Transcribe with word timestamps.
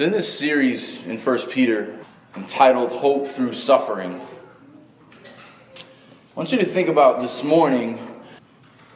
So, 0.00 0.06
in 0.06 0.12
this 0.12 0.32
series 0.32 1.04
in 1.04 1.18
1 1.18 1.38
Peter, 1.50 1.94
entitled 2.34 2.90
Hope 2.90 3.28
Through 3.28 3.52
Suffering, 3.52 4.18
I 5.12 5.84
want 6.34 6.50
you 6.52 6.56
to 6.56 6.64
think 6.64 6.88
about 6.88 7.20
this 7.20 7.44
morning. 7.44 7.98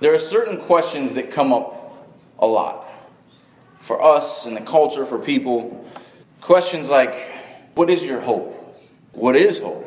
There 0.00 0.14
are 0.14 0.18
certain 0.18 0.58
questions 0.58 1.12
that 1.12 1.30
come 1.30 1.52
up 1.52 2.08
a 2.38 2.46
lot 2.46 2.88
for 3.82 4.02
us 4.02 4.46
in 4.46 4.54
the 4.54 4.62
culture, 4.62 5.04
for 5.04 5.18
people. 5.18 5.86
Questions 6.40 6.88
like, 6.88 7.14
What 7.74 7.90
is 7.90 8.02
your 8.02 8.22
hope? 8.22 8.80
What 9.12 9.36
is 9.36 9.58
hope? 9.58 9.84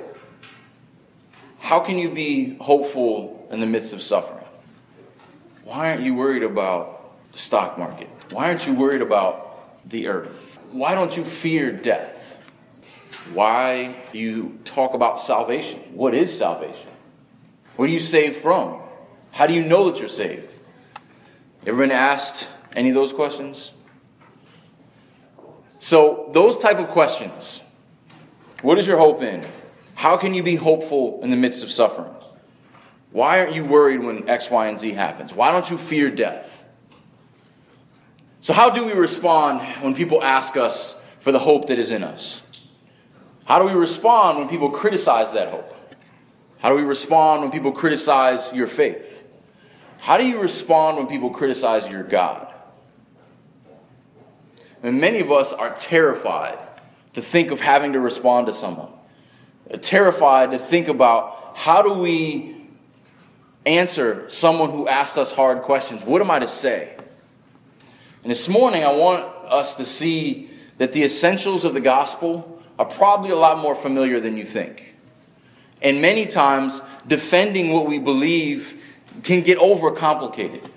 How 1.57 1.79
can 1.79 1.97
you 1.97 2.11
be 2.11 2.57
hopeful 2.57 3.47
in 3.49 3.59
the 3.59 3.65
midst 3.65 3.91
of 3.91 4.03
suffering? 4.03 4.45
Why 5.63 5.89
aren't 5.89 6.03
you 6.03 6.13
worried 6.13 6.43
about 6.43 7.31
the 7.31 7.39
stock 7.39 7.79
market? 7.79 8.07
Why 8.29 8.49
aren't 8.49 8.67
you 8.67 8.75
worried 8.75 9.01
about 9.01 9.46
the 9.89 10.07
earth? 10.07 10.59
Why 10.71 10.95
don't 10.95 11.15
you 11.15 11.23
fear 11.23 11.71
death? 11.71 12.51
Why 13.33 13.95
do 14.11 14.19
you 14.19 14.59
talk 14.63 14.93
about 14.93 15.19
salvation? 15.19 15.79
What 15.93 16.13
is 16.13 16.35
salvation? 16.35 16.89
What 17.75 17.89
are 17.89 17.93
you 17.93 17.99
saved 17.99 18.37
from? 18.37 18.81
How 19.31 19.47
do 19.47 19.53
you 19.53 19.63
know 19.63 19.89
that 19.89 19.99
you're 19.99 20.09
saved? 20.09 20.55
Ever 21.65 21.77
been 21.77 21.91
asked 21.91 22.49
any 22.75 22.89
of 22.89 22.95
those 22.95 23.13
questions? 23.13 23.71
So, 25.79 26.29
those 26.33 26.57
type 26.57 26.79
of 26.79 26.87
questions. 26.87 27.61
What 28.61 28.79
is 28.79 28.87
your 28.87 28.97
hope 28.97 29.21
in? 29.21 29.45
How 29.95 30.17
can 30.17 30.33
you 30.33 30.41
be 30.41 30.55
hopeful 30.55 31.19
in 31.21 31.29
the 31.29 31.37
midst 31.37 31.63
of 31.63 31.71
suffering? 31.71 32.13
Why 33.11 33.39
aren't 33.39 33.53
you 33.53 33.63
worried 33.65 34.01
when 34.01 34.27
X, 34.27 34.49
Y, 34.49 34.67
and 34.67 34.79
Z 34.79 34.91
happens? 34.93 35.33
Why 35.33 35.51
don't 35.51 35.69
you 35.69 35.77
fear 35.77 36.09
death? 36.09 36.56
So, 38.47 38.53
how 38.53 38.69
do 38.69 38.85
we 38.85 38.93
respond 38.93 39.59
when 39.83 39.93
people 39.93 40.23
ask 40.23 40.55
us 40.55 40.97
for 41.19 41.33
the 41.33 41.39
hope 41.39 41.67
that 41.67 41.77
is 41.77 41.91
in 41.91 42.01
us? 42.01 42.69
How 43.43 43.59
do 43.59 43.65
we 43.65 43.73
respond 43.73 44.39
when 44.39 44.47
people 44.47 44.69
criticize 44.69 45.33
that 45.33 45.49
hope? 45.49 45.75
How 46.59 46.69
do 46.69 46.75
we 46.75 46.83
respond 46.83 47.41
when 47.41 47.51
people 47.51 47.73
criticize 47.73 48.53
your 48.53 48.67
faith? 48.67 49.27
How 49.99 50.17
do 50.17 50.25
you 50.25 50.39
respond 50.39 50.95
when 50.95 51.07
people 51.07 51.29
criticize 51.29 51.91
your 51.91 52.03
God? 52.03 52.47
And 54.81 55.01
many 55.01 55.19
of 55.19 55.29
us 55.29 55.51
are 55.51 55.75
terrified 55.75 56.57
to 57.15 57.21
think 57.21 57.51
of 57.51 57.59
having 57.59 57.91
to 57.91 57.99
respond 57.99 58.47
to 58.47 58.53
someone, 58.53 58.93
terrified 59.81 60.51
to 60.51 60.57
think 60.57 60.87
about 60.87 61.57
how 61.57 61.81
do 61.81 61.95
we 61.95 62.55
answer 63.65 64.29
someone 64.29 64.69
who 64.69 64.87
asks 64.87 65.17
us 65.17 65.33
hard 65.33 65.63
questions? 65.63 66.01
What 66.05 66.21
am 66.21 66.31
I 66.31 66.39
to 66.39 66.47
say? 66.47 66.96
And 68.23 68.31
this 68.31 68.47
morning, 68.47 68.83
I 68.83 68.91
want 68.91 69.25
us 69.45 69.75
to 69.75 69.85
see 69.85 70.49
that 70.77 70.91
the 70.91 71.03
essentials 71.03 71.65
of 71.65 71.73
the 71.73 71.81
gospel 71.81 72.61
are 72.79 72.85
probably 72.85 73.31
a 73.31 73.35
lot 73.35 73.59
more 73.59 73.75
familiar 73.75 74.19
than 74.19 74.37
you 74.37 74.43
think. 74.43 74.95
And 75.81 76.01
many 76.01 76.25
times, 76.25 76.81
defending 77.07 77.71
what 77.71 77.85
we 77.85 77.99
believe 77.99 78.81
can 79.23 79.41
get 79.41 79.59
overcomplicated. 79.59 80.69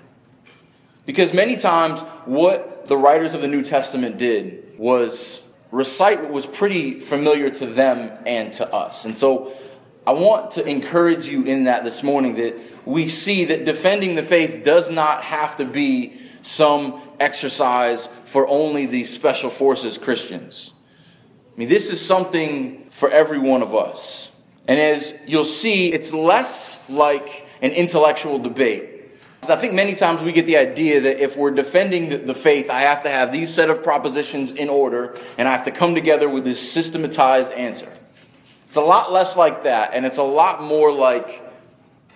Because 1.05 1.33
many 1.33 1.55
times, 1.57 2.01
what 2.25 2.87
the 2.87 2.97
writers 2.97 3.33
of 3.33 3.41
the 3.41 3.47
New 3.47 3.63
Testament 3.63 4.17
did 4.17 4.77
was 4.77 5.43
recite 5.71 6.21
what 6.21 6.31
was 6.31 6.45
pretty 6.45 6.99
familiar 6.99 7.49
to 7.49 7.65
them 7.65 8.11
and 8.25 8.53
to 8.53 8.73
us. 8.73 9.05
And 9.05 9.17
so, 9.17 9.53
I 10.05 10.13
want 10.13 10.51
to 10.51 10.65
encourage 10.65 11.27
you 11.27 11.43
in 11.43 11.65
that 11.65 11.83
this 11.83 12.01
morning 12.01 12.35
that 12.35 12.55
we 12.85 13.07
see 13.07 13.45
that 13.45 13.65
defending 13.65 14.15
the 14.15 14.23
faith 14.23 14.63
does 14.63 14.89
not 14.89 15.23
have 15.23 15.57
to 15.57 15.65
be 15.65 16.19
some 16.41 17.01
exercise 17.19 18.07
for 18.25 18.47
only 18.47 18.85
these 18.85 19.13
special 19.13 19.49
forces 19.49 19.97
Christians. 19.97 20.71
I 21.55 21.59
mean, 21.59 21.69
this 21.69 21.89
is 21.89 22.03
something 22.03 22.87
for 22.91 23.09
every 23.09 23.39
one 23.39 23.61
of 23.61 23.75
us. 23.75 24.31
And 24.67 24.79
as 24.79 25.17
you'll 25.27 25.43
see, 25.43 25.91
it's 25.91 26.13
less 26.13 26.81
like 26.89 27.45
an 27.61 27.71
intellectual 27.71 28.39
debate. 28.39 28.87
I 29.49 29.55
think 29.55 29.73
many 29.73 29.95
times 29.95 30.21
we 30.21 30.31
get 30.31 30.45
the 30.45 30.57
idea 30.57 31.01
that 31.01 31.21
if 31.21 31.35
we're 31.35 31.51
defending 31.51 32.25
the 32.25 32.35
faith, 32.35 32.69
I 32.69 32.81
have 32.81 33.03
to 33.03 33.09
have 33.09 33.31
these 33.31 33.51
set 33.51 33.69
of 33.69 33.83
propositions 33.83 34.51
in 34.51 34.69
order, 34.69 35.17
and 35.37 35.47
I 35.47 35.51
have 35.51 35.63
to 35.63 35.71
come 35.71 35.95
together 35.95 36.29
with 36.29 36.43
this 36.43 36.71
systematized 36.71 37.51
answer. 37.53 37.91
It's 38.67 38.77
a 38.77 38.81
lot 38.81 39.11
less 39.11 39.35
like 39.35 39.63
that, 39.63 39.93
and 39.93 40.05
it's 40.05 40.19
a 40.19 40.23
lot 40.23 40.61
more 40.61 40.93
like 40.93 41.43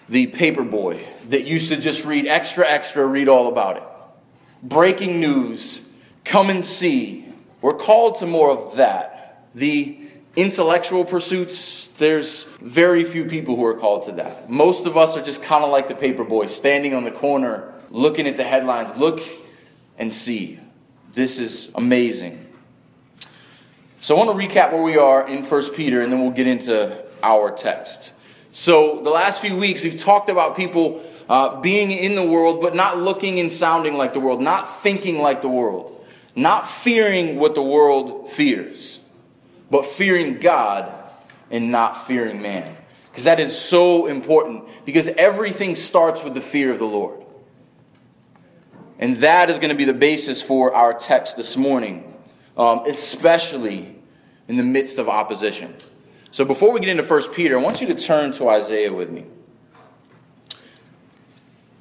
the 0.08 0.28
paper 0.28 0.64
boy 0.64 1.04
that 1.30 1.46
used 1.46 1.70
to 1.70 1.78
just 1.78 2.06
read 2.06 2.28
extra, 2.28 2.66
extra, 2.66 3.06
read 3.06 3.28
all 3.28 3.48
about 3.48 3.78
it 3.78 3.84
breaking 4.66 5.20
news, 5.20 5.88
come 6.24 6.50
and 6.50 6.66
see. 6.66 7.26
We're 7.62 7.76
called 7.76 8.18
to 8.18 8.26
more 8.26 8.52
of 8.52 8.76
that. 8.78 9.46
The 9.54 9.98
intellectual 10.36 11.06
pursuits, 11.06 11.88
there's 11.98 12.44
very 12.62 13.04
few 13.04 13.26
people 13.26 13.56
who 13.56 13.66
are 13.66 13.76
called 13.76 14.06
to 14.08 14.12
that. 14.14 14.50
Most 14.50 14.86
of 14.86 14.98
us 14.98 15.16
are 15.16 15.24
just 15.24 15.42
kind 15.42 15.64
of 15.64 15.70
like 15.70 15.88
the 15.88 15.96
paper 15.96 16.24
boy, 16.24 16.48
standing 16.48 16.94
on 16.94 17.04
the 17.04 17.12
corner, 17.12 17.74
looking 17.90 18.28
at 18.28 18.38
the 18.38 18.44
headlines. 18.44 18.98
Look 18.98 19.22
and 19.98 20.12
see. 20.12 20.60
This 21.14 21.40
is 21.40 21.72
amazing. 21.76 22.46
So 24.02 24.16
I 24.16 24.24
want 24.24 24.38
to 24.38 24.48
recap 24.48 24.74
where 24.74 24.82
we 24.82 24.98
are 24.98 25.28
in 25.28 25.44
1 25.44 25.74
Peter, 25.74 26.02
and 26.02 26.12
then 26.12 26.22
we'll 26.22 26.32
get 26.32 26.48
into 26.48 27.04
our 27.24 27.52
text. 27.52 28.12
So, 28.52 29.02
the 29.02 29.10
last 29.10 29.42
few 29.42 29.58
weeks, 29.58 29.84
we've 29.84 30.00
talked 30.00 30.30
about 30.30 30.56
people 30.56 31.04
uh, 31.30 31.60
being 31.62 31.92
in 31.92 32.16
the 32.16 32.26
world, 32.26 32.62
but 32.62 32.76
not 32.76 32.98
looking 32.98 33.40
and 33.40 33.52
sounding 33.52 33.96
like 33.96 34.14
the 34.14 34.20
world, 34.20 34.42
not 34.42 34.82
thinking 34.82 35.20
like 35.20 35.42
the 35.42 35.50
world, 35.50 36.06
not 36.36 36.70
fearing 36.70 37.38
what 37.38 37.56
the 37.56 37.64
world 37.64 38.30
fears, 38.32 39.00
but 39.72 39.86
fearing 39.86 40.40
God 40.40 40.92
and 41.50 41.72
not 41.72 42.06
fearing 42.06 42.42
man. 42.42 42.76
Because 43.06 43.24
that 43.24 43.40
is 43.40 43.58
so 43.58 44.08
important, 44.08 44.66
because 44.84 45.08
everything 45.08 45.76
starts 45.76 46.24
with 46.24 46.34
the 46.34 46.42
fear 46.42 46.70
of 46.70 46.80
the 46.80 46.86
Lord. 46.86 47.24
And 49.00 49.18
that 49.18 49.50
is 49.50 49.58
going 49.58 49.70
to 49.70 49.76
be 49.76 49.86
the 49.86 49.94
basis 49.94 50.42
for 50.42 50.74
our 50.74 50.94
text 50.94 51.38
this 51.38 51.58
morning, 51.58 52.14
um, 52.58 52.84
especially 52.86 53.96
in 54.48 54.58
the 54.58 54.64
midst 54.64 54.98
of 54.98 55.10
opposition. 55.10 55.74
So 56.32 56.46
before 56.46 56.72
we 56.72 56.80
get 56.82 56.90
into 56.90 57.04
1 57.04 57.34
Peter, 57.34 57.58
I 57.58 57.62
want 57.62 57.82
you 57.82 57.88
to 57.88 57.96
turn 57.96 58.34
to 58.34 58.50
Isaiah 58.50 58.92
with 58.92 59.10
me. 59.10 59.26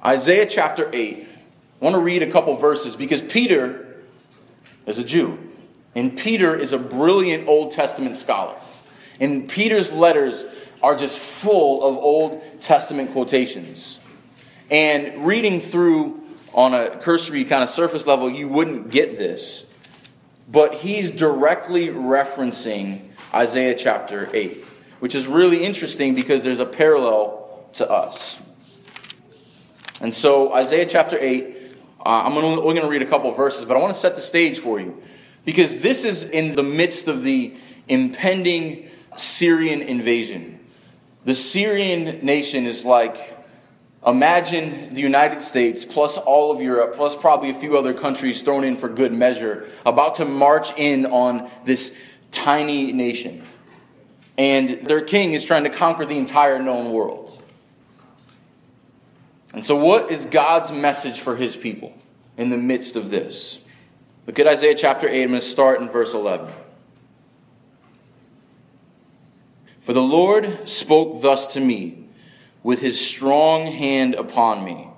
Isaiah 0.05 0.45
chapter 0.45 0.87
8. 0.93 1.27
I 1.81 1.83
want 1.83 1.95
to 1.95 1.99
read 1.99 2.21
a 2.21 2.31
couple 2.31 2.55
verses 2.55 2.95
because 2.95 3.23
Peter 3.23 3.97
is 4.85 4.99
a 4.99 5.03
Jew. 5.03 5.39
And 5.95 6.15
Peter 6.15 6.55
is 6.55 6.73
a 6.73 6.77
brilliant 6.77 7.47
Old 7.47 7.71
Testament 7.71 8.15
scholar. 8.15 8.55
And 9.19 9.49
Peter's 9.49 9.91
letters 9.91 10.45
are 10.83 10.95
just 10.95 11.17
full 11.17 11.83
of 11.83 11.97
Old 11.97 12.61
Testament 12.61 13.13
quotations. 13.13 13.97
And 14.69 15.25
reading 15.25 15.59
through 15.59 16.21
on 16.53 16.75
a 16.75 16.97
cursory 16.97 17.43
kind 17.43 17.63
of 17.63 17.69
surface 17.69 18.05
level, 18.05 18.29
you 18.29 18.47
wouldn't 18.47 18.91
get 18.91 19.17
this. 19.17 19.65
But 20.47 20.75
he's 20.75 21.09
directly 21.09 21.87
referencing 21.87 23.09
Isaiah 23.33 23.73
chapter 23.73 24.29
8, 24.31 24.63
which 24.99 25.15
is 25.15 25.25
really 25.25 25.63
interesting 25.63 26.13
because 26.13 26.43
there's 26.43 26.59
a 26.59 26.65
parallel 26.65 27.67
to 27.73 27.89
us. 27.89 28.37
And 30.01 30.13
so, 30.13 30.53
Isaiah 30.53 30.85
chapter 30.85 31.17
8, 31.17 31.75
uh, 32.05 32.23
I'm 32.25 32.33
going 32.33 32.75
to 32.75 32.87
read 32.87 33.01
a 33.01 33.05
couple 33.05 33.31
verses, 33.31 33.65
but 33.65 33.77
I 33.77 33.79
want 33.79 33.93
to 33.93 33.99
set 33.99 34.15
the 34.15 34.21
stage 34.21 34.59
for 34.59 34.79
you. 34.79 35.01
Because 35.45 35.81
this 35.81 36.05
is 36.05 36.23
in 36.23 36.55
the 36.55 36.63
midst 36.63 37.07
of 37.07 37.23
the 37.23 37.55
impending 37.87 38.89
Syrian 39.15 39.81
invasion. 39.81 40.59
The 41.23 41.35
Syrian 41.35 42.25
nation 42.25 42.65
is 42.65 42.83
like 42.83 43.35
Imagine 44.05 44.93
the 44.93 45.01
United 45.01 45.41
States 45.41 45.83
plus 45.83 46.17
all 46.17 46.51
of 46.51 46.61
Europe, 46.61 46.95
plus 46.95 47.15
probably 47.15 47.49
a 47.49 47.55
few 47.55 47.75
other 47.75 47.93
countries 47.93 48.43
thrown 48.43 48.63
in 48.63 48.77
for 48.77 48.87
good 48.87 49.11
measure, 49.11 49.67
about 49.83 50.15
to 50.15 50.25
march 50.25 50.71
in 50.77 51.07
on 51.07 51.49
this 51.63 51.97
tiny 52.29 52.93
nation. 52.93 53.41
And 54.37 54.85
their 54.85 55.01
king 55.01 55.33
is 55.33 55.43
trying 55.43 55.63
to 55.63 55.71
conquer 55.71 56.05
the 56.05 56.17
entire 56.17 56.61
known 56.61 56.91
world. 56.91 57.41
And 59.55 59.65
so, 59.65 59.77
what 59.77 60.11
is 60.11 60.25
God's 60.25 60.69
message 60.69 61.21
for 61.21 61.37
his 61.37 61.55
people 61.55 61.93
in 62.37 62.49
the 62.49 62.57
midst 62.57 62.97
of 62.97 63.09
this? 63.09 63.59
Look 64.27 64.37
at 64.37 64.47
Isaiah 64.47 64.75
chapter 64.75 65.07
8. 65.07 65.23
I'm 65.23 65.29
going 65.29 65.39
to 65.39 65.45
start 65.45 65.79
in 65.79 65.89
verse 65.89 66.13
11. 66.13 66.51
For 69.79 69.93
the 69.93 70.01
Lord 70.01 70.67
spoke 70.67 71.21
thus 71.21 71.53
to 71.53 71.61
me 71.61 72.03
with 72.63 72.81
his 72.81 72.99
strong 72.99 73.67
hand 73.67 74.15
upon 74.15 74.65
me, 74.65 74.89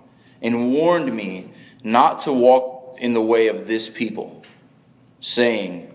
and 0.41 0.73
warned 0.73 1.15
me 1.15 1.51
not 1.83 2.21
to 2.21 2.33
walk 2.33 2.97
in 2.99 3.13
the 3.13 3.21
way 3.21 3.49
of 3.49 3.67
this 3.67 3.89
people, 3.89 4.41
saying, 5.21 5.93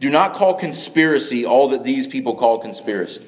Do 0.00 0.08
not 0.08 0.32
call 0.32 0.54
conspiracy 0.54 1.44
all 1.44 1.68
that 1.68 1.84
these 1.84 2.06
people 2.06 2.36
call 2.36 2.58
conspiracy. 2.58 3.26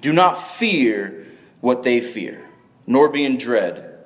Do 0.00 0.12
not 0.12 0.34
fear 0.34 1.26
what 1.60 1.82
they 1.82 2.00
fear 2.00 2.46
nor 2.90 3.08
be 3.08 3.24
in 3.24 3.38
dread. 3.38 3.98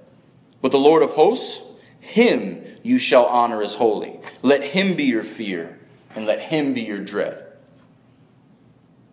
But 0.60 0.70
the 0.70 0.78
Lord 0.78 1.02
of 1.02 1.12
hosts, 1.12 1.58
him 2.00 2.62
you 2.82 2.98
shall 2.98 3.24
honor 3.24 3.62
as 3.62 3.74
holy. 3.74 4.20
Let 4.42 4.62
him 4.62 4.94
be 4.94 5.04
your 5.04 5.24
fear 5.24 5.78
and 6.14 6.26
let 6.26 6.38
him 6.40 6.74
be 6.74 6.82
your 6.82 6.98
dread. 6.98 7.46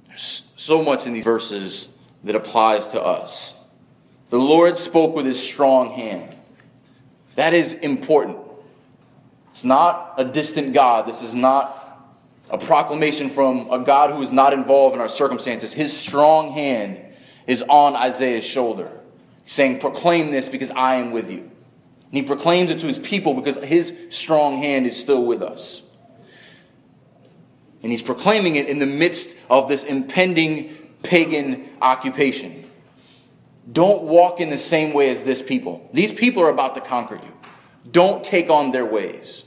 There's 0.09 0.51
so 0.57 0.83
much 0.83 1.07
in 1.07 1.13
these 1.13 1.23
verses 1.23 1.87
that 2.25 2.35
applies 2.35 2.87
to 2.87 3.01
us. 3.01 3.53
The 4.29 4.37
Lord 4.37 4.75
spoke 4.75 5.15
with 5.15 5.25
his 5.25 5.41
strong 5.41 5.91
hand. 5.91 6.35
That 7.35 7.53
is 7.53 7.71
important. 7.73 8.39
It's 9.51 9.63
not 9.63 10.15
a 10.17 10.25
distant 10.25 10.73
God. 10.73 11.07
This 11.07 11.21
is 11.21 11.33
not 11.33 11.77
a 12.49 12.57
proclamation 12.57 13.29
from 13.29 13.71
a 13.71 13.79
God 13.79 14.11
who 14.11 14.21
is 14.21 14.33
not 14.33 14.51
involved 14.51 14.95
in 14.95 15.01
our 15.01 15.07
circumstances. 15.07 15.71
His 15.71 15.95
strong 15.95 16.51
hand 16.51 16.99
is 17.47 17.63
on 17.69 17.95
Isaiah's 17.95 18.43
shoulder, 18.43 18.91
saying, 19.51 19.79
Proclaim 19.79 20.31
this 20.31 20.47
because 20.47 20.71
I 20.71 20.95
am 20.95 21.11
with 21.11 21.29
you. 21.29 21.39
And 21.39 22.17
he 22.17 22.23
proclaims 22.23 22.71
it 22.71 22.79
to 22.79 22.87
his 22.87 22.99
people 22.99 23.33
because 23.33 23.57
his 23.57 23.93
strong 24.09 24.57
hand 24.57 24.87
is 24.87 24.99
still 24.99 25.25
with 25.25 25.41
us. 25.41 25.81
And 27.83 27.91
he's 27.91 28.01
proclaiming 28.01 28.55
it 28.55 28.67
in 28.67 28.79
the 28.79 28.85
midst 28.85 29.35
of 29.49 29.67
this 29.67 29.83
impending 29.83 30.77
pagan 31.03 31.69
occupation. 31.81 32.69
Don't 33.71 34.03
walk 34.03 34.39
in 34.39 34.49
the 34.49 34.57
same 34.57 34.93
way 34.93 35.09
as 35.09 35.23
this 35.23 35.41
people. 35.41 35.89
These 35.93 36.13
people 36.13 36.43
are 36.43 36.49
about 36.49 36.75
to 36.75 36.81
conquer 36.81 37.15
you. 37.15 37.33
Don't 37.91 38.23
take 38.23 38.49
on 38.49 38.71
their 38.71 38.85
ways. 38.85 39.43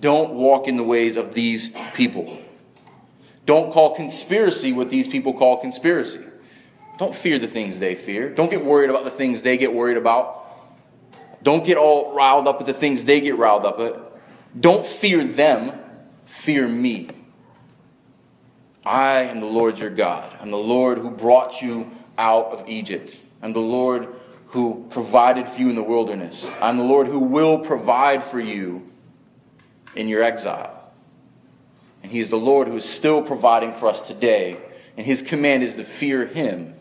Don't 0.00 0.32
walk 0.32 0.66
in 0.66 0.76
the 0.76 0.82
ways 0.82 1.16
of 1.16 1.34
these 1.34 1.70
people. 1.94 2.40
Don't 3.44 3.72
call 3.72 3.94
conspiracy 3.94 4.72
what 4.72 4.88
these 4.88 5.08
people 5.08 5.34
call 5.34 5.58
conspiracy. 5.58 6.24
Don't 7.02 7.16
fear 7.16 7.40
the 7.40 7.48
things 7.48 7.80
they 7.80 7.96
fear. 7.96 8.30
Don't 8.30 8.48
get 8.48 8.64
worried 8.64 8.88
about 8.88 9.02
the 9.02 9.10
things 9.10 9.42
they 9.42 9.56
get 9.56 9.74
worried 9.74 9.96
about. 9.96 10.46
Don't 11.42 11.66
get 11.66 11.76
all 11.76 12.14
riled 12.14 12.46
up 12.46 12.60
at 12.60 12.66
the 12.68 12.72
things 12.72 13.02
they 13.02 13.20
get 13.20 13.36
riled 13.36 13.66
up 13.66 13.80
at. 13.80 14.00
Don't 14.60 14.86
fear 14.86 15.24
them. 15.24 15.72
Fear 16.26 16.68
me. 16.68 17.08
I 18.86 19.22
am 19.22 19.40
the 19.40 19.46
Lord 19.46 19.80
your 19.80 19.90
God. 19.90 20.32
I'm 20.40 20.52
the 20.52 20.56
Lord 20.56 20.98
who 20.98 21.10
brought 21.10 21.60
you 21.60 21.90
out 22.16 22.52
of 22.52 22.68
Egypt. 22.68 23.20
I'm 23.42 23.52
the 23.52 23.58
Lord 23.58 24.06
who 24.50 24.86
provided 24.90 25.48
for 25.48 25.60
you 25.60 25.70
in 25.70 25.74
the 25.74 25.82
wilderness. 25.82 26.48
I'm 26.60 26.78
the 26.78 26.84
Lord 26.84 27.08
who 27.08 27.18
will 27.18 27.58
provide 27.58 28.22
for 28.22 28.38
you 28.38 28.88
in 29.96 30.06
your 30.06 30.22
exile. 30.22 30.92
And 32.04 32.12
He 32.12 32.20
is 32.20 32.30
the 32.30 32.36
Lord 32.36 32.68
who 32.68 32.76
is 32.76 32.88
still 32.88 33.22
providing 33.22 33.72
for 33.72 33.88
us 33.88 34.06
today. 34.06 34.58
And 34.96 35.04
His 35.04 35.20
command 35.20 35.64
is 35.64 35.74
to 35.74 35.82
fear 35.82 36.26
Him 36.26 36.76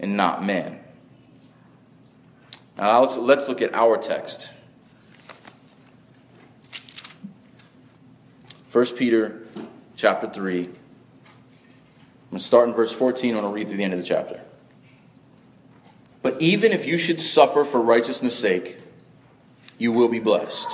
and 0.00 0.16
not 0.16 0.44
man. 0.44 0.78
Now 2.76 3.00
let's, 3.00 3.16
let's 3.16 3.48
look 3.48 3.60
at 3.60 3.74
our 3.74 3.96
text. 3.96 4.50
1 8.70 8.86
Peter 8.96 9.42
chapter 9.96 10.28
3. 10.28 10.58
I'm 10.58 10.66
going 12.30 12.38
to 12.38 12.38
start 12.40 12.68
in 12.68 12.74
verse 12.74 12.92
14. 12.92 13.34
I'm 13.34 13.42
going 13.42 13.50
to 13.50 13.54
read 13.54 13.68
through 13.68 13.78
the 13.78 13.84
end 13.84 13.94
of 13.94 14.00
the 14.00 14.06
chapter. 14.06 14.40
But 16.22 16.40
even 16.40 16.72
if 16.72 16.86
you 16.86 16.98
should 16.98 17.18
suffer 17.18 17.64
for 17.64 17.80
righteousness' 17.80 18.38
sake, 18.38 18.76
you 19.78 19.92
will 19.92 20.08
be 20.08 20.18
blessed. 20.18 20.68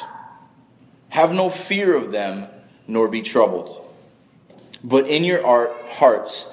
Have 1.11 1.33
no 1.33 1.49
fear 1.49 1.95
of 1.95 2.11
them, 2.11 2.49
nor 2.89 3.09
be 3.09 3.23
troubled. 3.23 3.81
But 4.83 5.07
in 5.07 5.23
your 5.23 5.73
hearts, 5.91 6.53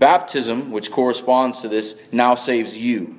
Baptism, 0.00 0.70
which 0.70 0.90
corresponds 0.90 1.60
to 1.60 1.68
this, 1.68 1.94
now 2.10 2.34
saves 2.34 2.78
you, 2.78 3.16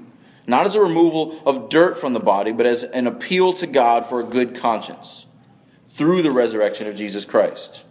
not 0.47 0.65
as 0.65 0.73
a 0.73 0.81
removal 0.81 1.39
of 1.45 1.69
dirt 1.69 1.95
from 1.95 2.13
the 2.13 2.19
body, 2.19 2.51
but 2.51 2.65
as 2.65 2.83
an 2.83 3.05
appeal 3.05 3.53
to 3.53 3.67
God 3.67 4.03
for 4.07 4.19
a 4.19 4.23
good 4.23 4.55
conscience, 4.55 5.27
through 5.87 6.23
the 6.23 6.31
resurrection 6.31 6.87
of 6.87 6.95
Jesus 6.95 7.23
Christ, 7.23 7.83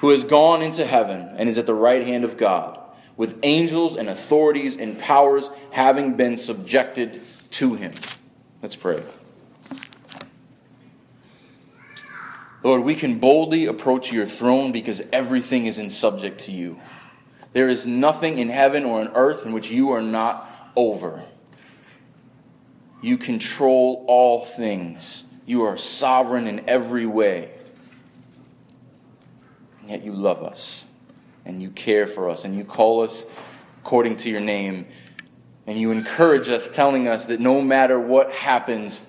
who 0.00 0.10
has 0.10 0.24
gone 0.24 0.62
into 0.62 0.84
heaven 0.84 1.32
and 1.36 1.48
is 1.48 1.58
at 1.58 1.66
the 1.66 1.74
right 1.74 2.04
hand 2.04 2.24
of 2.24 2.36
God, 2.36 2.80
with 3.16 3.38
angels 3.44 3.94
and 3.94 4.08
authorities 4.08 4.76
and 4.76 4.98
powers 4.98 5.48
having 5.70 6.16
been 6.16 6.36
subjected 6.36 7.20
to 7.52 7.76
him. 7.76 7.94
Let's 8.60 8.74
pray. 8.74 9.04
Lord, 12.64 12.82
we 12.82 12.96
can 12.96 13.20
boldly 13.20 13.66
approach 13.66 14.12
your 14.12 14.26
throne 14.26 14.72
because 14.72 15.02
everything 15.12 15.66
is 15.66 15.78
in 15.78 15.90
subject 15.90 16.40
to 16.40 16.52
you. 16.52 16.80
There 17.58 17.68
is 17.68 17.88
nothing 17.88 18.38
in 18.38 18.50
heaven 18.50 18.84
or 18.84 19.00
on 19.00 19.08
earth 19.16 19.44
in 19.44 19.52
which 19.52 19.68
you 19.68 19.90
are 19.90 20.00
not 20.00 20.48
over. 20.76 21.24
You 23.02 23.18
control 23.18 24.04
all 24.06 24.44
things. 24.44 25.24
You 25.44 25.64
are 25.64 25.76
sovereign 25.76 26.46
in 26.46 26.68
every 26.68 27.04
way. 27.04 27.50
And 29.80 29.90
yet 29.90 30.04
you 30.04 30.12
love 30.12 30.44
us 30.44 30.84
and 31.44 31.60
you 31.60 31.70
care 31.70 32.06
for 32.06 32.30
us 32.30 32.44
and 32.44 32.56
you 32.56 32.62
call 32.62 33.02
us 33.02 33.26
according 33.80 34.18
to 34.18 34.30
your 34.30 34.40
name 34.40 34.86
and 35.66 35.76
you 35.76 35.90
encourage 35.90 36.48
us, 36.48 36.68
telling 36.68 37.08
us 37.08 37.26
that 37.26 37.40
no 37.40 37.60
matter 37.60 37.98
what 37.98 38.30
happens 38.30 39.00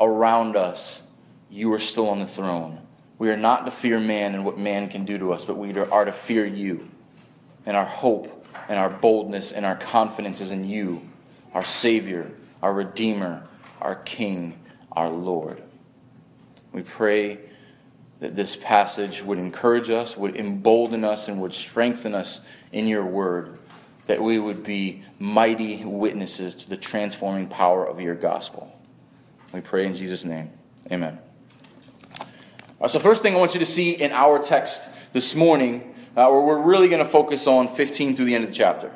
around 0.00 0.56
us, 0.56 1.02
you 1.48 1.72
are 1.72 1.78
still 1.78 2.08
on 2.08 2.18
the 2.18 2.26
throne. 2.26 2.80
We 3.16 3.30
are 3.30 3.36
not 3.36 3.64
to 3.66 3.70
fear 3.70 4.00
man 4.00 4.34
and 4.34 4.44
what 4.44 4.58
man 4.58 4.88
can 4.88 5.04
do 5.04 5.18
to 5.18 5.32
us, 5.32 5.44
but 5.44 5.56
we 5.56 5.72
are 5.78 6.04
to 6.04 6.10
fear 6.10 6.44
you. 6.44 6.88
And 7.64 7.76
our 7.76 7.84
hope 7.84 8.46
and 8.68 8.78
our 8.78 8.90
boldness 8.90 9.52
and 9.52 9.64
our 9.64 9.76
confidence 9.76 10.40
is 10.40 10.50
in 10.50 10.68
you, 10.68 11.02
our 11.54 11.64
Savior, 11.64 12.30
our 12.62 12.72
Redeemer, 12.72 13.46
our 13.80 13.96
King, 13.96 14.58
our 14.92 15.10
Lord. 15.10 15.62
We 16.72 16.82
pray 16.82 17.38
that 18.20 18.36
this 18.36 18.54
passage 18.56 19.22
would 19.22 19.38
encourage 19.38 19.90
us, 19.90 20.16
would 20.16 20.36
embolden 20.36 21.04
us, 21.04 21.28
and 21.28 21.40
would 21.40 21.52
strengthen 21.52 22.14
us 22.14 22.40
in 22.70 22.86
your 22.86 23.04
word, 23.04 23.58
that 24.06 24.22
we 24.22 24.38
would 24.38 24.62
be 24.62 25.02
mighty 25.18 25.84
witnesses 25.84 26.54
to 26.54 26.70
the 26.70 26.76
transforming 26.76 27.48
power 27.48 27.84
of 27.84 28.00
your 28.00 28.14
gospel. 28.14 28.72
We 29.52 29.60
pray 29.60 29.86
in 29.86 29.94
Jesus' 29.94 30.24
name. 30.24 30.50
Amen. 30.90 31.18
Uh, 32.80 32.88
so, 32.88 32.98
first 32.98 33.22
thing 33.22 33.34
I 33.34 33.38
want 33.38 33.54
you 33.54 33.60
to 33.60 33.66
see 33.66 33.92
in 33.92 34.12
our 34.12 34.38
text 34.38 34.88
this 35.12 35.34
morning, 35.34 35.91
uh, 36.16 36.28
we're 36.30 36.60
really 36.60 36.88
going 36.88 37.02
to 37.02 37.08
focus 37.10 37.46
on 37.46 37.68
15 37.68 38.16
through 38.16 38.26
the 38.26 38.34
end 38.34 38.44
of 38.44 38.50
the 38.50 38.56
chapter. 38.56 38.92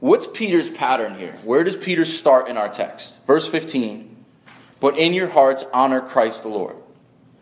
What's 0.00 0.26
Peter's 0.26 0.70
pattern 0.70 1.18
here? 1.18 1.36
Where 1.44 1.62
does 1.64 1.76
Peter 1.76 2.04
start 2.04 2.48
in 2.48 2.56
our 2.56 2.68
text? 2.68 3.24
Verse 3.26 3.46
15, 3.46 4.24
but 4.80 4.98
in 4.98 5.12
your 5.12 5.28
hearts 5.28 5.64
honor 5.72 6.00
Christ 6.00 6.42
the 6.42 6.48
Lord. 6.48 6.76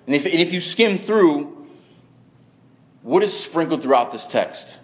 And 0.06 0.14
if, 0.14 0.24
and 0.24 0.34
if 0.34 0.52
you 0.52 0.60
skim 0.60 0.98
through, 0.98 1.68
what 3.02 3.22
is 3.22 3.38
sprinkled 3.38 3.82
throughout 3.82 4.10
this 4.10 4.26
text? 4.26 4.78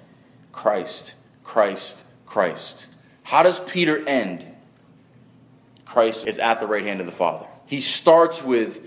Christ, 0.52 1.14
Christ, 1.42 2.04
Christ. 2.26 2.87
How 3.25 3.42
does 3.42 3.58
Peter 3.61 4.06
end? 4.06 4.44
Christ 5.84 6.26
is 6.26 6.38
at 6.38 6.61
the 6.61 6.66
right 6.66 6.84
hand 6.84 7.00
of 7.00 7.06
the 7.06 7.12
Father. 7.12 7.46
He 7.66 7.80
starts 7.80 8.42
with 8.42 8.80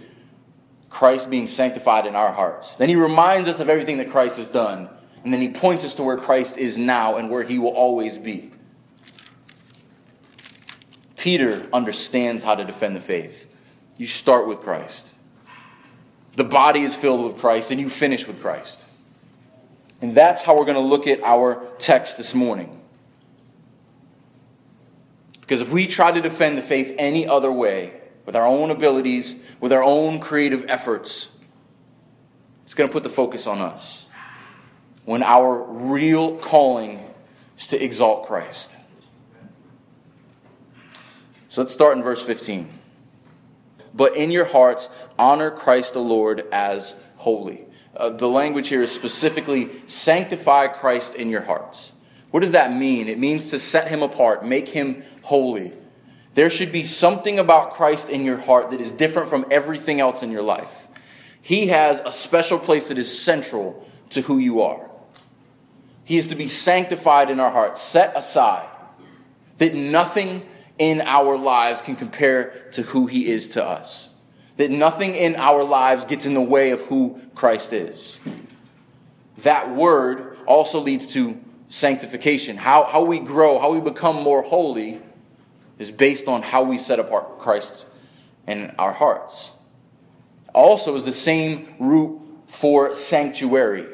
Christ 0.89 1.29
being 1.29 1.48
sanctified 1.48 2.06
in 2.06 2.15
our 2.15 2.32
hearts. 2.32 2.75
Then 2.75 2.89
he 2.89 2.96
reminds 2.96 3.48
us 3.48 3.60
of 3.60 3.70
everything 3.70 3.98
that 3.98 4.10
Christ 4.10 4.38
has 4.38 4.50
done. 4.50 4.89
And 5.24 5.34
then 5.34 5.41
he 5.41 5.50
points 5.50 5.84
us 5.84 5.96
to 5.96 6.03
where 6.03 6.17
Christ 6.17 6.58
is 6.58 6.77
now 6.77 7.17
and 7.17 7.29
where 7.29 7.44
he 7.44 7.60
will 7.60 7.74
always 7.74 8.17
be. 8.17 8.51
Peter 11.17 11.67
understands 11.74 12.44
how 12.44 12.56
to 12.56 12.63
defend 12.63 12.96
the 12.96 13.01
faith. 13.01 13.53
You 13.98 14.08
start 14.08 14.48
with 14.48 14.62
Christ. 14.62 15.13
The 16.36 16.44
body 16.44 16.84
is 16.84 16.96
filled 16.96 17.24
with 17.24 17.39
Christ, 17.39 17.72
and 17.72 17.82
you 17.82 17.89
finish 17.89 18.27
with 18.27 18.39
Christ. 18.39 18.86
And 20.01 20.15
that's 20.15 20.44
how 20.44 20.56
we're 20.56 20.65
going 20.65 20.75
to 20.75 20.82
look 20.82 21.08
at 21.08 21.22
our 21.24 21.65
text 21.79 22.17
this 22.17 22.36
morning. 22.36 22.79
Because 25.41 25.60
if 25.60 25.74
we 25.74 25.88
try 25.88 26.12
to 26.12 26.22
defend 26.22 26.58
the 26.58 26.62
faith 26.62 26.94
any 27.00 27.27
other 27.27 27.51
way, 27.51 27.96
with 28.27 28.36
our 28.36 28.46
own 28.46 28.69
abilities, 28.69 29.36
with 29.62 29.72
our 29.72 29.81
own 29.81 30.19
creative 30.19 30.65
efforts, 30.67 31.29
it's 32.62 32.74
going 32.74 32.88
to 32.88 32.91
put 32.91 33.03
the 33.03 33.10
focus 33.10 33.48
on 33.48 33.60
us. 33.60 34.05
When 35.05 35.24
our 35.24 35.63
real 35.63 36.38
calling 36.38 37.00
is 37.57 37.67
to 37.67 37.81
exalt 37.81 38.27
Christ. 38.27 38.77
So 41.48 41.62
let's 41.62 41.74
start 41.74 41.96
in 41.96 42.03
verse 42.03 42.22
15. 42.22 42.67
But 43.93 44.17
in 44.17 44.29
your 44.29 44.46
hearts, 44.46 44.89
honor 45.17 45.50
Christ 45.50 45.93
the 45.93 46.01
Lord 46.01 46.46
as 46.51 46.96
holy. 47.15 47.63
Uh, 47.96 48.10
the 48.10 48.27
language 48.27 48.67
here 48.67 48.81
is 48.84 48.91
specifically 48.91 49.69
sanctify 49.88 50.67
Christ 50.67 51.15
in 51.15 51.29
your 51.29 51.43
hearts. 51.43 51.93
What 52.31 52.41
does 52.41 52.51
that 52.51 52.74
mean? 52.74 53.07
It 53.07 53.19
means 53.19 53.50
to 53.51 53.57
set 53.57 53.88
him 53.88 54.03
apart, 54.03 54.46
make 54.46 54.67
him 54.67 55.03
holy. 55.22 55.72
There 56.38 56.51
should 56.51 56.72
be 56.72 56.84
something 56.84 57.39
about 57.39 57.72
Christ 57.72 58.12
in 58.12 58.24
your 58.24 58.38
heart 58.38 58.70
that 58.70 58.79
is 58.79 58.91
different 58.91 59.27
from 59.27 59.48
everything 59.50 60.00
else 60.00 60.22
in 60.22 60.32
your 60.32 60.44
life. 60.44 60.88
He 61.41 61.70
has 61.70 62.00
a 62.00 62.12
special 62.12 62.60
place 62.60 62.89
that 62.89 63.00
is 63.00 63.20
central 63.20 63.84
to 64.12 64.22
who 64.22 64.38
you 64.38 64.62
are. 64.62 64.88
He 66.03 66.15
is 66.15 66.27
to 66.27 66.36
be 66.36 66.46
sanctified 66.46 67.32
in 67.32 67.39
our 67.39 67.50
hearts, 67.50 67.82
set 67.82 68.15
aside, 68.15 68.70
that 69.58 69.74
nothing 69.74 70.46
in 70.77 71.01
our 71.01 71.39
lives 71.39 71.82
can 71.82 71.96
compare 71.96 72.70
to 72.74 72.84
who 72.84 73.08
He 73.08 73.25
is 73.25 73.50
to 73.50 73.65
us. 73.65 74.10
That 74.58 74.70
nothing 74.70 75.15
in 75.15 75.38
our 75.38 75.63
lives 75.63 76.06
gets 76.06 76.27
in 76.27 76.36
the 76.36 76.39
way 76.39 76.70
of 76.70 76.82
who 76.82 77.20
Christ 77.34 77.74
is. 77.74 78.20
That 79.39 79.75
word 79.75 80.38
also 80.46 80.82
leads 80.82 81.08
to 81.13 81.44
sanctification. 81.70 82.58
How, 82.58 82.84
how 82.84 83.01
we 83.01 83.17
grow, 83.17 83.58
how 83.58 83.72
we 83.72 83.82
become 83.82 84.17
more 84.17 84.44
holy 84.44 85.01
is 85.79 85.91
based 85.91 86.27
on 86.27 86.41
how 86.41 86.63
we 86.63 86.77
set 86.77 87.00
apart 87.00 87.39
Christ 87.39 87.86
in 88.48 88.74
our 88.79 88.93
hearts. 88.93 89.51
Also, 90.53 90.96
is 90.96 91.03
the 91.03 91.12
same 91.12 91.75
root 91.79 92.19
for 92.48 92.96
sanctuary, 92.96 93.86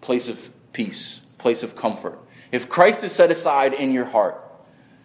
place 0.00 0.28
of 0.28 0.50
peace, 0.72 1.20
place 1.38 1.62
of 1.62 1.74
comfort. 1.74 2.18
If 2.52 2.68
Christ 2.68 3.02
is 3.02 3.12
set 3.12 3.30
aside 3.30 3.72
in 3.72 3.92
your 3.92 4.04
heart, 4.04 4.44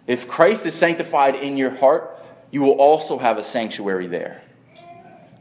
if 0.06 0.28
Christ 0.28 0.66
is 0.66 0.76
sanctified 0.76 1.36
in 1.36 1.58
your 1.58 1.72
heart, 1.72 2.20
you 2.52 2.62
will 2.62 2.74
also 2.74 3.18
have 3.18 3.38
a 3.38 3.44
sanctuary 3.44 4.08
there. 4.08 4.44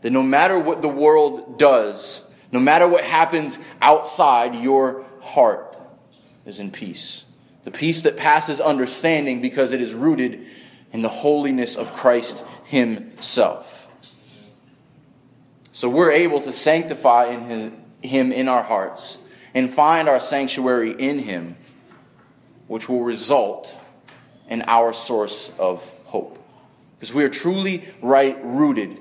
That 0.01 0.11
no 0.11 0.23
matter 0.23 0.59
what 0.59 0.81
the 0.81 0.89
world 0.89 1.59
does, 1.59 2.23
no 2.51 2.61
matter 2.61 2.89
what 2.89 3.05
happens 3.05 3.59
outside, 3.81 4.55
your 4.55 5.05
heart 5.21 5.77
is 6.47 6.61
in 6.61 6.71
peace 6.71 7.24
the 7.65 7.71
peace 7.71 8.03
that 8.03 8.17
passes 8.17 8.61
understanding 8.61 9.41
because 9.41 9.73
it 9.73 9.81
is 9.81 9.95
rooted 9.95 10.47
in 10.93 11.03
the 11.03 11.09
holiness 11.09 11.77
of 11.77 11.93
Christ 11.95 12.45
Himself. 12.65 13.89
So 15.73 15.89
we're 15.89 16.13
able 16.13 16.41
to 16.43 16.53
sanctify 16.53 17.27
in 17.27 17.41
his, 17.43 17.73
Him 18.03 18.33
in 18.33 18.49
our 18.49 18.63
hearts 18.63 19.19
and 19.55 19.73
find 19.73 20.09
our 20.09 20.21
sanctuary 20.21 20.93
in 20.93 21.19
Him, 21.21 21.57
which 22.69 22.89
will 22.89 23.03
result 23.03 23.77
in 24.49 24.63
our 24.67 24.93
source 24.93 25.51
of 25.59 25.83
hope. 26.05 26.39
Because 26.97 27.13
we 27.13 27.25
are 27.25 27.29
truly 27.29 27.89
right 28.03 28.39
rooted 28.45 28.99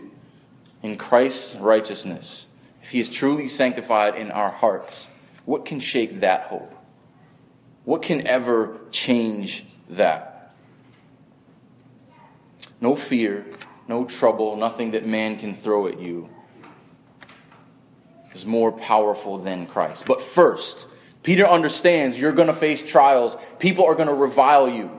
in 0.82 0.98
Christ's 0.98 1.56
righteousness. 1.56 2.46
If 2.82 2.90
He 2.92 3.00
is 3.00 3.10
truly 3.10 3.48
sanctified 3.48 4.16
in 4.16 4.32
our 4.32 4.50
hearts, 4.50 5.10
what 5.46 5.66
can 5.66 5.80
shake 5.80 6.22
that 6.22 6.44
hope? 6.44 6.73
What 7.86 8.02
can 8.02 8.26
ever 8.28 8.78
change 8.92 9.66
that? 9.90 10.54
No 12.80 12.96
fear, 12.96 13.46
no 13.88 14.06
trouble, 14.06 14.56
nothing 14.56 14.92
that 14.92 15.06
man 15.06 15.38
can 15.38 15.54
throw 15.54 15.88
at 15.88 16.00
you 16.00 16.30
is 18.34 18.46
more 18.46 18.72
powerful 18.72 19.38
than 19.38 19.66
Christ. 19.68 20.06
But 20.06 20.22
first, 20.22 20.88
Peter 21.22 21.46
understands 21.46 22.20
you're 22.20 22.32
going 22.32 22.48
to 22.48 22.54
face 22.54 22.82
trials, 22.84 23.38
people 23.60 23.86
are 23.86 23.96
going 23.96 24.08
to 24.08 24.14
revile 24.14 24.68
you. 24.68 24.92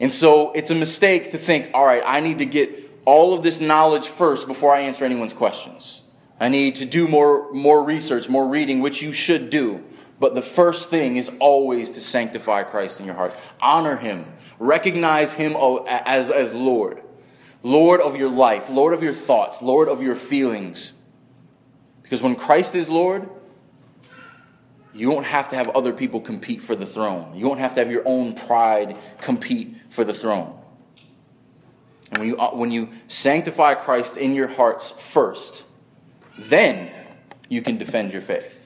And 0.00 0.12
so 0.12 0.52
it's 0.52 0.70
a 0.70 0.74
mistake 0.74 1.32
to 1.32 1.38
think, 1.38 1.70
all 1.74 1.84
right, 1.84 2.02
I 2.04 2.20
need 2.20 2.38
to 2.38 2.46
get 2.46 2.90
all 3.04 3.34
of 3.34 3.42
this 3.42 3.60
knowledge 3.60 4.06
first 4.06 4.46
before 4.46 4.74
I 4.74 4.80
answer 4.80 5.04
anyone's 5.04 5.32
questions. 5.32 6.02
I 6.38 6.48
need 6.48 6.76
to 6.76 6.84
do 6.84 7.08
more, 7.08 7.52
more 7.52 7.82
research, 7.82 8.28
more 8.28 8.46
reading, 8.46 8.80
which 8.80 9.02
you 9.02 9.12
should 9.12 9.50
do. 9.50 9.82
But 10.20 10.34
the 10.34 10.42
first 10.42 10.90
thing 10.90 11.16
is 11.16 11.30
always 11.38 11.90
to 11.92 12.00
sanctify 12.00 12.64
Christ 12.64 13.00
in 13.00 13.06
your 13.06 13.14
heart. 13.14 13.32
Honor 13.60 13.96
him. 13.96 14.26
Recognize 14.58 15.32
him 15.32 15.56
as, 15.86 16.30
as 16.30 16.52
Lord. 16.52 17.02
Lord 17.62 18.00
of 18.00 18.16
your 18.16 18.28
life, 18.28 18.70
Lord 18.70 18.94
of 18.94 19.02
your 19.02 19.12
thoughts, 19.12 19.62
Lord 19.62 19.88
of 19.88 20.02
your 20.02 20.16
feelings. 20.16 20.92
Because 22.02 22.22
when 22.22 22.36
Christ 22.36 22.74
is 22.74 22.88
Lord, 22.88 23.28
you 24.94 25.10
won't 25.10 25.26
have 25.26 25.50
to 25.50 25.56
have 25.56 25.68
other 25.70 25.92
people 25.92 26.20
compete 26.20 26.62
for 26.62 26.74
the 26.74 26.86
throne. 26.86 27.36
You 27.36 27.46
won't 27.46 27.60
have 27.60 27.74
to 27.74 27.80
have 27.80 27.90
your 27.90 28.02
own 28.06 28.34
pride 28.34 28.96
compete 29.20 29.76
for 29.90 30.04
the 30.04 30.14
throne. 30.14 30.58
And 32.10 32.18
when 32.20 32.28
you, 32.28 32.38
uh, 32.38 32.50
when 32.50 32.70
you 32.70 32.88
sanctify 33.06 33.74
Christ 33.74 34.16
in 34.16 34.34
your 34.34 34.48
hearts 34.48 34.90
first, 34.90 35.64
then 36.38 36.90
you 37.48 37.62
can 37.62 37.76
defend 37.76 38.12
your 38.12 38.22
faith. 38.22 38.57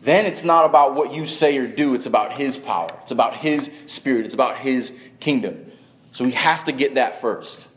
Then 0.00 0.26
it's 0.26 0.44
not 0.44 0.64
about 0.64 0.94
what 0.94 1.12
you 1.12 1.26
say 1.26 1.58
or 1.58 1.66
do, 1.66 1.94
it's 1.94 2.06
about 2.06 2.32
His 2.32 2.56
power. 2.56 2.88
It's 3.02 3.10
about 3.10 3.34
His 3.34 3.70
Spirit. 3.86 4.24
It's 4.24 4.34
about 4.34 4.58
His 4.58 4.92
kingdom. 5.20 5.72
So 6.12 6.24
we 6.24 6.32
have 6.32 6.64
to 6.64 6.72
get 6.72 6.94
that 6.94 7.20
first. 7.20 7.68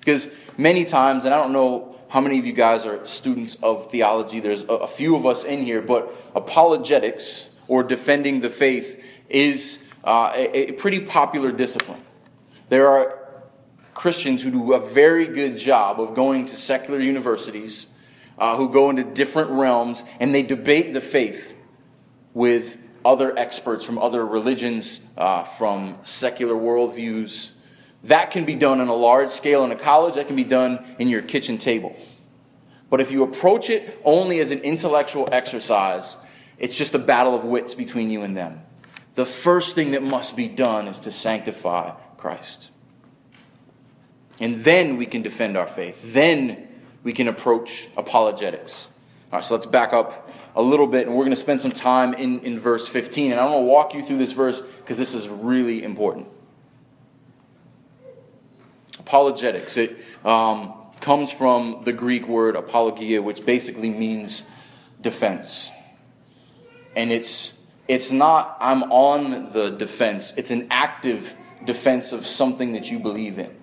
Because 0.00 0.28
many 0.56 0.84
times, 0.84 1.24
and 1.24 1.34
I 1.34 1.38
don't 1.38 1.52
know 1.52 1.96
how 2.08 2.20
many 2.20 2.38
of 2.38 2.46
you 2.46 2.52
guys 2.52 2.86
are 2.86 3.06
students 3.06 3.56
of 3.62 3.90
theology, 3.90 4.40
there's 4.40 4.64
a 4.64 4.86
few 4.86 5.14
of 5.14 5.26
us 5.26 5.44
in 5.44 5.62
here, 5.62 5.82
but 5.82 6.12
apologetics 6.34 7.48
or 7.68 7.82
defending 7.82 8.40
the 8.40 8.50
faith 8.50 9.04
is 9.28 9.84
uh, 10.04 10.32
a, 10.34 10.70
a 10.70 10.72
pretty 10.72 11.00
popular 11.00 11.52
discipline. 11.52 12.00
There 12.70 12.88
are 12.88 13.18
Christians 13.94 14.42
who 14.42 14.50
do 14.50 14.72
a 14.72 14.80
very 14.80 15.26
good 15.26 15.58
job 15.58 16.00
of 16.00 16.14
going 16.14 16.46
to 16.46 16.56
secular 16.56 17.00
universities, 17.00 17.88
uh, 18.38 18.56
who 18.56 18.70
go 18.70 18.90
into 18.90 19.04
different 19.04 19.50
realms, 19.50 20.04
and 20.20 20.34
they 20.34 20.42
debate 20.42 20.92
the 20.92 21.00
faith 21.00 21.54
with 22.38 22.78
other 23.04 23.36
experts 23.36 23.84
from 23.84 23.98
other 23.98 24.24
religions, 24.24 25.00
uh, 25.16 25.42
from 25.42 25.98
secular 26.04 26.54
worldviews. 26.54 27.50
That 28.04 28.30
can 28.30 28.44
be 28.44 28.54
done 28.54 28.80
on 28.80 28.86
a 28.86 28.94
large 28.94 29.30
scale 29.30 29.64
in 29.64 29.72
a 29.72 29.76
college, 29.76 30.14
that 30.14 30.28
can 30.28 30.36
be 30.36 30.44
done 30.44 30.84
in 31.00 31.08
your 31.08 31.20
kitchen 31.20 31.58
table. 31.58 31.96
But 32.90 33.00
if 33.00 33.10
you 33.10 33.24
approach 33.24 33.70
it 33.70 34.00
only 34.04 34.38
as 34.38 34.52
an 34.52 34.60
intellectual 34.60 35.28
exercise, 35.32 36.16
it's 36.58 36.78
just 36.78 36.94
a 36.94 36.98
battle 37.00 37.34
of 37.34 37.44
wits 37.44 37.74
between 37.74 38.08
you 38.08 38.22
and 38.22 38.36
them. 38.36 38.60
The 39.14 39.26
first 39.26 39.74
thing 39.74 39.90
that 39.90 40.04
must 40.04 40.36
be 40.36 40.46
done 40.46 40.86
is 40.86 41.00
to 41.00 41.10
sanctify 41.10 41.90
Christ. 42.18 42.70
And 44.40 44.62
then 44.62 44.96
we 44.96 45.06
can 45.06 45.22
defend 45.22 45.56
our 45.56 45.66
faith. 45.66 46.12
Then 46.14 46.68
we 47.02 47.12
can 47.12 47.26
approach 47.26 47.88
apologetics. 47.96 48.86
All 49.32 49.40
right, 49.40 49.44
so 49.44 49.54
let's 49.54 49.66
back 49.66 49.92
up 49.92 50.27
a 50.58 50.62
little 50.62 50.88
bit, 50.88 51.06
and 51.06 51.16
we're 51.16 51.22
going 51.22 51.30
to 51.30 51.36
spend 51.36 51.60
some 51.60 51.70
time 51.70 52.12
in, 52.14 52.40
in 52.40 52.58
verse 52.58 52.88
15. 52.88 53.30
And 53.30 53.40
I'm 53.40 53.52
going 53.52 53.64
to 53.64 53.70
walk 53.70 53.94
you 53.94 54.02
through 54.02 54.18
this 54.18 54.32
verse 54.32 54.60
because 54.60 54.98
this 54.98 55.14
is 55.14 55.28
really 55.28 55.84
important. 55.84 56.26
Apologetics. 58.98 59.76
It 59.76 59.96
um, 60.24 60.74
comes 61.00 61.30
from 61.30 61.82
the 61.84 61.92
Greek 61.92 62.26
word 62.26 62.56
apologia, 62.56 63.22
which 63.22 63.46
basically 63.46 63.88
means 63.88 64.42
defense. 65.00 65.70
And 66.96 67.12
it's, 67.12 67.56
it's 67.86 68.10
not, 68.10 68.56
I'm 68.60 68.82
on 68.90 69.52
the 69.52 69.70
defense, 69.70 70.34
it's 70.36 70.50
an 70.50 70.66
active 70.72 71.36
defense 71.64 72.10
of 72.10 72.26
something 72.26 72.72
that 72.72 72.90
you 72.90 72.98
believe 72.98 73.38
in. 73.38 73.54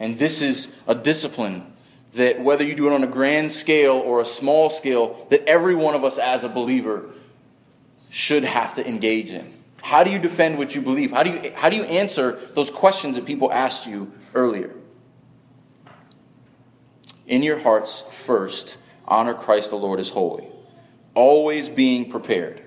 And 0.00 0.16
this 0.16 0.40
is 0.40 0.74
a 0.86 0.94
discipline 0.94 1.70
that 2.14 2.40
whether 2.40 2.64
you 2.64 2.74
do 2.74 2.86
it 2.86 2.92
on 2.92 3.04
a 3.04 3.08
grand 3.08 3.52
scale 3.52 3.96
or 3.96 4.20
a 4.20 4.26
small 4.26 4.70
scale, 4.70 5.26
that 5.30 5.44
every 5.46 5.74
one 5.74 5.94
of 5.94 6.04
us 6.04 6.18
as 6.18 6.44
a 6.44 6.48
believer 6.48 7.10
should 8.10 8.44
have 8.44 8.74
to 8.76 8.86
engage 8.86 9.30
in. 9.30 9.52
How 9.82 10.04
do 10.04 10.10
you 10.10 10.18
defend 10.18 10.58
what 10.58 10.74
you 10.74 10.80
believe? 10.80 11.12
How 11.12 11.22
do 11.22 11.30
you, 11.30 11.52
how 11.54 11.68
do 11.68 11.76
you 11.76 11.84
answer 11.84 12.32
those 12.54 12.70
questions 12.70 13.16
that 13.16 13.26
people 13.26 13.52
asked 13.52 13.86
you 13.86 14.12
earlier? 14.34 14.74
In 17.26 17.42
your 17.42 17.58
hearts, 17.58 18.02
first, 18.10 18.78
honor 19.06 19.34
Christ 19.34 19.70
the 19.70 19.76
Lord 19.76 20.00
as 20.00 20.08
holy, 20.08 20.48
always 21.14 21.68
being 21.68 22.10
prepared. 22.10 22.62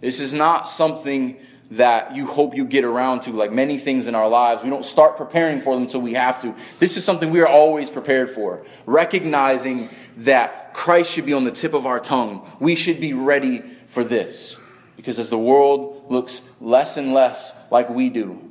This 0.00 0.20
is 0.20 0.32
not 0.32 0.68
something 0.68 1.36
that 1.72 2.16
you 2.16 2.26
hope 2.26 2.56
you 2.56 2.64
get 2.64 2.84
around 2.84 3.20
to, 3.22 3.32
like 3.32 3.52
many 3.52 3.78
things 3.78 4.06
in 4.06 4.14
our 4.14 4.28
lives. 4.28 4.62
We 4.62 4.70
don't 4.70 4.84
start 4.84 5.16
preparing 5.16 5.60
for 5.60 5.74
them 5.74 5.84
until 5.84 6.00
we 6.00 6.14
have 6.14 6.40
to. 6.42 6.54
This 6.78 6.96
is 6.96 7.04
something 7.04 7.30
we 7.30 7.40
are 7.40 7.48
always 7.48 7.88
prepared 7.88 8.30
for. 8.30 8.62
Recognizing 8.86 9.88
that 10.18 10.74
Christ 10.74 11.12
should 11.12 11.26
be 11.26 11.32
on 11.32 11.44
the 11.44 11.52
tip 11.52 11.72
of 11.72 11.86
our 11.86 12.00
tongue. 12.00 12.48
We 12.58 12.74
should 12.74 13.00
be 13.00 13.12
ready 13.12 13.62
for 13.86 14.02
this. 14.02 14.56
Because 14.96 15.18
as 15.18 15.30
the 15.30 15.38
world 15.38 16.06
looks 16.10 16.42
less 16.60 16.96
and 16.96 17.14
less 17.14 17.56
like 17.70 17.88
we 17.88 18.10
do, 18.10 18.50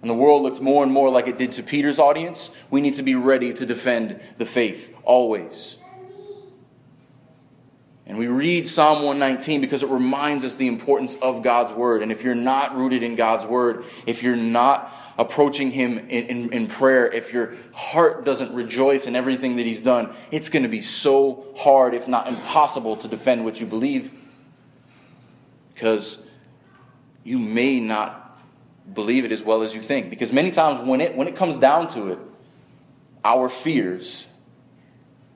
and 0.00 0.10
the 0.10 0.14
world 0.14 0.42
looks 0.42 0.60
more 0.60 0.82
and 0.82 0.92
more 0.92 1.10
like 1.10 1.26
it 1.26 1.38
did 1.38 1.52
to 1.52 1.62
Peter's 1.62 1.98
audience, 1.98 2.50
we 2.70 2.80
need 2.80 2.94
to 2.94 3.02
be 3.02 3.14
ready 3.14 3.52
to 3.54 3.66
defend 3.66 4.20
the 4.36 4.46
faith 4.46 4.94
always. 5.02 5.76
And 8.06 8.18
we 8.18 8.26
read 8.26 8.68
Psalm 8.68 9.02
119 9.02 9.62
because 9.62 9.82
it 9.82 9.88
reminds 9.88 10.44
us 10.44 10.56
the 10.56 10.68
importance 10.68 11.14
of 11.22 11.42
God's 11.42 11.72
word. 11.72 12.02
And 12.02 12.12
if 12.12 12.22
you're 12.22 12.34
not 12.34 12.76
rooted 12.76 13.02
in 13.02 13.16
God's 13.16 13.46
word, 13.46 13.84
if 14.06 14.22
you're 14.22 14.36
not 14.36 14.92
approaching 15.16 15.70
Him 15.70 15.98
in, 15.98 16.26
in, 16.26 16.52
in, 16.52 16.66
prayer, 16.66 17.10
if 17.10 17.32
your 17.32 17.54
heart 17.72 18.24
doesn't 18.24 18.52
rejoice 18.52 19.06
in 19.06 19.16
everything 19.16 19.56
that 19.56 19.64
He's 19.64 19.80
done, 19.80 20.12
it's 20.30 20.50
going 20.50 20.64
to 20.64 20.68
be 20.68 20.82
so 20.82 21.46
hard, 21.56 21.94
if 21.94 22.06
not 22.06 22.28
impossible, 22.28 22.96
to 22.96 23.08
defend 23.08 23.42
what 23.42 23.58
you 23.58 23.66
believe. 23.66 24.12
Because 25.72 26.18
you 27.22 27.38
may 27.38 27.80
not 27.80 28.38
believe 28.92 29.24
it 29.24 29.32
as 29.32 29.42
well 29.42 29.62
as 29.62 29.74
you 29.74 29.80
think. 29.80 30.10
Because 30.10 30.30
many 30.30 30.50
times 30.50 30.86
when 30.86 31.00
it, 31.00 31.16
when 31.16 31.26
it 31.26 31.36
comes 31.36 31.56
down 31.56 31.88
to 31.88 32.08
it, 32.08 32.18
our 33.24 33.48
fears 33.48 34.26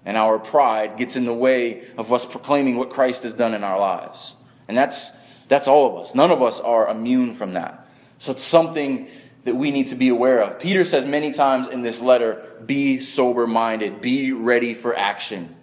and 0.09 0.17
our 0.17 0.39
pride 0.39 0.97
gets 0.97 1.17
in 1.17 1.27
the 1.27 1.35
way 1.35 1.83
of 1.99 2.11
us 2.15 2.25
proclaiming 2.25 2.79
what 2.79 2.89
Christ 2.89 3.25
has 3.25 3.35
done 3.35 3.53
in 3.53 3.63
our 3.63 3.79
lives. 3.79 4.37
And 4.67 4.75
that's, 4.75 5.13
that's 5.49 5.69
all 5.69 5.87
of 5.87 6.01
us. 6.01 6.15
None 6.15 6.31
of 6.31 6.43
us 6.43 6.61
are 6.61 6.89
immune 6.89 7.35
from 7.35 7.53
that. 7.53 7.87
So 8.17 8.33
it's 8.33 8.43
something 8.43 9.09
that 9.45 9.55
we 9.55 9.71
need 9.71 9.89
to 9.89 9.95
be 9.95 10.09
aware 10.09 10.41
of. 10.41 10.59
Peter 10.59 10.83
says 10.87 11.05
many 11.05 11.31
times 11.31 11.69
in 11.69 11.83
this 11.83 12.01
letter 12.01 12.43
be 12.65 13.01
sober 13.01 13.47
minded, 13.47 14.01
be 14.01 14.33
ready 14.33 14.73
for 14.73 14.97
action. 14.97 15.55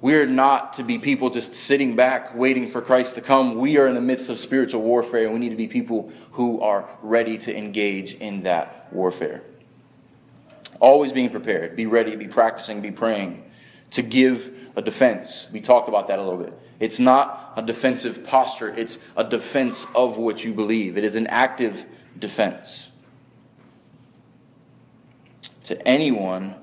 We're 0.00 0.24
not 0.24 0.72
to 0.74 0.82
be 0.82 0.98
people 0.98 1.28
just 1.28 1.54
sitting 1.54 1.96
back 1.96 2.34
waiting 2.34 2.66
for 2.66 2.80
Christ 2.80 3.16
to 3.16 3.20
come. 3.20 3.56
We 3.56 3.76
are 3.76 3.86
in 3.86 3.94
the 3.94 4.00
midst 4.00 4.30
of 4.30 4.38
spiritual 4.38 4.80
warfare, 4.80 5.24
and 5.24 5.34
we 5.34 5.40
need 5.40 5.50
to 5.50 5.56
be 5.56 5.68
people 5.68 6.10
who 6.32 6.62
are 6.62 6.88
ready 7.02 7.36
to 7.36 7.54
engage 7.54 8.14
in 8.14 8.44
that 8.44 8.88
warfare. 8.90 9.42
Always 10.84 11.14
being 11.14 11.30
prepared. 11.30 11.76
Be 11.76 11.86
ready, 11.86 12.14
be 12.14 12.28
practicing, 12.28 12.82
be 12.82 12.90
praying 12.90 13.42
to 13.92 14.02
give 14.02 14.52
a 14.76 14.82
defense. 14.82 15.48
We 15.50 15.62
talked 15.62 15.88
about 15.88 16.08
that 16.08 16.18
a 16.18 16.22
little 16.22 16.44
bit. 16.44 16.52
It's 16.78 16.98
not 16.98 17.54
a 17.56 17.62
defensive 17.62 18.22
posture, 18.22 18.68
it's 18.68 18.98
a 19.16 19.24
defense 19.24 19.86
of 19.96 20.18
what 20.18 20.44
you 20.44 20.52
believe. 20.52 20.98
It 20.98 21.04
is 21.04 21.16
an 21.16 21.26
active 21.28 21.86
defense. 22.18 22.90
To 25.64 25.88
anyone 25.88 26.54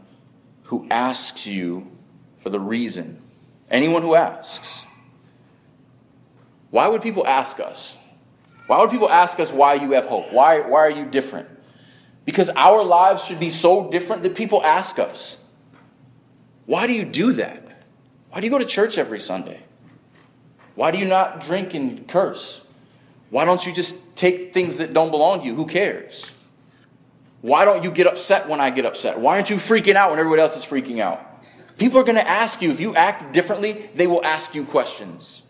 who 0.66 0.86
asks 0.92 1.48
you 1.48 1.90
for 2.38 2.51
the 2.51 2.60
reason, 2.60 3.20
anyone 3.72 4.04
who 4.04 4.13
asks, 4.13 4.86
why 6.70 6.88
would 6.88 7.01
people 7.01 7.25
ask 7.25 7.60
us? 7.60 7.98
Why 8.68 8.78
would 8.82 8.92
people 8.92 9.10
ask 9.10 9.40
us 9.40 9.51
why 9.51 9.74
you 9.74 9.94
have 9.94 10.06
hope? 10.06 10.32
Why, 10.32 10.60
why 10.60 10.82
are 10.82 10.92
you 10.92 11.06
different? 11.06 11.48
Because 12.31 12.50
our 12.51 12.81
lives 12.81 13.25
should 13.25 13.41
be 13.41 13.50
so 13.50 13.89
different 13.89 14.23
that 14.23 14.35
people 14.35 14.63
ask 14.63 14.97
us, 15.00 15.43
Why 16.65 16.88
do 16.88 16.93
you 16.93 17.03
do 17.03 17.33
that? 17.33 17.83
Why 18.29 18.39
do 18.39 18.47
you 18.47 18.51
go 18.51 18.57
to 18.57 18.63
church 18.63 18.97
every 18.97 19.19
Sunday? 19.19 19.59
Why 20.75 20.91
do 20.91 20.97
you 20.97 21.03
not 21.03 21.43
drink 21.43 21.73
and 21.73 22.07
curse? 22.07 22.61
Why 23.31 23.43
don't 23.43 23.65
you 23.65 23.73
just 23.73 24.15
take 24.15 24.53
things 24.53 24.77
that 24.77 24.93
don't 24.93 25.11
belong 25.11 25.41
to 25.41 25.45
you? 25.45 25.55
Who 25.55 25.65
cares? 25.65 26.31
Why 27.41 27.65
don't 27.65 27.83
you 27.83 27.91
get 27.91 28.07
upset 28.07 28.47
when 28.47 28.61
I 28.61 28.69
get 28.69 28.85
upset? 28.85 29.19
Why 29.19 29.35
aren't 29.35 29.50
you 29.50 29.57
freaking 29.57 29.95
out 29.95 30.11
when 30.11 30.19
everybody 30.19 30.41
else 30.41 30.55
is 30.55 30.63
freaking 30.63 31.01
out? 31.01 31.43
People 31.77 32.00
are 32.00 32.05
going 32.05 32.15
to 32.15 32.25
ask 32.25 32.61
you. 32.61 32.71
If 32.71 32.79
you 32.79 32.95
act 32.95 33.33
differently, 33.33 33.89
they 33.93 34.07
will 34.07 34.23
ask 34.23 34.55
you 34.55 34.63
questions. 34.63 35.43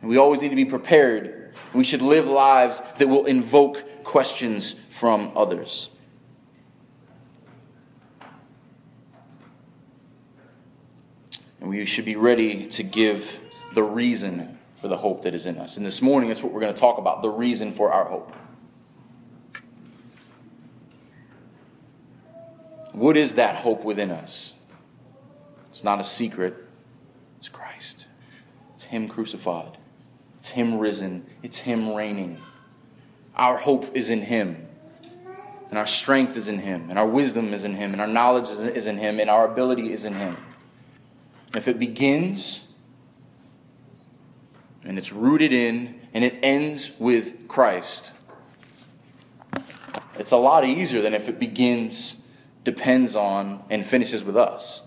And 0.00 0.08
we 0.08 0.16
always 0.16 0.40
need 0.40 0.48
to 0.48 0.56
be 0.56 0.64
prepared. 0.64 1.54
We 1.74 1.84
should 1.84 2.00
live 2.00 2.28
lives 2.28 2.80
that 2.96 3.08
will 3.08 3.26
invoke 3.26 3.84
questions 4.04 4.74
from 4.90 5.32
others. 5.36 5.90
And 11.60 11.70
we 11.70 11.86
should 11.86 12.04
be 12.04 12.16
ready 12.16 12.66
to 12.68 12.82
give 12.82 13.38
the 13.74 13.82
reason 13.82 14.58
for 14.76 14.88
the 14.88 14.96
hope 14.96 15.22
that 15.22 15.32
is 15.32 15.46
in 15.46 15.58
us. 15.58 15.76
And 15.76 15.86
this 15.86 16.02
morning, 16.02 16.28
that's 16.28 16.42
what 16.42 16.52
we're 16.52 16.60
going 16.60 16.74
to 16.74 16.80
talk 16.80 16.98
about 16.98 17.22
the 17.22 17.30
reason 17.30 17.72
for 17.72 17.92
our 17.92 18.06
hope. 18.06 18.34
What 22.92 23.16
is 23.16 23.36
that 23.36 23.56
hope 23.56 23.84
within 23.84 24.10
us? 24.10 24.54
It's 25.70 25.84
not 25.84 26.00
a 26.00 26.04
secret. 26.04 26.54
It's 27.38 27.48
Christ. 27.48 28.06
It's 28.74 28.84
Him 28.84 29.08
crucified. 29.08 29.78
It's 30.40 30.50
Him 30.50 30.78
risen. 30.78 31.26
It's 31.42 31.58
Him 31.58 31.94
reigning. 31.94 32.38
Our 33.36 33.56
hope 33.56 33.96
is 33.96 34.10
in 34.10 34.22
Him 34.22 34.68
and 35.72 35.78
our 35.78 35.86
strength 35.86 36.36
is 36.36 36.48
in 36.48 36.58
Him, 36.58 36.90
and 36.90 36.98
our 36.98 37.06
wisdom 37.06 37.54
is 37.54 37.64
in 37.64 37.72
Him, 37.72 37.92
and 37.92 38.02
our 38.02 38.06
knowledge 38.06 38.50
is 38.50 38.86
in 38.86 38.98
Him, 38.98 39.18
and 39.18 39.30
our 39.30 39.50
ability 39.50 39.90
is 39.90 40.04
in 40.04 40.12
Him. 40.12 40.36
If 41.56 41.66
it 41.66 41.78
begins 41.78 42.68
and 44.84 44.98
it's 44.98 45.14
rooted 45.14 45.50
in 45.50 45.98
and 46.12 46.24
it 46.24 46.38
ends 46.42 46.92
with 46.98 47.48
Christ, 47.48 48.12
it's 50.18 50.30
a 50.30 50.36
lot 50.36 50.66
easier 50.66 51.00
than 51.00 51.14
if 51.14 51.30
it 51.30 51.40
begins, 51.40 52.16
depends 52.64 53.16
on, 53.16 53.64
and 53.70 53.82
finishes 53.82 54.22
with 54.22 54.36
us. 54.36 54.82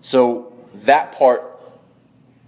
So 0.00 0.54
that 0.72 1.12
part 1.12 1.60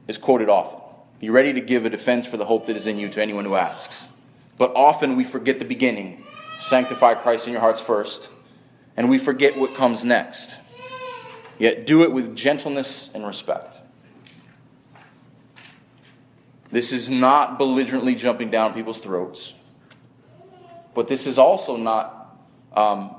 is 0.09 0.17
quoted 0.17 0.49
often. 0.49 0.84
Be 1.25 1.31
ready 1.31 1.55
to 1.55 1.61
give 1.63 1.87
a 1.87 1.89
defense 1.89 2.27
for 2.27 2.37
the 2.37 2.45
hope 2.45 2.67
that 2.67 2.77
is 2.77 2.87
in 2.87 2.99
you 2.99 3.09
to 3.09 3.23
anyone 3.23 3.47
who 3.47 3.55
asks. 3.55 4.11
But 4.59 4.77
often 4.77 5.17
we 5.17 5.25
forget 5.25 5.59
the 5.59 5.65
beginning. 5.65 6.23
Sanctify 6.61 7.15
Christ 7.15 7.47
in 7.47 7.55
your 7.55 7.63
hearts 7.63 7.81
first, 7.81 8.29
and 8.95 9.09
we 9.09 9.17
forget 9.17 9.57
what 9.57 9.75
comes 9.75 10.05
next. 10.05 10.57
Yet 11.59 11.87
do 11.87 12.03
it 12.03 12.13
with 12.13 12.37
gentleness 12.37 13.09
and 13.15 13.27
respect. 13.27 13.81
This 16.71 16.93
is 16.93 17.09
not 17.09 17.57
belligerently 17.57 18.17
jumping 18.17 18.51
down 18.51 18.75
people's 18.75 18.99
throats, 18.99 19.55
but 20.93 21.09
this 21.09 21.27
is 21.27 21.39
also 21.39 21.79
not 21.79 22.37
um, 22.77 23.17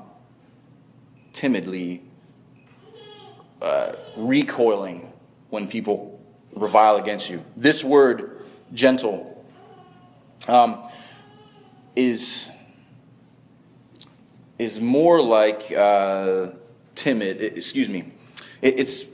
timidly 1.32 2.04
uh, 3.60 3.94
recoiling 4.16 5.12
when 5.50 5.66
people 5.66 6.15
revile 6.56 6.96
against 6.96 7.30
you. 7.30 7.44
This 7.56 7.84
word, 7.84 8.42
gentle, 8.72 9.44
um, 10.48 10.88
is 11.94 12.48
is 14.58 14.80
more 14.80 15.20
like 15.22 15.70
uh, 15.70 16.48
timid. 16.94 17.42
Excuse 17.42 17.88
me. 17.88 18.12
It, 18.62 18.80
it's 18.80 19.04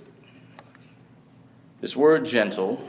this 1.81 1.96
word 1.96 2.24
gentle. 2.24 2.87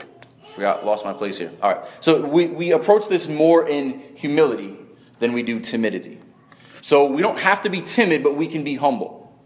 Forgot, 0.54 0.86
lost 0.86 1.04
my 1.04 1.12
place 1.12 1.36
here. 1.36 1.50
All 1.60 1.72
right. 1.72 1.84
So 1.98 2.24
we, 2.24 2.46
we 2.46 2.70
approach 2.70 3.08
this 3.08 3.26
more 3.26 3.68
in 3.68 4.00
humility 4.14 4.76
than 5.18 5.32
we 5.32 5.42
do 5.42 5.58
timidity. 5.58 6.20
So 6.80 7.06
we 7.06 7.20
don't 7.20 7.40
have 7.40 7.62
to 7.62 7.70
be 7.70 7.80
timid, 7.80 8.22
but 8.22 8.36
we 8.36 8.46
can 8.46 8.62
be 8.62 8.76
humble. 8.76 9.36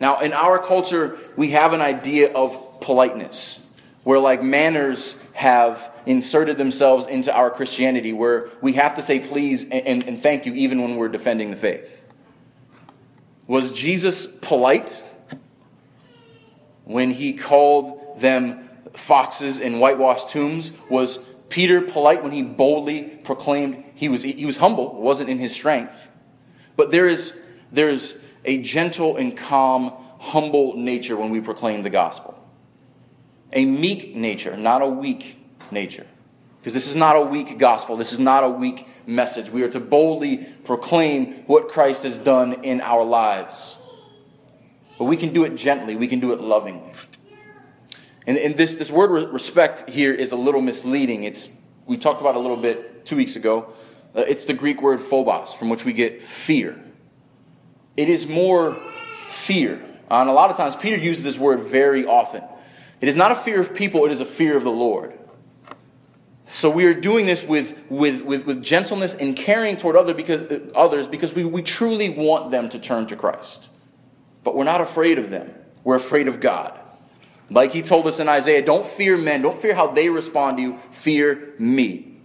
Now, 0.00 0.20
in 0.20 0.32
our 0.32 0.58
culture, 0.58 1.18
we 1.36 1.50
have 1.50 1.74
an 1.74 1.82
idea 1.82 2.32
of 2.32 2.80
politeness, 2.80 3.58
where 4.06 4.20
like 4.20 4.40
manners 4.40 5.16
have 5.32 5.92
inserted 6.06 6.56
themselves 6.56 7.08
into 7.08 7.34
our 7.34 7.50
Christianity 7.50 8.12
where 8.12 8.50
we 8.60 8.74
have 8.74 8.94
to 8.94 9.02
say 9.02 9.18
please 9.18 9.64
and, 9.64 9.84
and, 9.84 10.04
and 10.04 10.16
thank 10.16 10.46
you 10.46 10.54
even 10.54 10.80
when 10.80 10.94
we're 10.94 11.08
defending 11.08 11.50
the 11.50 11.56
faith. 11.56 12.04
Was 13.48 13.72
Jesus 13.72 14.24
polite 14.24 15.02
when 16.84 17.10
he 17.10 17.32
called 17.32 18.20
them 18.20 18.68
foxes 18.94 19.58
and 19.58 19.80
whitewashed 19.80 20.28
tombs? 20.28 20.70
Was 20.88 21.18
Peter 21.48 21.80
polite 21.80 22.22
when 22.22 22.30
he 22.30 22.44
boldly 22.44 23.02
proclaimed 23.02 23.82
he 23.96 24.08
was, 24.08 24.22
he 24.22 24.46
was 24.46 24.58
humble, 24.58 25.02
wasn't 25.02 25.30
in 25.30 25.40
his 25.40 25.52
strength? 25.52 26.12
But 26.76 26.92
there 26.92 27.08
is, 27.08 27.34
there 27.72 27.88
is 27.88 28.16
a 28.44 28.58
gentle 28.58 29.16
and 29.16 29.36
calm, 29.36 29.92
humble 30.20 30.76
nature 30.76 31.16
when 31.16 31.30
we 31.30 31.40
proclaim 31.40 31.82
the 31.82 31.90
gospel. 31.90 32.35
A 33.56 33.64
meek 33.64 34.14
nature, 34.14 34.56
not 34.56 34.82
a 34.82 34.86
weak 34.86 35.38
nature. 35.72 36.06
Because 36.60 36.74
this 36.74 36.86
is 36.86 36.94
not 36.94 37.16
a 37.16 37.20
weak 37.22 37.58
gospel. 37.58 37.96
This 37.96 38.12
is 38.12 38.18
not 38.18 38.44
a 38.44 38.48
weak 38.48 38.86
message. 39.06 39.48
We 39.48 39.62
are 39.62 39.70
to 39.70 39.80
boldly 39.80 40.46
proclaim 40.64 41.44
what 41.46 41.68
Christ 41.68 42.02
has 42.02 42.18
done 42.18 42.64
in 42.64 42.82
our 42.82 43.02
lives. 43.02 43.78
But 44.98 45.04
we 45.04 45.16
can 45.16 45.32
do 45.32 45.44
it 45.44 45.56
gently, 45.56 45.96
we 45.96 46.06
can 46.06 46.20
do 46.20 46.32
it 46.32 46.40
lovingly. 46.40 46.92
And, 48.26 48.36
and 48.36 48.56
this, 48.56 48.76
this 48.76 48.90
word 48.90 49.32
respect 49.32 49.88
here 49.88 50.12
is 50.12 50.32
a 50.32 50.36
little 50.36 50.60
misleading. 50.60 51.22
It's, 51.24 51.50
we 51.86 51.96
talked 51.96 52.20
about 52.20 52.34
a 52.34 52.40
little 52.40 52.56
bit 52.56 53.06
two 53.06 53.16
weeks 53.16 53.36
ago. 53.36 53.72
Uh, 54.14 54.24
it's 54.28 54.44
the 54.44 54.54
Greek 54.54 54.82
word 54.82 55.00
phobos, 55.00 55.54
from 55.54 55.70
which 55.70 55.84
we 55.84 55.94
get 55.94 56.22
fear. 56.22 56.78
It 57.96 58.10
is 58.10 58.26
more 58.26 58.74
fear. 59.28 59.82
And 60.10 60.28
a 60.28 60.32
lot 60.32 60.50
of 60.50 60.58
times, 60.58 60.76
Peter 60.76 60.96
uses 60.96 61.24
this 61.24 61.38
word 61.38 61.60
very 61.60 62.04
often. 62.04 62.42
It 63.00 63.08
is 63.08 63.16
not 63.16 63.32
a 63.32 63.36
fear 63.36 63.60
of 63.60 63.74
people, 63.74 64.06
it 64.06 64.12
is 64.12 64.20
a 64.20 64.26
fear 64.26 64.56
of 64.56 64.64
the 64.64 64.70
Lord. 64.70 65.18
So 66.46 66.70
we 66.70 66.84
are 66.86 66.94
doing 66.94 67.26
this 67.26 67.44
with, 67.44 67.76
with, 67.90 68.22
with, 68.22 68.46
with 68.46 68.62
gentleness 68.62 69.14
and 69.14 69.36
caring 69.36 69.76
toward 69.76 69.96
other 69.96 70.14
because, 70.14 70.42
uh, 70.42 70.70
others 70.74 71.08
because 71.08 71.34
we, 71.34 71.44
we 71.44 71.60
truly 71.62 72.08
want 72.08 72.50
them 72.50 72.68
to 72.68 72.78
turn 72.78 73.06
to 73.08 73.16
Christ. 73.16 73.68
But 74.44 74.54
we're 74.54 74.64
not 74.64 74.80
afraid 74.80 75.18
of 75.18 75.30
them, 75.30 75.52
we're 75.84 75.96
afraid 75.96 76.28
of 76.28 76.40
God. 76.40 76.78
Like 77.50 77.72
he 77.72 77.82
told 77.82 78.06
us 78.06 78.18
in 78.18 78.28
Isaiah, 78.28 78.64
don't 78.64 78.86
fear 78.86 79.16
men, 79.16 79.42
don't 79.42 79.58
fear 79.58 79.74
how 79.74 79.88
they 79.88 80.08
respond 80.08 80.56
to 80.56 80.62
you, 80.62 80.78
fear 80.90 81.54
me. 81.58 82.16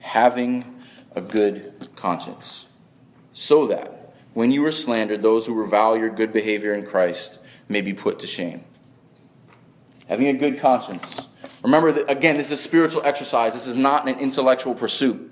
Having 0.00 0.82
a 1.14 1.20
good 1.20 1.90
conscience, 1.96 2.66
so 3.32 3.66
that 3.68 4.14
when 4.32 4.50
you 4.50 4.64
are 4.66 4.72
slandered, 4.72 5.22
those 5.22 5.46
who 5.46 5.54
revile 5.54 5.96
your 5.96 6.10
good 6.10 6.32
behavior 6.32 6.74
in 6.74 6.84
Christ 6.84 7.38
may 7.68 7.80
be 7.80 7.92
put 7.92 8.18
to 8.20 8.26
shame. 8.26 8.64
Having 10.08 10.28
a 10.28 10.34
good 10.34 10.58
conscience. 10.58 11.22
Remember 11.62 11.92
that, 11.92 12.10
again, 12.10 12.36
this 12.36 12.46
is 12.50 12.58
a 12.58 12.62
spiritual 12.62 13.02
exercise, 13.04 13.54
this 13.54 13.66
is 13.66 13.76
not 13.76 14.06
an 14.08 14.18
intellectual 14.18 14.74
pursuit. 14.74 15.30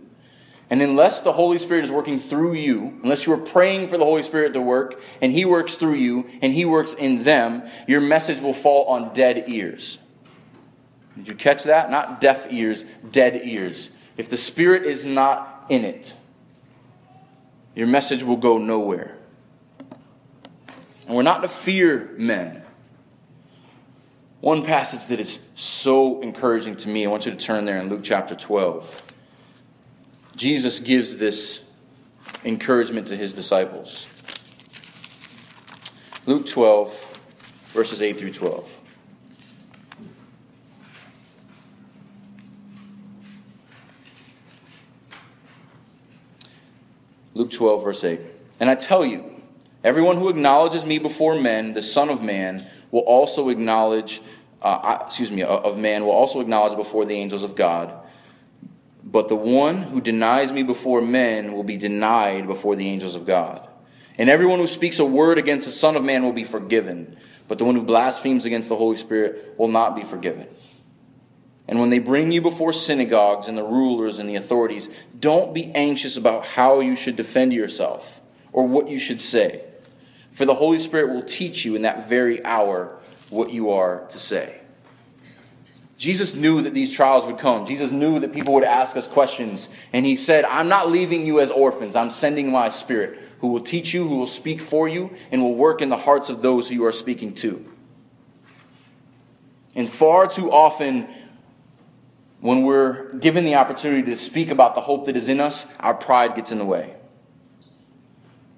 And 0.71 0.81
unless 0.81 1.21
the 1.21 1.33
Holy 1.33 1.59
Spirit 1.59 1.85
is 1.85 1.93
working 1.93 2.19
through 2.19 2.55
you, 2.55 2.99
unless 3.03 3.27
you 3.27 3.33
are 3.35 3.39
praying 3.39 3.89
for 3.89 3.99
the 3.99 4.07
Holy 4.07 4.23
Spirit 4.23 4.55
to 4.55 4.63
work, 4.63 5.03
and 5.21 5.31
He 5.31 5.45
works 5.45 5.75
through 5.75 5.97
you, 5.97 6.31
and 6.41 6.55
He 6.55 6.65
works 6.65 6.95
in 6.95 7.25
them, 7.25 7.65
your 7.87 8.01
message 8.01 8.41
will 8.41 8.55
fall 8.55 8.87
on 8.87 9.13
dead 9.13 9.45
ears. 9.49 9.99
Did 11.17 11.29
you 11.29 11.35
catch 11.35 11.65
that? 11.65 11.91
Not 11.91 12.23
deaf 12.23 12.51
ears, 12.51 12.87
dead 13.11 13.41
ears. 13.45 13.91
If 14.17 14.31
the 14.31 14.39
Spirit 14.39 14.85
is 14.85 15.05
not 15.05 15.67
in 15.69 15.85
it, 15.85 16.15
your 17.75 17.87
message 17.87 18.23
will 18.23 18.39
go 18.39 18.57
nowhere. 18.57 19.19
And 21.07 21.17
we're 21.17 21.23
not 21.23 21.43
to 21.43 21.49
fear 21.49 22.15
men. 22.17 22.63
One 24.41 24.65
passage 24.65 25.07
that 25.07 25.21
is 25.21 25.41
so 25.55 26.21
encouraging 26.21 26.77
to 26.77 26.89
me, 26.89 27.07
I 27.07 27.09
want 27.09 27.27
you 27.27 27.33
to 27.33 27.39
turn 27.39 27.65
there 27.65 27.79
in 27.79 27.89
Luke 27.89 28.01
chapter 28.03 28.35
12. 28.35 29.03
Jesus 30.37 30.81
gives 30.81 31.17
this 31.17 31.71
encouragement 32.45 33.09
to 33.09 33.17
his 33.17 33.35
disciples. 33.35 34.07
Luke 36.27 36.47
12, 36.47 37.19
verses 37.73 38.03
8 38.03 38.19
through 38.19 38.33
12. 38.33 38.79
Luke 47.35 47.51
12, 47.51 47.85
verse 47.85 48.05
8. 48.05 48.21
And 48.61 48.69
I 48.69 48.75
tell 48.75 49.05
you, 49.05 49.32
everyone 49.85 50.17
who 50.17 50.29
acknowledges 50.29 50.85
me 50.85 50.99
before 50.99 51.35
men, 51.35 51.73
the 51.73 51.83
Son 51.83 52.09
of 52.09 52.23
Man, 52.23 52.67
will 52.91 53.01
also 53.01 53.49
acknowledge, 53.49 54.21
uh, 54.61 54.99
excuse 55.07 55.31
me, 55.31 55.43
of 55.43 55.79
man, 55.79 56.05
will 56.05 56.13
also 56.13 56.41
acknowledge 56.41 56.77
before 56.77 57.05
the 57.05 57.15
angels 57.15 57.43
of 57.43 57.57
God. 57.57 57.93
But 59.03 59.29
the 59.29 59.37
one 59.37 59.79
who 59.79 60.01
denies 60.01 60.53
me 60.53 60.63
before 60.63 61.03
men 61.03 61.53
will 61.53 61.65
be 61.65 61.77
denied 61.77 62.47
before 62.47 62.77
the 62.77 62.89
angels 62.89 63.15
of 63.15 63.27
God. 63.27 63.69
And 64.17 64.31
everyone 64.31 64.59
who 64.59 64.67
speaks 64.67 64.99
a 64.99 65.05
word 65.05 65.39
against 65.39 65.67
the 65.67 65.73
Son 65.73 65.97
of 65.97 66.05
Man 66.05 66.23
will 66.23 66.33
be 66.33 66.45
forgiven, 66.45 67.17
but 67.49 67.59
the 67.59 67.65
one 67.65 67.75
who 67.75 67.83
blasphemes 67.83 68.45
against 68.45 68.69
the 68.69 68.77
Holy 68.77 68.97
Spirit 68.97 69.55
will 69.59 69.69
not 69.69 69.97
be 69.97 70.03
forgiven. 70.03 70.47
And 71.67 71.81
when 71.81 71.91
they 71.91 71.99
bring 71.99 72.33
you 72.33 72.43
before 72.43 72.73
synagogues 72.73 73.49
and 73.49 73.57
the 73.57 73.65
rulers 73.65 74.19
and 74.19 74.29
the 74.29 74.35
authorities, 74.35 74.89
don't 75.19 75.55
be 75.55 75.73
anxious 75.75 76.17
about 76.17 76.45
how 76.45 76.81
you 76.81 76.97
should 76.97 77.17
defend 77.17 77.53
yourself 77.53 78.21
or 78.53 78.67
what 78.67 78.89
you 78.89 78.99
should 78.99 79.21
say, 79.21 79.65
for 80.33 80.45
the 80.45 80.55
Holy 80.55 80.79
Spirit 80.79 81.11
will 81.11 81.23
teach 81.23 81.65
you 81.65 81.77
in 81.77 81.83
that 81.83 82.09
very 82.09 82.45
hour 82.45 82.99
what 83.31 83.51
you 83.51 83.71
are 83.71 84.07
to 84.09 84.19
say. 84.19 84.59
Jesus 85.97 86.35
knew 86.35 86.63
that 86.63 86.75
these 86.75 86.91
trials 86.91 87.27
would 87.27 87.39
come. 87.39 87.65
Jesus 87.65 87.93
knew 87.93 88.19
that 88.19 88.33
people 88.33 88.55
would 88.55 88.65
ask 88.65 88.97
us 88.97 89.07
questions. 89.07 89.69
And 89.93 90.05
he 90.05 90.17
said, 90.17 90.45
I'm 90.45 90.69
not 90.69 90.91
leaving 90.91 91.25
you 91.25 91.39
as 91.39 91.51
orphans. 91.53 91.95
I'm 91.95 92.11
sending 92.11 92.51
my 92.51 92.71
spirit 92.71 93.21
who 93.39 93.49
will 93.49 93.61
teach 93.61 93.95
you, 93.95 94.09
who 94.09 94.17
will 94.17 94.27
speak 94.27 94.61
for 94.61 94.89
you, 94.89 95.15
and 95.31 95.41
will 95.41 95.55
work 95.55 95.81
in 95.81 95.91
the 95.91 95.97
hearts 95.97 96.29
of 96.29 96.43
those 96.43 96.69
who 96.69 96.75
you 96.75 96.85
are 96.85 96.93
speaking 96.93 97.35
to. 97.37 97.65
And 99.77 99.89
far 99.89 100.27
too 100.27 100.51
often, 100.51 101.09
when 102.41 102.63
we're 102.63 103.13
given 103.15 103.45
the 103.45 103.55
opportunity 103.55 104.03
to 104.11 104.17
speak 104.17 104.51
about 104.51 104.75
the 104.75 104.81
hope 104.81 105.07
that 105.07 105.17
is 105.17 105.29
in 105.29 105.41
us, 105.41 105.67
our 105.79 105.95
pride 105.95 106.35
gets 106.35 106.51
in 106.51 106.59
the 106.59 106.65
way. 106.65 106.95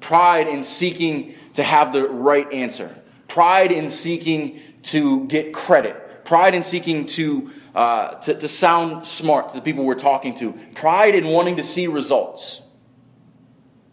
Pride 0.01 0.49
in 0.49 0.65
seeking 0.65 1.35
to 1.55 1.63
have 1.63 1.93
the 1.93 2.09
right 2.09 2.53
answer, 2.53 2.95
pride 3.29 3.73
in 3.73 3.91
seeking 3.91 4.61
to 4.83 5.27
get 5.27 5.53
credit. 5.53 6.25
Pride 6.25 6.55
in 6.55 6.63
seeking 6.63 7.05
to, 7.05 7.51
uh, 7.75 8.15
to, 8.15 8.35
to 8.35 8.49
sound 8.49 9.07
smart 9.07 9.51
to 9.51 9.57
the 9.57 9.61
people 9.61 9.85
we're 9.85 9.95
talking 9.95 10.35
to, 10.37 10.55
pride 10.75 11.15
in 11.15 11.27
wanting 11.27 11.57
to 11.57 11.63
see 11.63 11.87
results, 11.87 12.63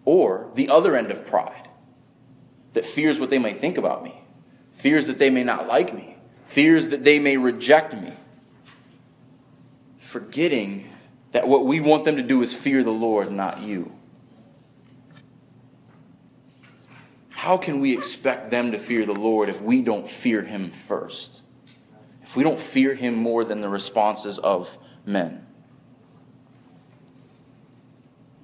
or 0.06 0.50
the 0.56 0.70
other 0.70 0.96
end 0.96 1.12
of 1.12 1.26
pride 1.26 1.68
that 2.74 2.86
fears 2.86 3.20
what 3.20 3.30
they 3.30 3.38
may 3.38 3.54
think 3.54 3.78
about 3.78 4.04
me, 4.04 4.24
fears 4.72 5.08
that 5.08 5.20
they 5.20 5.30
may 5.30 5.44
not 5.44 5.68
like 5.68 5.94
me, 5.94 6.18
fears 6.46 6.90
that 6.90 7.04
they 7.04 7.20
may 7.20 7.36
reject 7.36 7.94
me, 7.94 8.14
forgetting 10.00 10.90
that 11.34 11.48
what 11.48 11.66
we 11.66 11.82
want 11.82 12.06
them 12.06 12.16
to 12.16 12.24
do 12.24 12.42
is 12.42 12.54
fear 12.54 12.84
the 12.84 12.92
Lord, 12.92 13.32
not 13.32 13.60
you. 13.62 13.94
How 17.42 17.58
can 17.58 17.80
we 17.80 17.94
expect 17.94 18.52
them 18.52 18.72
to 18.72 18.80
fear 18.80 19.06
the 19.06 19.14
Lord 19.14 19.50
if 19.50 19.62
we 19.62 19.82
don't 19.82 20.08
fear 20.08 20.42
Him 20.44 20.72
first? 20.72 21.42
if 22.32 22.38
we 22.38 22.44
don't 22.44 22.60
fear 22.60 22.94
him 22.94 23.14
more 23.14 23.44
than 23.44 23.60
the 23.60 23.68
responses 23.68 24.40
of 24.40 24.78
men. 25.06 25.46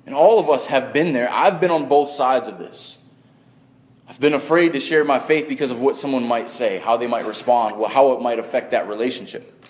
And 0.06 0.14
all 0.14 0.42
of 0.42 0.50
us 0.50 0.66
have 0.66 0.92
been 0.92 1.14
there. 1.14 1.32
I've 1.32 1.62
been 1.62 1.72
on 1.72 1.88
both 1.88 2.10
sides 2.10 2.50
of 2.50 2.58
this. 2.58 2.98
I've 4.06 4.20
been 4.20 4.34
afraid 4.34 4.74
to 4.74 4.82
share 4.82 5.06
my 5.06 5.20
faith 5.20 5.48
because 5.48 5.72
of 5.72 5.80
what 5.80 5.96
someone 5.96 6.28
might 6.28 6.50
say, 6.50 6.80
how 6.80 6.98
they 6.98 7.08
might 7.08 7.26
respond, 7.26 7.82
how 7.90 8.12
it 8.12 8.22
might 8.22 8.40
affect 8.40 8.72
that 8.72 8.90
relationship. 8.90 9.66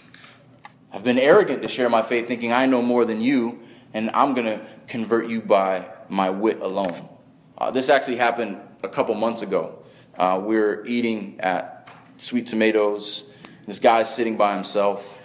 I've 0.92 1.04
been 1.04 1.20
arrogant 1.20 1.62
to 1.62 1.70
share 1.70 1.88
my 1.88 2.02
faith, 2.02 2.28
thinking 2.28 2.52
I 2.52 2.66
know 2.66 2.82
more 2.82 3.06
than 3.06 3.22
you, 3.22 3.60
and 3.94 4.10
I'm 4.16 4.34
going 4.34 4.48
to 4.48 4.66
convert 4.88 5.28
you 5.28 5.42
by 5.42 5.86
my 6.10 6.32
wit 6.32 6.60
alone. 6.60 7.08
Uh, 7.56 7.70
this 7.70 7.90
actually 7.90 8.16
happened 8.16 8.60
a 8.84 8.88
couple 8.88 9.16
months 9.16 9.42
ago. 9.42 9.80
Uh, 10.18 10.42
we 10.44 10.56
were 10.56 10.84
eating 10.86 11.40
at 11.40 11.90
Sweet 12.18 12.48
Tomatoes 12.48 13.24
this 13.68 13.80
guy's 13.80 14.14
sitting 14.14 14.38
by 14.38 14.56
himself, 14.56 15.20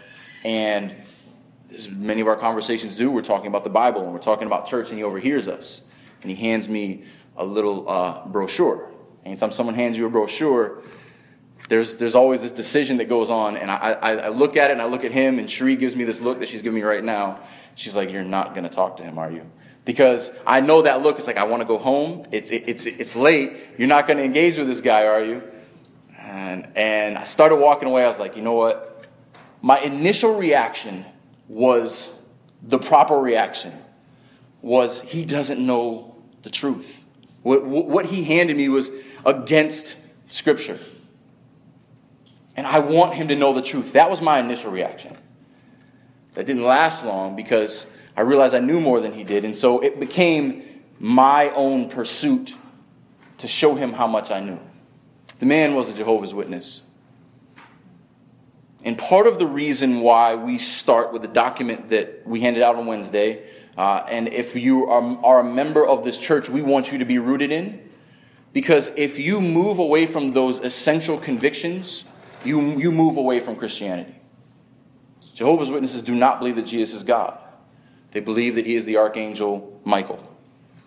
and 0.45 0.95
as 1.73 1.88
many 1.88 2.21
of 2.21 2.27
our 2.27 2.37
conversations 2.37 2.97
do, 2.97 3.09
we're 3.09 3.23
talking 3.23 3.47
about 3.47 3.62
the 3.62 3.71
Bible 3.71 4.03
and 4.03 4.12
we're 4.12 4.19
talking 4.19 4.49
about 4.49 4.67
church, 4.67 4.91
and 4.91 4.99
he 4.99 5.05
overhears 5.05 5.47
us. 5.47 5.81
And 6.23 6.31
he 6.31 6.37
hands 6.37 6.69
me 6.69 7.05
a 7.37 7.45
little 7.45 7.88
uh, 7.88 8.27
brochure. 8.27 8.91
Anytime 9.25 9.53
someone 9.53 9.77
hands 9.77 9.97
you 9.97 10.07
a 10.07 10.11
brochure, 10.11 10.83
there's, 11.69 11.97
there's 11.97 12.17
always 12.17 12.43
this 12.43 12.51
decision 12.51 12.97
that 12.97 13.09
goes 13.09 13.31
on. 13.31 13.57
And 13.57 13.71
I, 13.71 13.77
I, 13.77 14.12
I 14.17 14.29
look 14.29 14.57
at 14.57 14.71
it 14.71 14.73
and 14.73 14.83
I 14.83 14.87
look 14.87 15.05
at 15.05 15.12
him, 15.12 15.38
and 15.38 15.49
Cherie 15.49 15.77
gives 15.77 15.95
me 15.95 16.03
this 16.03 16.21
look 16.21 16.41
that 16.41 16.49
she's 16.49 16.62
giving 16.62 16.81
me 16.81 16.83
right 16.83 17.03
now. 17.03 17.41
She's 17.77 17.95
like, 17.95 18.11
You're 18.11 18.25
not 18.25 18.55
going 18.55 18.65
to 18.65 18.71
talk 18.71 18.97
to 18.97 19.05
him, 19.05 19.19
are 19.19 19.31
you? 19.31 19.49
Because 19.85 20.31
I 20.47 20.61
know 20.61 20.83
that 20.83 21.03
look. 21.03 21.18
It's 21.18 21.27
like, 21.27 21.37
I 21.37 21.45
want 21.45 21.61
to 21.61 21.66
go 21.66 21.79
home. 21.79 22.27
It's, 22.31 22.51
it, 22.51 22.64
it's, 22.66 22.87
it's 22.87 23.16
late. 23.16 23.57
You're 23.79 23.88
not 23.88 24.07
going 24.07 24.18
to 24.18 24.25
engage 24.25 24.57
with 24.57 24.68
this 24.68 24.81
guy, 24.81 25.07
are 25.07 25.25
you? 25.25 25.42
And, 26.18 26.68
and 26.77 27.18
I 27.18 27.25
started 27.25 27.57
walking 27.57 27.88
away. 27.88 28.05
I 28.05 28.09
was 28.09 28.18
like, 28.18 28.37
you 28.37 28.42
know 28.42 28.55
what? 28.55 29.07
My 29.61 29.81
initial 29.81 30.35
reaction 30.35 31.05
was 31.49 32.09
the 32.62 32.79
proper 32.79 33.18
reaction 33.18 33.73
was 34.61 35.01
he 35.03 35.25
doesn't 35.25 35.64
know 35.64 36.14
the 36.42 36.51
truth. 36.51 37.05
What, 37.42 37.64
what 37.64 38.07
he 38.07 38.23
handed 38.23 38.57
me 38.57 38.68
was 38.68 38.90
against 39.27 39.97
Scripture. 40.29 40.79
And 42.57 42.66
I 42.66 42.79
want 42.79 43.14
him 43.14 43.29
to 43.29 43.37
know 43.37 43.53
the 43.53 43.62
truth. 43.62 43.95
That 43.95 44.09
was 44.11 44.21
my 44.21 44.38
initial 44.38 44.71
reaction. 44.71 45.16
That 46.35 46.47
didn't 46.47 46.64
last 46.64 47.05
long 47.05 47.37
because 47.37 47.87
I 48.16 48.22
realized 48.22 48.55
I 48.55 48.61
knew 48.61 48.81
more 48.81 49.01
than 49.01 49.12
he 49.12 49.25
did. 49.25 49.44
And 49.44 49.57
so 49.57 49.81
it 49.81 49.98
became 49.98 50.62
my 50.98 51.51
own 51.51 51.88
pursuit 51.88 52.55
to 53.38 53.48
show 53.48 53.75
him 53.75 53.92
how 53.92 54.07
much 54.07 54.31
I 54.31 54.40
knew. 54.40 54.61
The 55.38 55.46
man 55.46 55.75
was 55.75 55.88
a 55.88 55.94
Jehovah's 55.94 56.35
Witness. 56.35 56.83
And 58.85 58.98
part 58.98 59.27
of 59.27 59.38
the 59.38 59.46
reason 59.46 60.01
why 60.01 60.35
we 60.35 60.59
start 60.59 61.12
with 61.12 61.22
the 61.22 61.29
document 61.29 61.88
that 61.90 62.27
we 62.27 62.40
handed 62.40 62.62
out 62.62 62.77
on 62.77 62.87
Wednesday, 62.87 63.44
uh, 63.77 64.05
and 64.09 64.29
if 64.29 64.57
you 64.57 64.88
are, 64.88 65.25
are 65.25 65.40
a 65.40 65.44
member 65.44 65.87
of 65.87 66.05
this 66.05 66.18
church, 66.18 66.48
we 66.48 66.62
want 66.62 66.92
you 66.92 66.98
to 66.98 67.05
be 67.05 67.18
rooted 67.18 67.53
in. 67.53 67.88
Because 68.53 68.90
if 68.96 69.18
you 69.18 69.40
move 69.40 69.79
away 69.79 70.07
from 70.07 70.33
those 70.33 70.61
essential 70.61 71.16
convictions, 71.16 72.05
you, 72.44 72.61
you 72.79 72.92
move 72.92 73.16
away 73.16 73.40
from 73.40 73.57
Christianity. 73.57 74.16
Jehovah's 75.35 75.70
Witnesses 75.70 76.03
do 76.03 76.14
not 76.14 76.38
believe 76.38 76.57
that 76.57 76.66
Jesus 76.66 76.98
is 76.98 77.03
God. 77.05 77.38
They 78.12 78.20
believe 78.20 78.55
that 78.55 78.66
he 78.66 78.77
is 78.77 78.85
the 78.85 78.98
archangel 78.98 79.81
Michael. 79.85 80.22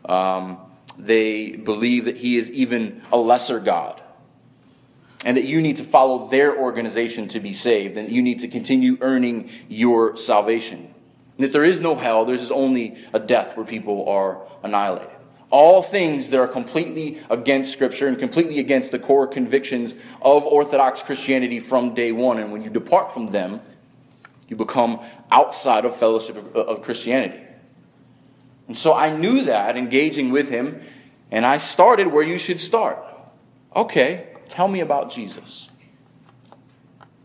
Um, 0.05 0.57
they 0.97 1.51
believe 1.51 2.05
that 2.05 2.17
he 2.17 2.37
is 2.37 2.51
even 2.51 3.01
a 3.11 3.17
lesser 3.17 3.59
God. 3.59 4.01
And 5.25 5.35
that 5.37 5.45
you 5.45 5.59
need 5.59 5.77
to 5.77 5.83
follow 5.83 6.27
their 6.27 6.55
organization 6.55 7.27
to 7.29 7.39
be 7.39 7.51
saved. 7.51 7.97
And 7.97 8.11
you 8.11 8.21
need 8.21 8.39
to 8.39 8.47
continue 8.47 8.97
earning 9.01 9.49
your 9.67 10.15
salvation. 10.17 10.93
And 11.37 11.45
that 11.45 11.51
there 11.51 11.63
is 11.63 11.79
no 11.79 11.95
hell, 11.95 12.25
there's 12.25 12.51
only 12.51 12.97
a 13.11 13.19
death 13.19 13.57
where 13.57 13.65
people 13.65 14.07
are 14.07 14.45
annihilated. 14.63 15.09
All 15.49 15.81
things 15.81 16.29
that 16.29 16.39
are 16.39 16.47
completely 16.47 17.21
against 17.29 17.73
Scripture 17.73 18.07
and 18.07 18.19
completely 18.19 18.59
against 18.59 18.91
the 18.91 18.99
core 18.99 19.27
convictions 19.27 19.95
of 20.21 20.43
Orthodox 20.43 21.01
Christianity 21.01 21.59
from 21.59 21.93
day 21.93 22.11
one. 22.11 22.39
And 22.39 22.51
when 22.51 22.61
you 22.61 22.69
depart 22.69 23.11
from 23.11 23.27
them, 23.27 23.61
you 24.47 24.55
become 24.55 25.01
outside 25.31 25.85
of 25.85 25.95
fellowship 25.95 26.55
of, 26.55 26.81
Christianity. 26.81 27.41
And 28.67 28.77
so 28.77 28.93
I 28.93 29.15
knew 29.15 29.43
that 29.43 29.75
engaging 29.75 30.31
with 30.31 30.49
him, 30.49 30.81
and 31.31 31.45
I 31.45 31.57
started 31.57 32.07
where 32.07 32.23
you 32.23 32.37
should 32.37 32.59
start. 32.59 32.99
Okay, 33.75 34.27
tell 34.47 34.67
me 34.67 34.79
about 34.79 35.11
Jesus. 35.11 35.69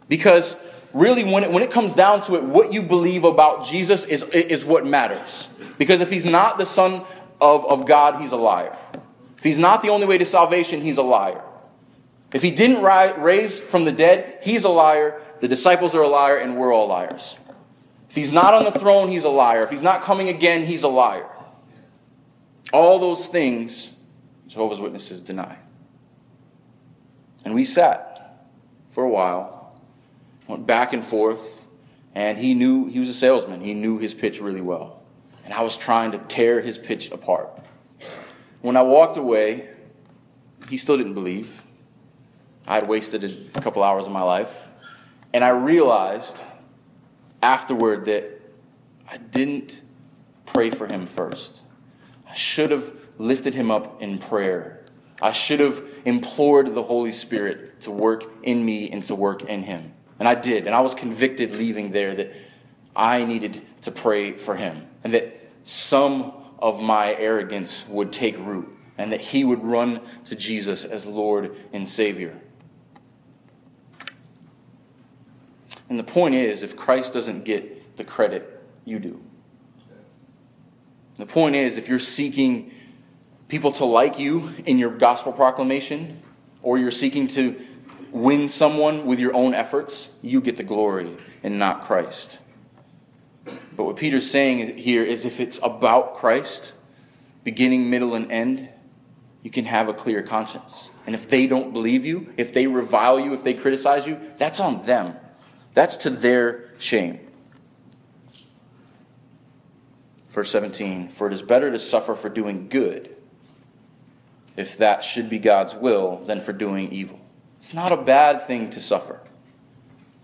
Because 0.09 0.57
really, 0.93 1.25
when 1.25 1.45
it, 1.45 1.53
when 1.53 1.63
it 1.63 1.71
comes 1.71 1.95
down 1.95 2.23
to 2.23 2.37
it, 2.37 2.43
what 2.43 2.73
you 2.73 2.83
believe 2.83 3.25
about 3.25 3.65
Jesus 3.65 4.05
is, 4.05 4.23
is 4.23 4.65
what 4.65 4.85
matters. 4.85 5.49
Because 5.79 6.01
if 6.01 6.11
he's 6.11 6.25
not 6.25 6.59
the 6.59 6.67
Son 6.67 7.03
of, 7.41 7.65
of 7.67 7.87
God, 7.87 8.21
he's 8.21 8.33
a 8.33 8.37
liar. 8.37 8.77
If 9.39 9.45
he's 9.45 9.59
not 9.59 9.83
the 9.83 9.89
only 9.89 10.07
way 10.07 10.19
to 10.19 10.25
salvation, 10.25 10.81
he's 10.83 10.99
a 10.99 11.03
liar. 11.03 11.43
If 12.33 12.43
he 12.43 12.51
didn't 12.51 12.83
raise 12.83 13.59
from 13.59 13.85
the 13.85 13.93
dead, 13.93 14.39
he's 14.43 14.65
a 14.65 14.69
liar, 14.69 15.21
the 15.41 15.49
disciples 15.49 15.95
are 15.95 16.03
a 16.03 16.09
liar, 16.09 16.37
and 16.37 16.57
we're 16.57 16.73
all 16.73 16.87
liars. 16.87 17.37
If 18.09 18.15
he's 18.17 18.33
not 18.33 18.55
on 18.55 18.65
the 18.65 18.73
throne, 18.73 19.09
he's 19.09 19.25
a 19.25 19.31
liar. 19.31 19.63
If 19.63 19.71
he's 19.71 19.83
not 19.83 20.03
coming 20.03 20.29
again, 20.29 20.65
he's 20.65 20.83
a 20.83 20.89
liar. 20.89 21.29
All 22.73 22.99
those 22.99 23.27
things 23.27 23.91
Jehovah's 24.47 24.81
Witnesses 24.81 25.23
deny. 25.23 25.57
And 27.45 27.55
we 27.55 27.65
sat 27.65 28.47
for 28.91 29.05
a 29.05 29.09
while, 29.09 29.81
went 30.49 30.67
back 30.67 30.93
and 30.93 31.05
forth, 31.05 31.67
and 32.15 32.37
he 32.37 32.55
knew 32.55 32.87
he 32.89 32.99
was 32.99 33.09
a 33.09 33.15
salesman. 33.15 33.61
He 33.61 33.75
knew 33.75 33.99
his 33.99 34.13
pitch 34.13 34.41
really 34.41 34.61
well. 34.61 35.03
And 35.45 35.55
I 35.55 35.63
was 35.63 35.77
trying 35.77 36.13
to 36.13 36.19
tear 36.19 36.61
his 36.61 36.79
pitch 36.79 37.13
apart. 37.13 37.49
When 38.61 38.77
I 38.77 38.83
walked 38.83 39.17
away, 39.17 39.69
he 40.69 40.77
still 40.77 40.97
didn't 40.97 41.15
believe. 41.15 41.63
I 42.71 42.75
had 42.75 42.87
wasted 42.87 43.25
a 43.53 43.61
couple 43.61 43.83
hours 43.83 44.07
of 44.07 44.13
my 44.13 44.23
life. 44.23 44.69
And 45.35 45.43
I 45.43 45.49
realized 45.49 46.41
afterward 47.43 48.05
that 48.05 48.41
I 49.11 49.17
didn't 49.17 49.83
pray 50.47 50.71
for 50.71 50.87
him 50.87 51.05
first. 51.05 51.63
I 52.29 52.35
should 52.35 52.71
have 52.71 52.93
lifted 53.19 53.55
him 53.55 53.73
up 53.73 54.01
in 54.01 54.19
prayer. 54.19 54.85
I 55.21 55.33
should 55.33 55.59
have 55.59 55.83
implored 56.05 56.73
the 56.73 56.85
Holy 56.85 57.11
Spirit 57.11 57.81
to 57.81 57.91
work 57.91 58.23
in 58.45 58.65
me 58.65 58.89
and 58.89 59.03
to 59.07 59.17
work 59.17 59.43
in 59.43 59.65
him. 59.65 59.93
And 60.21 60.29
I 60.29 60.37
did. 60.37 60.67
And 60.67 60.75
I 60.75 60.81
was 60.81 60.95
convicted 60.95 61.57
leaving 61.57 61.91
there 61.91 62.15
that 62.15 62.33
I 62.95 63.25
needed 63.25 63.63
to 63.83 63.91
pray 63.91 64.31
for 64.31 64.55
him 64.55 64.87
and 65.03 65.13
that 65.13 65.37
some 65.65 66.33
of 66.61 66.81
my 66.81 67.15
arrogance 67.15 67.85
would 67.89 68.13
take 68.13 68.39
root 68.39 68.69
and 68.97 69.11
that 69.11 69.21
he 69.21 69.43
would 69.43 69.65
run 69.65 70.03
to 70.27 70.37
Jesus 70.37 70.85
as 70.85 71.05
Lord 71.05 71.57
and 71.73 71.89
Savior. 71.89 72.41
And 75.91 75.99
the 75.99 76.05
point 76.05 76.35
is, 76.37 76.63
if 76.63 76.77
Christ 76.77 77.13
doesn't 77.13 77.45
get 77.45 77.97
the 77.97 78.05
credit, 78.05 78.63
you 78.87 78.99
do. 78.99 79.21
The 81.17 81.27
point 81.27 81.57
is, 81.57 81.77
if 81.77 81.89
you're 81.89 81.99
seeking 81.99 82.73
people 83.49 83.73
to 83.73 83.85
like 83.85 84.19
you 84.19 84.55
in 84.65 84.79
your 84.79 84.91
gospel 84.97 85.33
proclamation, 85.33 86.23
or 86.63 86.79
you're 86.79 86.93
seeking 86.93 87.27
to 87.29 87.61
win 88.13 88.49
someone 88.49 89.05
with 89.05 89.19
your 89.19 89.35
own 89.35 89.53
efforts, 89.53 90.11
you 90.23 90.41
get 90.41 90.57
the 90.57 90.63
glory 90.65 91.17
and 91.43 91.59
not 91.59 91.83
Christ. 91.83 92.39
But 93.77 93.85
what 93.85 93.97
Peter's 93.97 94.31
saying 94.31 94.79
here 94.79 95.03
is 95.03 95.25
if 95.25 95.41
it's 95.41 95.59
about 95.63 96.15
Christ, 96.15 96.73
beginning, 97.43 97.91
middle, 97.91 98.15
and 98.15 98.31
end, 98.31 98.69
you 99.43 99.51
can 99.51 99.65
have 99.65 99.89
a 99.89 99.95
clear 99.95 100.23
conscience. 100.23 100.91
And 101.07 101.15
if 101.15 101.29
they 101.29 101.47
don't 101.47 101.73
believe 101.73 102.07
you, 102.07 102.33
if 102.37 102.53
they 102.53 102.67
revile 102.67 103.19
you, 103.19 103.33
if 103.33 103.43
they 103.43 103.55
criticize 103.55 104.07
you, 104.07 104.21
that's 104.37 104.61
on 104.61 104.87
them. 104.87 105.17
That's 105.75 105.97
to 105.99 106.11
their 106.11 106.71
shame. 106.79 107.21
Verse 110.29 110.51
17 110.51 111.11
For 111.11 111.27
it 111.27 111.33
is 111.33 111.43
better 111.43 111.71
to 111.71 111.79
suffer 111.79 112.15
for 112.15 112.29
doing 112.29 112.69
good, 112.69 113.15
if 114.57 114.79
that 114.79 115.05
should 115.05 115.29
be 115.29 115.39
God's 115.39 115.75
will, 115.75 116.19
than 116.19 116.41
for 116.41 116.53
doing 116.53 116.93
evil. 116.93 117.21
It's 117.57 117.75
not 117.75 117.93
a 117.93 117.97
bad 117.97 118.47
thing 118.47 118.71
to 118.71 118.81
suffer. 118.81 119.21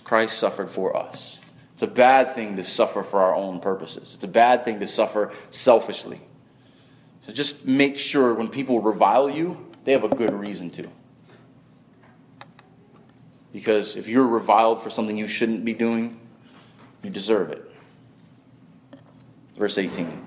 Christ 0.05 0.39
suffered 0.39 0.71
for 0.71 0.97
us. 0.97 1.41
It's 1.75 1.83
a 1.83 1.87
bad 1.87 2.31
thing 2.31 2.57
to 2.57 2.65
suffer 2.65 3.03
for 3.03 3.21
our 3.21 3.35
own 3.35 3.61
purposes. 3.61 4.15
It's 4.15 4.25
a 4.25 4.29
bad 4.29 4.65
thing 4.65 4.81
to 4.81 4.87
suffer 4.87 5.33
selfishly. 5.51 6.21
So 7.27 7.33
just 7.33 7.67
make 7.67 7.99
sure 7.99 8.33
when 8.33 8.49
people 8.49 8.81
revile 8.81 9.29
you, 9.29 9.67
they 9.85 9.93
have 9.93 10.05
a 10.05 10.09
good 10.09 10.33
reason 10.33 10.71
to. 10.71 10.89
Because 13.57 13.97
if 13.97 14.07
you're 14.07 14.27
reviled 14.27 14.83
for 14.83 14.91
something 14.91 15.17
you 15.17 15.27
shouldn't 15.27 15.65
be 15.65 15.73
doing, 15.73 16.21
you 17.03 17.09
deserve 17.09 17.49
it. 17.49 17.73
Verse 19.57 19.79
18 19.79 20.27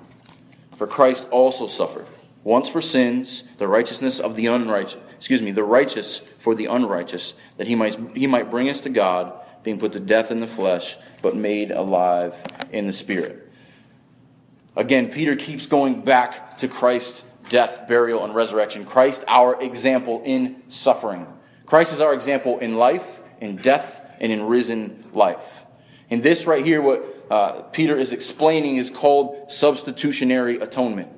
For 0.76 0.88
Christ 0.88 1.28
also 1.30 1.68
suffered 1.68 2.08
once 2.44 2.68
for 2.68 2.82
sins, 2.82 3.44
the 3.60 3.68
righteousness 3.68 4.20
of 4.20 4.36
the 4.36 4.48
unrighteous, 4.48 4.98
excuse 5.16 5.44
me, 5.44 5.52
the 5.52 5.64
righteous 5.64 6.18
for 6.40 6.56
the 6.56 6.66
unrighteous, 6.66 7.36
that 7.58 7.68
he 7.68 7.76
might, 7.76 7.96
he 8.18 8.26
might 8.26 8.50
bring 8.50 8.68
us 8.68 8.82
to 8.82 8.90
God, 8.90 9.32
being 9.62 9.78
put 9.78 9.92
to 9.92 10.00
death 10.00 10.32
in 10.32 10.40
the 10.40 10.48
flesh, 10.48 10.98
but 11.22 11.36
made 11.36 11.70
alive 11.70 12.34
in 12.72 12.88
the 12.88 12.94
spirit. 12.94 13.48
Again, 14.76 15.08
Peter 15.12 15.36
keeps 15.36 15.68
going 15.68 16.02
back 16.02 16.58
to 16.58 16.68
Christ's 16.68 17.24
death, 17.48 17.88
burial, 17.88 18.26
and 18.26 18.34
resurrection. 18.34 18.86
Christ, 18.86 19.24
our 19.28 19.62
example 19.62 20.24
in 20.26 20.64
suffering. 20.70 21.28
Christ 21.70 21.94
is 21.94 22.02
our 22.02 22.16
example 22.16 22.58
in 22.58 22.80
life, 22.80 23.19
in 23.40 23.58
death, 23.58 24.06
and 24.20 24.32
in 24.32 24.44
risen 24.44 25.06
life. 25.14 25.66
And 26.10 26.22
this 26.24 26.46
right 26.46 26.66
here, 26.66 26.82
what 26.82 27.04
uh, 27.30 27.62
Peter 27.72 27.96
is 27.96 28.12
explaining, 28.12 28.78
is 28.78 28.90
called 28.90 29.52
substitutionary 29.52 30.60
atonement. 30.60 31.10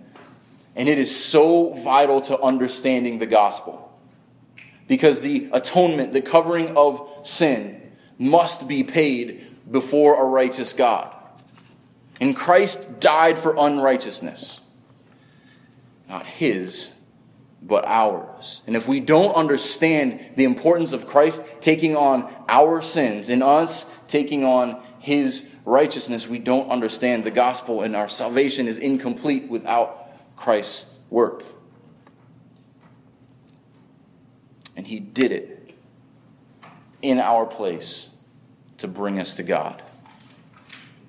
And 0.76 0.88
it 0.88 1.00
is 1.00 1.14
so 1.14 1.74
vital 1.74 2.22
to 2.22 2.40
understanding 2.40 3.20
the 3.20 3.26
gospel. 3.26 3.92
Because 4.88 5.22
the 5.22 5.50
atonement, 5.52 6.14
the 6.14 6.22
covering 6.22 6.78
of 6.78 7.08
sin, 7.24 7.92
must 8.18 8.68
be 8.68 8.84
paid 8.84 9.48
before 9.72 10.22
a 10.22 10.26
righteous 10.26 10.74
God. 10.74 11.14
And 12.20 12.36
Christ 12.36 13.00
died 13.00 13.40
for 13.40 13.56
unrighteousness. 13.58 14.60
Not 16.08 16.28
his, 16.28 16.91
but 17.62 17.86
ours. 17.86 18.62
And 18.66 18.76
if 18.76 18.88
we 18.88 19.00
don't 19.00 19.34
understand 19.34 20.20
the 20.36 20.46
importance 20.46 20.94
of 20.94 21.08
Christ 21.08 21.44
taking 21.62 21.96
on 21.96 22.34
our 22.50 22.82
sins 22.82 23.30
and 23.30 23.44
us 23.44 23.86
taking 24.08 24.44
on 24.44 24.82
his 25.00 25.48
righteousness, 25.64 26.28
we 26.28 26.40
don't 26.40 26.70
understand 26.70 27.24
the 27.24 27.32
gospel, 27.32 27.82
and 27.82 27.96
our 27.96 28.10
salvation 28.10 28.68
is 28.68 28.78
incomplete 28.78 29.48
without 29.48 30.12
Christ's 30.36 30.86
work. 31.10 31.44
And 34.76 34.88
he 34.88 35.00
did 35.00 35.32
it 35.32 35.74
in 37.02 37.20
our 37.20 37.46
place 37.46 38.10
to 38.80 38.88
bring 38.88 39.20
us 39.20 39.36
to 39.36 39.44
God. 39.44 39.82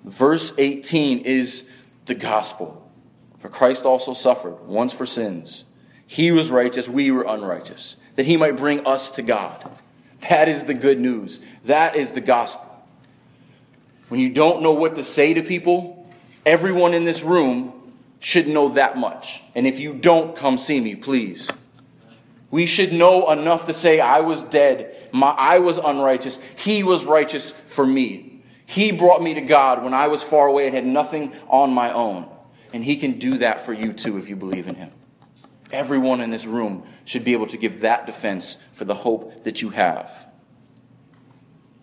Verse 0.05 0.53
18 0.59 1.21
is 1.21 1.71
the 2.07 2.15
gospel. 2.15 2.91
For 3.39 3.49
Christ 3.49 3.85
also 3.85 4.13
suffered 4.13 4.67
once 4.67 4.93
for 4.93 5.07
sins 5.07 5.65
he 6.13 6.31
was 6.31 6.51
righteous, 6.51 6.91
we 6.91 7.11
were 7.11 7.25
unrighteous, 7.27 7.97
that 8.17 8.27
he 8.27 8.37
might 8.37 8.59
bring 8.59 8.87
us 8.87 9.13
to 9.13 9.23
God. 9.23 9.67
That 10.29 10.47
is 10.47 10.65
the 10.65 10.75
good 10.75 11.01
news. 11.01 11.41
That 11.65 11.97
is 11.97 12.13
the 12.13 12.21
gospel. 12.21 12.85
When 14.09 14.21
you 14.21 14.29
don't 14.29 14.61
know 14.61 14.73
what 14.73 14.97
to 14.97 15.05
say 15.05 15.33
to 15.33 15.43
people, 15.43 16.07
everyone 16.45 16.93
in 16.93 17.07
this 17.07 17.23
room 17.23 17.95
should 18.21 18.47
know 18.47 18.69
that 18.75 18.99
much. 18.99 19.43
And 19.55 19.67
if 19.67 19.81
you 19.81 19.95
don't, 19.95 20.37
come 20.37 20.59
see 20.59 20.81
me, 20.81 20.97
please. 20.97 21.51
We 22.51 22.67
should 22.67 22.93
know 22.93 23.31
enough 23.31 23.65
to 23.65 23.73
say, 23.73 23.99
I 23.99 24.21
was 24.21 24.45
dead, 24.45 24.95
my, 25.13 25.31
I 25.31 25.61
was 25.61 25.79
unrighteous, 25.79 26.39
he 26.57 26.83
was 26.83 27.07
righteous 27.07 27.53
for 27.53 27.87
me. 27.87 28.43
He 28.67 28.93
brought 28.93 29.23
me 29.23 29.33
to 29.33 29.41
God 29.41 29.83
when 29.83 29.95
I 29.95 30.09
was 30.09 30.23
far 30.23 30.47
away 30.47 30.67
and 30.67 30.75
had 30.75 30.85
nothing 30.85 31.33
on 31.49 31.73
my 31.73 31.91
own. 31.91 32.29
And 32.75 32.85
he 32.85 32.97
can 32.97 33.13
do 33.13 33.39
that 33.39 33.65
for 33.65 33.73
you 33.73 33.95
too 33.95 34.19
if 34.19 34.29
you 34.29 34.37
believe 34.37 34.69
in 34.69 34.75
him. 34.75 34.91
Everyone 35.73 36.21
in 36.21 36.31
this 36.31 36.45
room 36.45 36.85
should 37.05 37.25
be 37.25 37.33
able 37.33 37.47
to 37.49 37.57
give 37.57 37.81
that 37.81 38.07
defense 38.07 38.59
for 38.73 38.85
the 38.85 38.95
hope 38.95 39.45
that 39.45 39.63
you 39.63 39.71
have. 39.71 40.27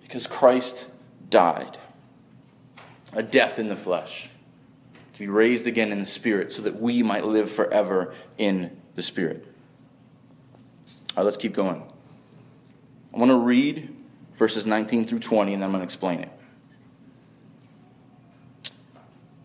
Because 0.02 0.28
Christ 0.28 0.86
died 1.30 1.78
a 3.14 3.24
death 3.24 3.58
in 3.58 3.68
the 3.68 3.76
flesh, 3.76 4.30
to 5.14 5.20
be 5.20 5.28
raised 5.28 5.66
again 5.66 5.92
in 5.92 6.00
the 6.00 6.06
spirit, 6.06 6.52
so 6.52 6.62
that 6.62 6.80
we 6.80 7.02
might 7.02 7.26
live 7.26 7.50
forever 7.50 8.14
in 8.38 8.80
the 8.96 9.02
spirit. 9.02 9.46
All 11.10 11.18
right, 11.18 11.24
let's 11.24 11.38
keep 11.38 11.54
going. 11.54 11.84
I 13.14 13.18
want 13.18 13.32
to 13.32 13.38
read 13.38 13.94
verses 14.36 14.68
19 14.68 15.06
through 15.06 15.20
20, 15.20 15.54
and 15.54 15.62
then 15.62 15.68
I'm 15.68 15.72
going 15.72 15.82
to 15.82 15.86
explain 15.86 16.20
it. 16.20 16.32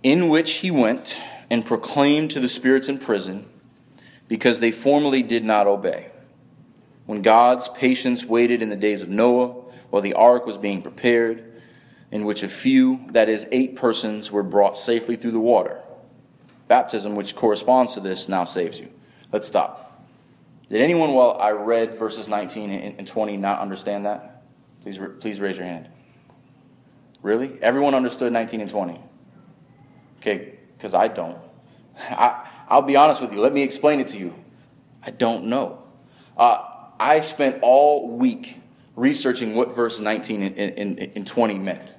In 0.03 0.29
which 0.29 0.57
he 0.57 0.71
went 0.71 1.19
and 1.49 1.65
proclaimed 1.65 2.31
to 2.33 2.41
the 2.41 2.49
spirits 2.49 2.89
in 2.89 2.99
prison, 2.99 3.49
because 4.29 4.61
they 4.61 4.73
formerly 4.73 5.23
did 5.23 5.45
not 5.45 5.67
obey. 5.67 6.11
When 7.07 7.23
God's 7.23 7.69
patience 7.69 8.25
waited 8.25 8.63
in 8.63 8.71
the 8.71 8.77
days 8.77 9.03
of 9.03 9.09
Noah, 9.09 9.49
while 9.91 10.03
the 10.03 10.15
ark 10.15 10.47
was 10.47 10.57
being 10.57 10.83
prepared, 10.83 11.53
in 12.11 12.25
which 12.25 12.43
a 12.43 12.49
few, 12.49 13.05
that 13.11 13.29
is, 13.29 13.47
eight 13.53 13.77
persons, 13.77 14.31
were 14.31 14.43
brought 14.43 14.79
safely 14.79 15.17
through 15.17 15.33
the 15.33 15.41
water. 15.41 15.83
Baptism, 16.69 17.17
which 17.17 17.37
corresponds 17.37 17.93
to 17.95 18.01
this, 18.01 18.29
now 18.29 18.45
saves 18.45 18.79
you. 18.79 18.89
Let's 19.33 19.47
stop. 19.47 20.03
Did 20.71 20.81
anyone, 20.81 21.13
while 21.13 21.37
I 21.39 21.51
read 21.51 21.99
verses 21.99 22.29
19 22.29 22.71
and 22.71 23.07
20, 23.07 23.37
not 23.37 23.61
understand 23.61 24.07
that? 24.07 24.43
Please, 24.83 24.99
please 25.21 25.41
raise 25.41 25.57
your 25.57 25.67
hand. 25.67 25.89
Really? 27.23 27.59
Everyone 27.61 27.95
understood 27.95 28.33
19 28.33 28.61
and 28.61 28.71
20? 28.71 29.01
Okay, 30.19 30.55
because 30.77 30.95
I 30.95 31.09
don't. 31.09 31.39
I, 32.11 32.49
I'll 32.69 32.83
be 32.83 32.97
honest 32.97 33.21
with 33.21 33.33
you. 33.33 33.41
Let 33.41 33.53
me 33.53 33.63
explain 33.63 34.01
it 34.01 34.09
to 34.09 34.19
you. 34.19 34.35
I 35.03 35.11
don't 35.11 35.47
know. 35.47 35.83
Uh, 36.37 36.65
I 36.99 37.21
spent 37.21 37.59
all 37.63 38.09
week 38.09 38.61
researching 38.97 39.55
what 39.55 39.75
verse 39.75 39.99
19 39.99 40.43
and, 40.43 40.59
and, 40.59 40.99
and 41.17 41.27
20 41.27 41.59
meant. 41.59 41.95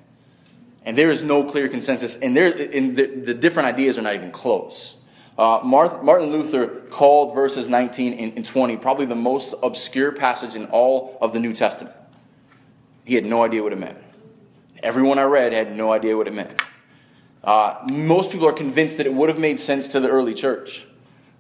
And 0.84 0.98
there 0.98 1.10
is 1.10 1.24
no 1.24 1.44
clear 1.44 1.68
consensus, 1.68 2.16
and, 2.16 2.36
there, 2.38 2.48
and 2.48 2.96
the, 2.96 3.08
the 3.08 3.34
different 3.34 3.68
ideas 3.68 3.98
are 3.98 4.04
not 4.04 4.16
even 4.16 4.32
close. 4.32 4.96
Uh, 5.38 5.60
Martin 5.64 6.32
Luther 6.32 6.68
called 6.90 7.36
verses 7.36 7.68
19 7.68 8.36
and 8.38 8.46
20 8.46 8.78
probably 8.78 9.06
the 9.06 9.16
most 9.16 9.54
obscure 9.62 10.14
passage 10.14 10.56
in 10.56 10.66
all 10.68 11.18
of 11.22 11.34
the 11.34 11.40
New 11.40 11.52
Testament. 11.52 11.94
He 13.04 13.16
had 13.16 13.26
no 13.26 13.44
idea 13.44 13.62
what 13.62 13.74
it 13.74 13.80
meant. 13.80 13.98
Everyone 14.82 15.20
I 15.20 15.24
read 15.24 15.52
had 15.52 15.76
no 15.76 15.92
idea 15.92 16.16
what 16.16 16.28
it 16.28 16.34
meant. 16.34 16.62
Uh, 17.46 17.76
most 17.92 18.32
people 18.32 18.48
are 18.48 18.54
convinced 18.54 18.98
that 18.98 19.06
it 19.06 19.14
would 19.14 19.30
have 19.30 19.38
made 19.38 19.60
sense 19.60 19.88
to 19.90 20.00
the 20.00 20.10
early 20.10 20.34
church. 20.34 20.88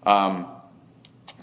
Um, 0.05 0.47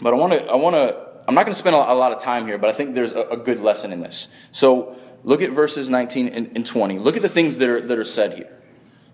but 0.01 0.13
I 0.13 0.17
want 0.17 0.33
to, 0.33 0.45
I 0.45 0.55
want 0.55 0.75
to, 0.75 0.97
I'm 1.27 1.35
not 1.35 1.43
going 1.43 1.53
to 1.53 1.59
spend 1.59 1.75
a 1.75 1.93
lot 1.93 2.11
of 2.11 2.19
time 2.19 2.47
here, 2.47 2.57
but 2.57 2.69
I 2.69 2.73
think 2.73 2.95
there's 2.95 3.11
a, 3.11 3.21
a 3.21 3.37
good 3.37 3.59
lesson 3.59 3.91
in 3.91 4.01
this. 4.01 4.29
So 4.51 4.97
look 5.23 5.41
at 5.41 5.51
verses 5.51 5.89
19 5.89 6.29
and, 6.29 6.51
and 6.55 6.65
20. 6.65 6.99
Look 6.99 7.15
at 7.15 7.21
the 7.21 7.29
things 7.29 7.57
that 7.57 7.69
are, 7.69 7.81
that 7.81 7.99
are 7.99 8.05
said 8.05 8.33
here. 8.33 8.57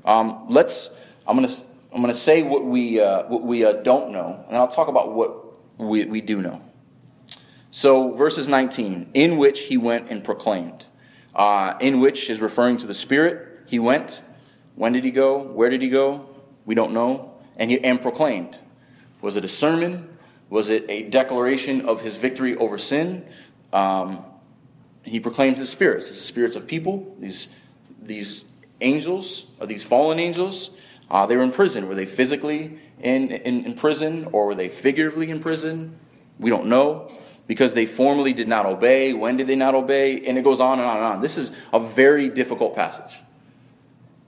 Um, 0.06 0.46
let's, 0.50 0.98
I'm 1.28 1.36
going 1.36 1.48
to, 1.48 1.56
I'm 1.92 2.02
going 2.02 2.14
to 2.14 2.20
say 2.20 2.44
what 2.44 2.66
we, 2.66 3.00
uh, 3.00 3.24
what 3.24 3.44
we 3.44 3.66
uh, 3.66 3.74
don't 3.74 4.12
know, 4.12 4.46
and 4.48 4.56
I'll 4.56 4.68
talk 4.68 4.88
about 4.88 5.14
what 5.14 5.46
we, 5.80 6.06
we 6.06 6.22
do 6.22 6.42
know. 6.42 6.62
So, 7.72 8.14
verses 8.14 8.48
19, 8.48 9.12
in 9.14 9.38
which 9.38 9.66
he 9.66 9.78
went 9.78 10.10
and 10.10 10.24
proclaimed. 10.24 10.86
Uh, 11.36 11.78
in 11.80 12.00
which 12.00 12.30
is 12.30 12.42
referring 12.42 12.78
to 12.78 12.88
the 12.88 12.94
Spirit. 12.94 13.60
He 13.68 13.78
went. 13.78 14.22
When 14.80 14.94
did 14.94 15.04
he 15.04 15.12
go? 15.12 15.40
Where 15.40 15.70
did 15.70 15.82
he 15.82 15.90
go? 15.90 16.26
We 16.66 16.74
don't 16.74 16.94
know. 16.94 17.34
And, 17.58 17.70
he, 17.70 17.84
and 17.84 18.02
proclaimed. 18.02 18.58
Was 19.20 19.36
it 19.36 19.44
a 19.44 19.50
sermon? 19.50 20.08
Was 20.50 20.70
it 20.70 20.86
a 20.88 21.10
declaration 21.10 21.82
of 21.82 22.00
his 22.00 22.16
victory 22.16 22.56
over 22.56 22.78
sin? 22.78 23.26
Um, 23.74 24.24
he 25.04 25.20
proclaimed 25.20 25.58
the 25.58 25.66
spirits, 25.66 26.08
the 26.08 26.14
spirits 26.14 26.56
of 26.56 26.66
people, 26.66 27.14
these, 27.20 27.50
these 28.02 28.46
angels, 28.80 29.48
or 29.60 29.68
these 29.68 29.84
fallen 29.84 30.18
angels. 30.18 30.72
Uh, 31.12 31.26
they 31.26 31.36
were 31.36 31.44
in 31.44 31.52
prison. 31.52 31.90
Were 31.90 31.96
they 31.96 32.06
physically 32.06 32.80
in, 33.02 33.32
in, 33.32 33.66
in 33.66 33.74
prison 33.74 34.30
or 34.32 34.46
were 34.46 34.56
they 34.56 34.70
figuratively 34.70 35.30
in 35.30 35.42
prison? 35.42 36.00
We 36.40 36.50
don't 36.50 36.68
know 36.68 37.12
because 37.48 37.74
they 37.74 37.86
formally 37.86 38.32
did 38.32 38.48
not 38.48 38.66
obey. 38.66 39.12
When 39.12 39.36
did 39.36 39.48
they 39.48 39.58
not 39.58 39.76
obey? 39.76 40.26
And 40.26 40.38
it 40.38 40.46
goes 40.46 40.62
on 40.62 40.80
and 40.80 40.88
on 40.88 40.96
and 40.96 41.06
on. 41.06 41.22
This 41.22 41.38
is 41.38 41.52
a 41.74 41.82
very 41.82 42.30
difficult 42.30 42.78
passage. 42.78 43.22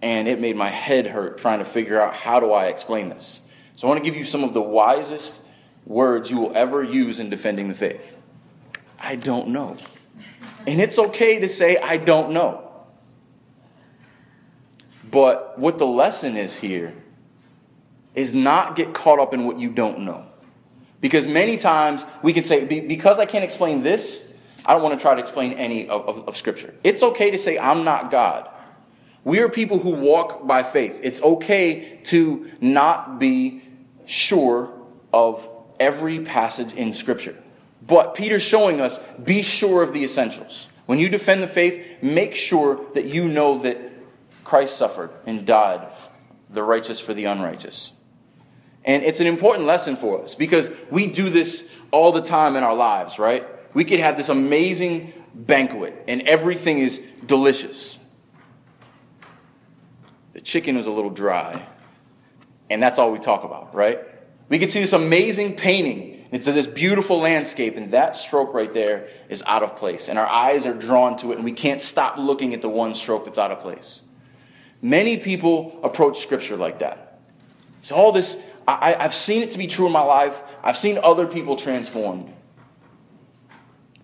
And 0.02 0.28
it 0.28 0.40
made 0.40 0.56
my 0.56 0.70
head 0.70 1.08
hurt 1.08 1.38
trying 1.38 1.60
to 1.60 1.66
figure 1.66 2.02
out 2.02 2.16
how 2.16 2.40
do 2.40 2.52
I 2.52 2.66
explain 2.66 3.10
this. 3.10 3.42
So 3.76 3.88
I 3.88 3.90
want 3.90 4.04
to 4.04 4.10
give 4.10 4.18
you 4.18 4.24
some 4.24 4.44
of 4.44 4.54
the 4.54 4.62
wisest 4.62 5.42
words 5.86 6.30
you 6.30 6.38
will 6.38 6.56
ever 6.56 6.84
use 6.84 7.20
in 7.20 7.30
defending 7.30 7.68
the 7.68 7.74
faith. 7.74 8.18
I 9.00 9.16
don't 9.16 9.50
know. 9.50 9.78
And 10.68 10.80
it's 10.80 11.00
okay 11.00 11.40
to 11.40 11.48
say, 11.48 11.78
I 11.78 11.98
don't 11.98 12.32
know. 12.32 12.72
But 15.10 15.60
what 15.60 15.78
the 15.78 15.86
lesson 15.86 16.38
is 16.38 16.58
here 16.58 16.94
is 18.16 18.34
not 18.34 18.76
get 18.76 18.94
caught 18.94 19.20
up 19.20 19.34
in 19.34 19.46
what 19.46 19.60
you 19.60 19.70
don't 19.70 20.00
know. 20.00 20.26
Because 21.00 21.28
many 21.28 21.58
times 21.58 22.06
we 22.22 22.32
can 22.34 22.44
say, 22.44 22.66
because 22.66 23.18
I 23.20 23.26
can't 23.26 23.44
explain 23.44 23.82
this, 23.82 24.34
I 24.66 24.74
don't 24.74 24.84
want 24.84 24.98
to 24.98 25.02
try 25.02 25.16
to 25.16 25.20
explain 25.20 25.54
any 25.54 25.90
of, 25.90 26.08
of, 26.08 26.28
of, 26.28 26.38
Scripture. 26.38 26.76
It's 26.84 27.02
okay 27.02 27.32
to 27.32 27.38
say, 27.38 27.58
I'm 27.58 27.84
not 27.84 28.12
God. 28.12 28.48
We 29.24 29.40
are 29.40 29.50
people 29.50 29.80
who 29.80 29.92
walk 29.92 30.48
by 30.48 30.64
faith. 30.64 31.00
It's 31.04 31.22
okay 31.22 32.00
to 32.06 32.50
not 32.60 33.20
be 33.20 33.62
sure 34.06 34.74
of 35.14 35.48
every 35.80 36.20
passage 36.22 36.74
in 36.74 36.94
Scripture. 36.94 37.36
But 37.86 38.16
Peter's 38.16 38.44
showing 38.44 38.82
us 38.82 39.00
be 39.24 39.42
sure 39.42 39.84
of 39.84 39.94
the 39.94 40.04
essentials. 40.04 40.68
When 40.86 41.00
you 41.00 41.10
defend 41.10 41.42
the 41.44 41.48
faith, 41.48 42.02
make 42.02 42.36
sure 42.36 42.82
that 42.94 43.06
you 43.06 43.28
know 43.28 43.60
that 43.60 43.78
Christ 44.44 44.78
suffered 44.78 45.12
and 45.26 45.46
died, 45.46 45.88
the 46.50 46.64
righteous 46.64 47.00
for 47.00 47.14
the 47.14 47.26
unrighteous. 47.26 47.94
And 48.84 49.04
it's 49.04 49.20
an 49.20 49.28
important 49.28 49.68
lesson 49.68 49.96
for 49.96 50.24
us 50.24 50.34
because 50.36 50.72
we 50.90 51.08
do 51.08 51.30
this 51.30 51.72
all 51.92 52.12
the 52.12 52.22
time 52.22 52.56
in 52.56 52.64
our 52.64 52.76
lives, 52.76 53.20
right? 53.20 53.46
We 53.76 53.86
could 53.86 54.00
have 54.00 54.18
this 54.18 54.30
amazing 54.30 55.14
banquet 55.34 56.04
and 56.08 56.22
everything 56.24 56.80
is 56.80 57.00
delicious. 57.26 58.00
The 60.42 60.46
chicken 60.46 60.76
was 60.76 60.88
a 60.88 60.92
little 60.92 61.12
dry, 61.12 61.68
and 62.72 62.82
that's 62.82 62.98
all 62.98 63.12
we 63.12 63.20
talk 63.20 63.44
about, 63.44 63.76
right? 63.76 64.00
We 64.50 64.58
can 64.58 64.70
see 64.70 64.82
this 64.82 64.94
amazing 64.94 65.56
painting 65.56 66.22
it's 66.32 66.46
this 66.46 66.66
beautiful 66.66 67.20
landscape, 67.20 67.76
and 67.76 67.92
that 67.92 68.16
stroke 68.16 68.54
right 68.54 68.74
there 68.74 69.10
is 69.28 69.44
out 69.46 69.64
of 69.64 69.76
place. 69.76 70.08
And 70.08 70.18
our 70.18 70.28
eyes 70.28 70.66
are 70.66 70.74
drawn 70.74 71.18
to 71.18 71.34
it, 71.34 71.36
and 71.36 71.44
we 71.44 71.52
can't 71.52 71.82
stop 71.82 72.18
looking 72.18 72.54
at 72.54 72.62
the 72.62 72.70
one 72.70 72.96
stroke 72.96 73.26
that's 73.26 73.38
out 73.38 73.52
of 73.52 73.60
place. 73.60 74.02
Many 74.82 75.18
people 75.18 75.78
approach 75.84 76.20
Scripture 76.20 76.56
like 76.56 76.80
that. 76.80 77.20
So, 77.82 77.96
all 77.96 78.14
this, 78.14 78.42
I, 78.68 78.96
have 79.00 79.14
seen 79.14 79.42
it 79.44 79.52
to 79.52 79.58
be 79.58 79.68
true 79.68 79.88
in 79.88 79.92
my 79.92 80.02
life, 80.02 80.42
I've 80.64 80.78
seen 80.78 81.00
other 81.04 81.28
people 81.28 81.58
transformed. 81.58 82.32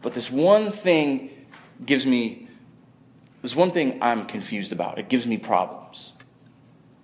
But 0.01 0.13
this 0.13 0.29
one 0.29 0.71
thing 0.71 1.29
gives 1.85 2.05
me, 2.05 2.49
this 3.41 3.55
one 3.55 3.71
thing 3.71 3.99
I'm 4.01 4.25
confused 4.25 4.73
about. 4.73 4.99
It 4.99 5.07
gives 5.07 5.25
me 5.25 5.37
problems. 5.37 5.76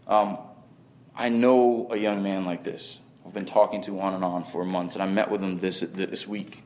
Um, 0.07 0.37
I 1.15 1.29
know 1.29 1.87
a 1.91 1.97
young 1.97 2.23
man 2.23 2.45
like 2.45 2.63
this. 2.63 2.99
I've 3.25 3.33
been 3.33 3.45
talking 3.45 3.81
to 3.83 3.99
on 3.99 4.13
and 4.13 4.23
on 4.23 4.43
for 4.43 4.65
months, 4.65 4.95
and 4.95 5.03
I 5.03 5.07
met 5.07 5.29
with 5.29 5.41
him 5.41 5.57
this, 5.57 5.79
this 5.79 6.27
week. 6.27 6.63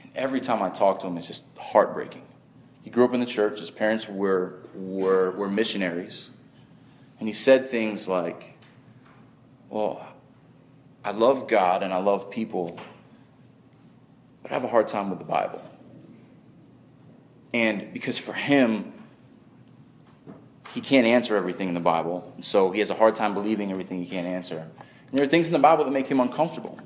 And 0.00 0.10
every 0.14 0.40
time 0.40 0.62
I 0.62 0.68
talk 0.68 1.00
to 1.00 1.06
him, 1.06 1.16
it's 1.16 1.26
just 1.26 1.44
heartbreaking. 1.58 2.22
He 2.82 2.90
grew 2.90 3.04
up 3.04 3.12
in 3.12 3.20
the 3.20 3.26
church, 3.26 3.58
his 3.58 3.70
parents 3.70 4.08
were, 4.08 4.60
were, 4.74 5.32
were 5.32 5.48
missionaries. 5.48 6.30
And 7.18 7.28
he 7.28 7.34
said 7.34 7.66
things 7.66 8.08
like, 8.08 8.56
Well, 9.68 10.06
I 11.04 11.10
love 11.10 11.48
God 11.48 11.82
and 11.82 11.92
I 11.92 11.98
love 11.98 12.30
people, 12.30 12.78
but 14.42 14.50
I 14.50 14.54
have 14.54 14.64
a 14.64 14.68
hard 14.68 14.88
time 14.88 15.10
with 15.10 15.18
the 15.18 15.24
Bible. 15.24 15.62
And 17.52 17.92
because 17.92 18.18
for 18.18 18.32
him, 18.32 18.92
he 20.74 20.80
can't 20.80 21.06
answer 21.06 21.36
everything 21.36 21.68
in 21.68 21.74
the 21.74 21.80
Bible, 21.80 22.32
so 22.40 22.70
he 22.70 22.78
has 22.78 22.90
a 22.90 22.94
hard 22.94 23.16
time 23.16 23.34
believing 23.34 23.70
everything 23.72 24.02
he 24.02 24.08
can't 24.08 24.26
answer. 24.26 24.58
And 24.58 25.18
there 25.18 25.24
are 25.24 25.28
things 25.28 25.46
in 25.46 25.52
the 25.52 25.58
Bible 25.58 25.84
that 25.84 25.90
make 25.90 26.06
him 26.06 26.20
uncomfortable. 26.20 26.78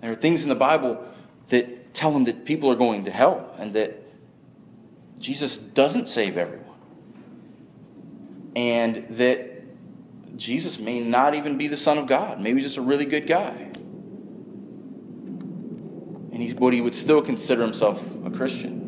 There 0.00 0.12
are 0.12 0.16
things 0.16 0.42
in 0.42 0.50
the 0.50 0.54
Bible 0.54 1.02
that 1.48 1.94
tell 1.94 2.12
him 2.14 2.24
that 2.24 2.44
people 2.44 2.70
are 2.70 2.76
going 2.76 3.04
to 3.06 3.10
hell 3.10 3.54
and 3.58 3.72
that 3.72 4.02
Jesus 5.18 5.56
doesn't 5.56 6.08
save 6.08 6.36
everyone. 6.36 6.66
And 8.54 9.06
that 9.10 9.62
Jesus 10.36 10.78
may 10.78 11.00
not 11.00 11.34
even 11.34 11.56
be 11.56 11.66
the 11.68 11.76
Son 11.76 11.96
of 11.96 12.06
God. 12.06 12.40
Maybe 12.40 12.60
just 12.60 12.76
a 12.76 12.82
really 12.82 13.06
good 13.06 13.26
guy. 13.26 13.70
And 16.32 16.42
he's, 16.42 16.52
but 16.52 16.74
he 16.74 16.80
would 16.80 16.94
still 16.94 17.22
consider 17.22 17.62
himself 17.62 18.04
a 18.24 18.30
Christian. 18.30 18.83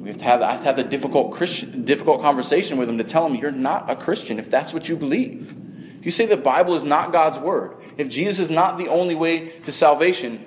We 0.00 0.08
have 0.08 0.18
to 0.18 0.24
have, 0.24 0.40
I 0.40 0.52
have 0.52 0.60
to 0.60 0.66
have 0.66 0.76
the 0.76 0.84
difficult, 0.84 1.32
Christian, 1.32 1.84
difficult 1.84 2.22
conversation 2.22 2.78
with 2.78 2.88
them 2.88 2.96
to 2.98 3.04
tell 3.04 3.28
them 3.28 3.36
you're 3.36 3.50
not 3.50 3.90
a 3.90 3.94
Christian 3.94 4.38
if 4.38 4.50
that's 4.50 4.72
what 4.72 4.88
you 4.88 4.96
believe. 4.96 5.54
if 5.98 6.06
you 6.06 6.10
say 6.10 6.24
the 6.24 6.38
Bible 6.38 6.74
is 6.74 6.84
not 6.84 7.12
God's 7.12 7.38
word, 7.38 7.76
if 7.98 8.08
Jesus 8.08 8.38
is 8.38 8.50
not 8.50 8.78
the 8.78 8.88
only 8.88 9.14
way 9.14 9.50
to 9.60 9.70
salvation, 9.70 10.46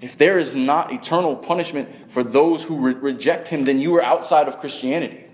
if 0.00 0.16
there 0.16 0.38
is 0.38 0.54
not 0.54 0.92
eternal 0.92 1.34
punishment 1.34 1.88
for 2.10 2.22
those 2.22 2.62
who 2.62 2.76
re- 2.76 2.94
reject 2.94 3.48
him, 3.48 3.64
then 3.64 3.80
you 3.80 3.96
are 3.96 4.04
outside 4.04 4.46
of 4.46 4.60
Christianity. 4.60 5.24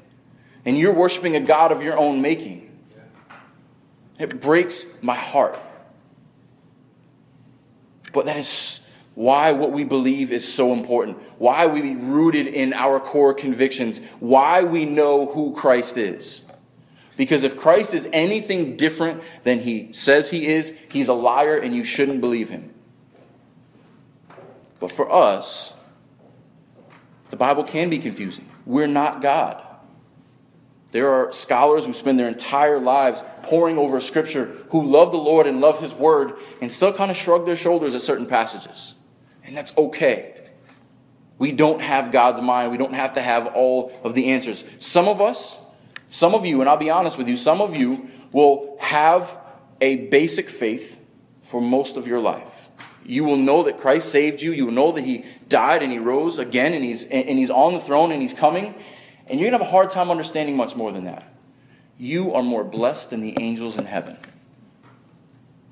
And 0.64 0.78
you're 0.78 0.94
worshiping 0.94 1.36
a 1.36 1.40
God 1.40 1.72
of 1.72 1.82
your 1.82 1.98
own 1.98 2.22
making. 2.22 2.70
It 4.18 4.40
breaks 4.40 4.86
my 5.02 5.16
heart. 5.16 5.58
But 8.14 8.24
that 8.24 8.38
is 8.38 8.83
why 9.14 9.52
what 9.52 9.72
we 9.72 9.84
believe 9.84 10.32
is 10.32 10.50
so 10.50 10.72
important, 10.72 11.22
why 11.38 11.66
we 11.66 11.80
be 11.80 11.94
rooted 11.94 12.46
in 12.46 12.72
our 12.72 12.98
core 12.98 13.32
convictions, 13.32 14.00
why 14.20 14.62
we 14.62 14.84
know 14.84 15.26
who 15.26 15.54
Christ 15.54 15.96
is. 15.96 16.42
Because 17.16 17.44
if 17.44 17.56
Christ 17.56 17.94
is 17.94 18.08
anything 18.12 18.76
different 18.76 19.22
than 19.44 19.60
he 19.60 19.92
says 19.92 20.30
he 20.30 20.48
is, 20.48 20.76
he's 20.90 21.08
a 21.08 21.14
liar 21.14 21.56
and 21.56 21.74
you 21.74 21.84
shouldn't 21.84 22.20
believe 22.20 22.50
him. 22.50 22.74
But 24.80 24.90
for 24.90 25.10
us, 25.10 25.72
the 27.30 27.36
Bible 27.36 27.64
can 27.64 27.88
be 27.88 27.98
confusing. 27.98 28.48
We're 28.66 28.88
not 28.88 29.22
God. 29.22 29.62
There 30.90 31.10
are 31.10 31.32
scholars 31.32 31.86
who 31.86 31.92
spend 31.92 32.18
their 32.20 32.28
entire 32.28 32.78
lives 32.78 33.22
poring 33.42 33.78
over 33.78 34.00
Scripture 34.00 34.56
who 34.68 34.84
love 34.84 35.10
the 35.10 35.18
Lord 35.18 35.46
and 35.46 35.60
love 35.60 35.80
His 35.80 35.92
Word 35.92 36.34
and 36.60 36.70
still 36.70 36.92
kind 36.92 37.10
of 37.10 37.16
shrug 37.16 37.46
their 37.46 37.56
shoulders 37.56 37.94
at 37.94 38.02
certain 38.02 38.26
passages. 38.26 38.94
And 39.44 39.56
that's 39.56 39.76
okay. 39.76 40.34
We 41.38 41.52
don't 41.52 41.80
have 41.80 42.12
God's 42.12 42.40
mind. 42.40 42.72
We 42.72 42.78
don't 42.78 42.94
have 42.94 43.14
to 43.14 43.20
have 43.20 43.48
all 43.48 43.92
of 44.02 44.14
the 44.14 44.30
answers. 44.30 44.64
Some 44.78 45.08
of 45.08 45.20
us, 45.20 45.58
some 46.08 46.34
of 46.34 46.46
you, 46.46 46.60
and 46.60 46.70
I'll 46.70 46.76
be 46.76 46.90
honest 46.90 47.18
with 47.18 47.28
you, 47.28 47.36
some 47.36 47.60
of 47.60 47.76
you 47.76 48.08
will 48.32 48.76
have 48.80 49.36
a 49.80 50.08
basic 50.08 50.48
faith 50.48 51.00
for 51.42 51.60
most 51.60 51.96
of 51.96 52.06
your 52.06 52.20
life. 52.20 52.68
You 53.04 53.24
will 53.24 53.36
know 53.36 53.64
that 53.64 53.78
Christ 53.78 54.10
saved 54.10 54.40
you. 54.40 54.52
You 54.52 54.66
will 54.66 54.72
know 54.72 54.92
that 54.92 55.04
He 55.04 55.24
died 55.48 55.82
and 55.82 55.92
He 55.92 55.98
rose 55.98 56.38
again 56.38 56.72
and 56.72 56.82
He's, 56.82 57.04
and 57.04 57.38
he's 57.38 57.50
on 57.50 57.74
the 57.74 57.80
throne 57.80 58.12
and 58.12 58.22
He's 58.22 58.34
coming. 58.34 58.74
And 59.26 59.40
you're 59.40 59.50
going 59.50 59.58
to 59.58 59.64
have 59.64 59.68
a 59.68 59.70
hard 59.70 59.90
time 59.90 60.10
understanding 60.10 60.56
much 60.56 60.74
more 60.74 60.92
than 60.92 61.04
that. 61.04 61.30
You 61.98 62.34
are 62.34 62.42
more 62.42 62.64
blessed 62.64 63.10
than 63.10 63.20
the 63.20 63.36
angels 63.40 63.76
in 63.76 63.86
heaven 63.86 64.18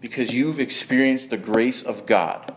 because 0.00 0.34
you've 0.34 0.58
experienced 0.58 1.30
the 1.30 1.36
grace 1.36 1.82
of 1.82 2.06
God, 2.06 2.52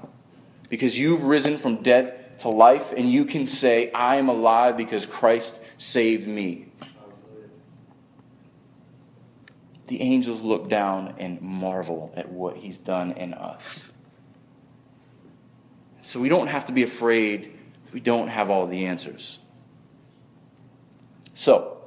because 0.75 0.99
you've 0.99 1.23
risen 1.23 1.57
from 1.57 1.77
dead 1.77 2.37
to 2.39 2.49
life, 2.49 2.91
and 2.91 3.09
you 3.09 3.23
can 3.23 3.47
say, 3.47 3.89
I 3.93 4.17
am 4.17 4.27
alive 4.27 4.75
because 4.75 5.05
Christ 5.05 5.57
saved 5.77 6.27
me. 6.27 6.65
The 9.85 10.01
angels 10.01 10.41
look 10.41 10.67
down 10.67 11.15
and 11.17 11.41
marvel 11.41 12.11
at 12.17 12.29
what 12.29 12.57
he's 12.57 12.77
done 12.77 13.13
in 13.13 13.33
us. 13.33 13.85
So 16.01 16.19
we 16.19 16.27
don't 16.27 16.47
have 16.47 16.65
to 16.65 16.73
be 16.73 16.83
afraid 16.83 17.53
we 17.93 18.01
don't 18.01 18.27
have 18.27 18.49
all 18.49 18.67
the 18.67 18.87
answers. 18.87 19.39
So, 21.35 21.77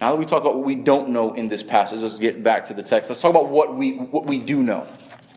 now 0.00 0.12
that 0.12 0.16
we 0.16 0.26
talk 0.26 0.42
about 0.42 0.54
what 0.54 0.64
we 0.64 0.76
don't 0.76 1.08
know 1.08 1.32
in 1.32 1.48
this 1.48 1.64
passage, 1.64 2.02
let's 2.02 2.18
get 2.18 2.44
back 2.44 2.66
to 2.66 2.74
the 2.74 2.84
text. 2.84 3.10
Let's 3.10 3.20
talk 3.20 3.30
about 3.30 3.48
what 3.48 3.74
we, 3.74 3.96
what 3.96 4.26
we 4.26 4.38
do 4.38 4.62
know. 4.62 4.86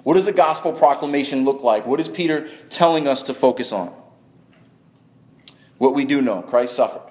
What 0.05 0.13
does 0.13 0.25
the 0.25 0.31
gospel 0.31 0.71
proclamation 0.71 1.45
look 1.45 1.63
like? 1.63 1.87
What 1.87 1.99
is 1.99 2.07
Peter 2.07 2.47
telling 2.69 3.07
us 3.07 3.23
to 3.23 3.33
focus 3.33 3.71
on? 3.71 3.91
What 5.79 5.95
we 5.95 6.05
do 6.05 6.21
know 6.21 6.43
Christ 6.43 6.75
suffered. 6.75 7.01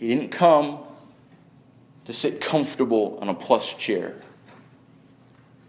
He 0.00 0.08
didn't 0.08 0.30
come 0.30 0.80
to 2.04 2.12
sit 2.12 2.40
comfortable 2.40 3.16
on 3.22 3.28
a 3.28 3.34
plush 3.34 3.78
chair, 3.78 4.16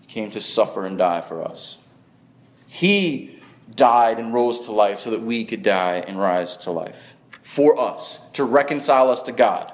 He 0.02 0.08
came 0.08 0.32
to 0.32 0.42
suffer 0.42 0.84
and 0.88 0.98
die 0.98 1.22
for 1.22 1.44
us. 1.44 1.78
He 2.66 3.40
died 3.76 4.18
and 4.18 4.34
rose 4.34 4.62
to 4.62 4.72
life 4.72 4.98
so 4.98 5.12
that 5.12 5.22
we 5.22 5.46
could 5.46 5.62
die 5.62 6.04
and 6.08 6.18
rise 6.18 6.58
to 6.58 6.72
life 6.72 7.16
for 7.44 7.80
us, 7.80 8.18
to 8.32 8.44
reconcile 8.44 9.12
us 9.12 9.22
to 9.22 9.32
God. 9.32 9.72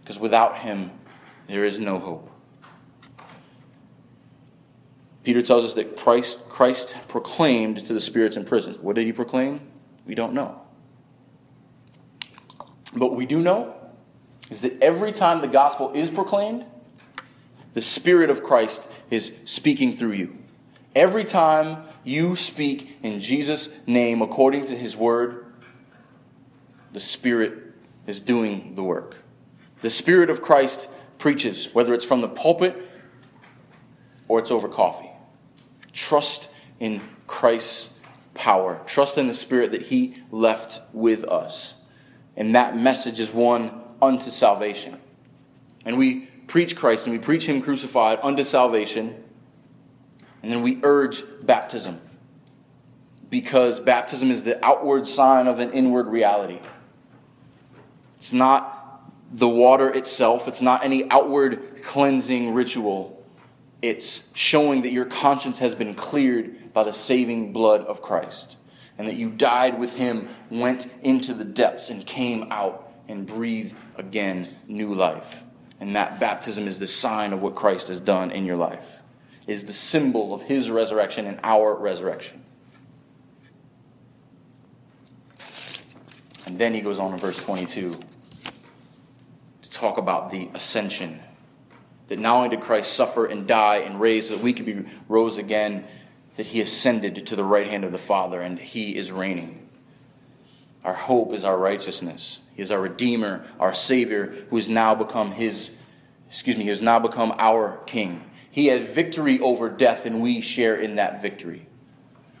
Because 0.00 0.18
without 0.18 0.58
him, 0.58 0.90
there 1.46 1.64
is 1.64 1.78
no 1.78 2.00
hope. 2.00 2.32
Peter 5.26 5.42
tells 5.42 5.64
us 5.64 5.74
that 5.74 5.96
Christ, 5.96 6.48
Christ 6.48 6.94
proclaimed 7.08 7.84
to 7.86 7.92
the 7.92 8.00
spirits 8.00 8.36
in 8.36 8.44
prison. 8.44 8.74
What 8.80 8.94
did 8.94 9.06
he 9.06 9.12
proclaim? 9.12 9.60
We 10.06 10.14
don't 10.14 10.34
know. 10.34 10.60
But 12.94 13.16
we 13.16 13.26
do 13.26 13.42
know 13.42 13.74
is 14.50 14.60
that 14.60 14.80
every 14.80 15.10
time 15.10 15.40
the 15.40 15.48
gospel 15.48 15.90
is 15.94 16.10
proclaimed, 16.10 16.64
the 17.72 17.82
Spirit 17.82 18.30
of 18.30 18.44
Christ 18.44 18.88
is 19.10 19.32
speaking 19.46 19.92
through 19.92 20.12
you. 20.12 20.38
Every 20.94 21.24
time 21.24 21.82
you 22.04 22.36
speak 22.36 22.96
in 23.02 23.20
Jesus' 23.20 23.68
name 23.84 24.22
according 24.22 24.66
to 24.66 24.76
his 24.76 24.96
word, 24.96 25.44
the 26.92 27.00
Spirit 27.00 27.74
is 28.06 28.20
doing 28.20 28.76
the 28.76 28.84
work. 28.84 29.16
The 29.82 29.90
Spirit 29.90 30.30
of 30.30 30.40
Christ 30.40 30.88
preaches, 31.18 31.74
whether 31.74 31.92
it's 31.94 32.04
from 32.04 32.20
the 32.20 32.28
pulpit 32.28 32.76
or 34.28 34.38
it's 34.38 34.52
over 34.52 34.68
coffee. 34.68 35.10
Trust 35.96 36.50
in 36.78 37.00
Christ's 37.26 37.90
power. 38.34 38.80
Trust 38.86 39.18
in 39.18 39.26
the 39.26 39.34
Spirit 39.34 39.72
that 39.72 39.82
He 39.82 40.14
left 40.30 40.80
with 40.92 41.24
us. 41.24 41.74
And 42.36 42.54
that 42.54 42.76
message 42.76 43.18
is 43.18 43.32
one 43.32 43.72
unto 44.00 44.30
salvation. 44.30 45.00
And 45.84 45.98
we 45.98 46.26
preach 46.46 46.76
Christ 46.76 47.06
and 47.06 47.12
we 47.12 47.18
preach 47.18 47.48
Him 47.48 47.60
crucified 47.60 48.20
unto 48.22 48.44
salvation 48.44 49.24
and 50.46 50.52
then 50.52 50.62
we 50.62 50.78
urge 50.84 51.24
baptism 51.42 52.00
because 53.30 53.80
baptism 53.80 54.30
is 54.30 54.44
the 54.44 54.64
outward 54.64 55.04
sign 55.04 55.48
of 55.48 55.58
an 55.58 55.72
inward 55.72 56.06
reality. 56.06 56.60
It's 58.16 58.32
not 58.32 59.02
the 59.32 59.48
water 59.48 59.92
itself, 59.92 60.46
it's 60.46 60.62
not 60.62 60.84
any 60.84 61.10
outward 61.10 61.82
cleansing 61.82 62.54
ritual. 62.54 63.15
It's 63.82 64.28
showing 64.32 64.82
that 64.82 64.92
your 64.92 65.04
conscience 65.04 65.58
has 65.58 65.74
been 65.74 65.94
cleared 65.94 66.72
by 66.72 66.82
the 66.82 66.92
saving 66.92 67.52
blood 67.52 67.82
of 67.82 68.02
Christ 68.02 68.56
and 68.98 69.06
that 69.06 69.16
you 69.16 69.30
died 69.30 69.78
with 69.78 69.92
him, 69.94 70.28
went 70.50 70.88
into 71.02 71.34
the 71.34 71.44
depths, 71.44 71.90
and 71.90 72.06
came 72.06 72.50
out 72.50 72.90
and 73.08 73.26
breathed 73.26 73.76
again 73.96 74.48
new 74.66 74.94
life. 74.94 75.42
And 75.80 75.94
that 75.94 76.18
baptism 76.18 76.66
is 76.66 76.78
the 76.78 76.86
sign 76.86 77.34
of 77.34 77.42
what 77.42 77.54
Christ 77.54 77.88
has 77.88 78.00
done 78.00 78.30
in 78.30 78.46
your 78.46 78.56
life 78.56 79.00
is 79.46 79.64
the 79.64 79.72
symbol 79.72 80.34
of 80.34 80.42
his 80.42 80.70
resurrection 80.70 81.26
and 81.26 81.38
our 81.44 81.74
resurrection. 81.74 82.42
And 86.46 86.58
then 86.58 86.74
he 86.74 86.80
goes 86.80 86.98
on 86.98 87.12
in 87.12 87.18
verse 87.18 87.36
22 87.38 87.98
to 89.62 89.70
talk 89.70 89.98
about 89.98 90.30
the 90.30 90.48
ascension. 90.54 91.20
That 92.08 92.18
not 92.18 92.36
only 92.36 92.48
did 92.50 92.60
Christ 92.60 92.92
suffer 92.92 93.26
and 93.26 93.46
die 93.46 93.78
and 93.78 94.00
raise, 94.00 94.28
that 94.28 94.40
we 94.40 94.52
could 94.52 94.66
be 94.66 94.84
rose 95.08 95.38
again, 95.38 95.86
that 96.36 96.46
he 96.46 96.60
ascended 96.60 97.26
to 97.26 97.36
the 97.36 97.44
right 97.44 97.66
hand 97.66 97.84
of 97.84 97.92
the 97.92 97.98
Father 97.98 98.40
and 98.40 98.58
he 98.58 98.96
is 98.96 99.10
reigning. 99.10 99.68
Our 100.84 100.94
hope 100.94 101.32
is 101.32 101.42
our 101.42 101.58
righteousness. 101.58 102.40
He 102.54 102.62
is 102.62 102.70
our 102.70 102.80
Redeemer, 102.80 103.44
our 103.58 103.74
Savior, 103.74 104.26
who 104.50 104.56
has 104.56 104.68
now 104.68 104.94
become 104.94 105.32
his, 105.32 105.72
excuse 106.28 106.56
me, 106.56 106.62
he 106.62 106.70
has 106.70 106.80
now 106.80 107.00
become 107.00 107.34
our 107.38 107.78
King. 107.86 108.22
He 108.56 108.68
had 108.68 108.88
victory 108.88 109.38
over 109.40 109.68
death, 109.68 110.06
and 110.06 110.22
we 110.22 110.40
share 110.40 110.76
in 110.76 110.94
that 110.94 111.20
victory. 111.20 111.66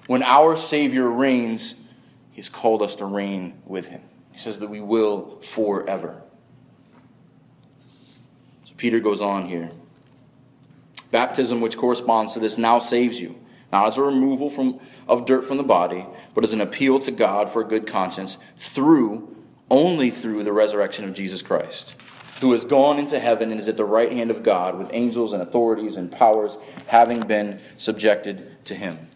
When 0.06 0.22
our 0.22 0.56
Savior 0.56 1.10
reigns, 1.10 1.74
He 2.30 2.36
has 2.36 2.48
called 2.48 2.80
us 2.80 2.96
to 2.96 3.04
reign 3.04 3.60
with 3.66 3.88
Him. 3.88 4.00
He 4.32 4.38
says 4.38 4.58
that 4.60 4.70
we 4.70 4.80
will 4.80 5.40
forever. 5.40 6.22
Peter 8.76 9.00
goes 9.00 9.20
on 9.20 9.46
here. 9.46 9.70
Baptism, 11.10 11.60
which 11.60 11.76
corresponds 11.76 12.32
to 12.32 12.40
this, 12.40 12.58
now 12.58 12.78
saves 12.78 13.20
you, 13.20 13.36
not 13.72 13.88
as 13.88 13.98
a 13.98 14.02
removal 14.02 14.50
from, 14.50 14.80
of 15.08 15.26
dirt 15.26 15.44
from 15.44 15.56
the 15.56 15.62
body, 15.62 16.06
but 16.34 16.44
as 16.44 16.52
an 16.52 16.60
appeal 16.60 16.98
to 17.00 17.10
God 17.10 17.48
for 17.48 17.62
a 17.62 17.66
good 17.66 17.86
conscience 17.86 18.38
through, 18.56 19.34
only 19.70 20.10
through 20.10 20.44
the 20.44 20.52
resurrection 20.52 21.04
of 21.04 21.14
Jesus 21.14 21.42
Christ 21.42 21.94
who 22.40 22.52
has 22.52 22.64
gone 22.64 22.98
into 22.98 23.18
heaven 23.18 23.50
and 23.50 23.60
is 23.60 23.68
at 23.68 23.76
the 23.76 23.84
right 23.84 24.12
hand 24.12 24.30
of 24.30 24.42
God 24.42 24.78
with 24.78 24.88
angels 24.92 25.32
and 25.32 25.42
authorities 25.42 25.96
and 25.96 26.10
powers 26.10 26.58
having 26.86 27.20
been 27.20 27.60
subjected 27.78 28.64
to 28.66 28.74
him. 28.74 29.08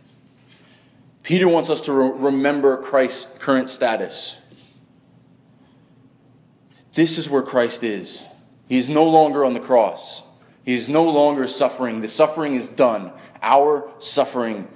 Peter 1.23 1.49
wants 1.49 1.69
us 1.69 1.83
to 1.83 1.93
re- 1.93 2.13
remember 2.15 2.77
Christ's 2.79 3.39
current 3.39 3.69
status. 3.69 4.37
This 6.95 7.19
is 7.19 7.29
where 7.29 7.43
Christ 7.43 7.83
is. 7.83 8.25
He 8.71 8.79
is 8.79 8.89
no 8.89 9.05
longer 9.05 9.45
on 9.45 9.53
the 9.53 9.61
cross. 9.61 10.23
He 10.65 10.75
is 10.75 10.89
no 10.89 11.03
longer 11.03 11.49
suffering. 11.49 12.01
The 12.01 12.09
suffering 12.09 12.55
is 12.55 12.69
done. 12.69 13.11
Our 13.43 13.91
suffering, 13.99 14.69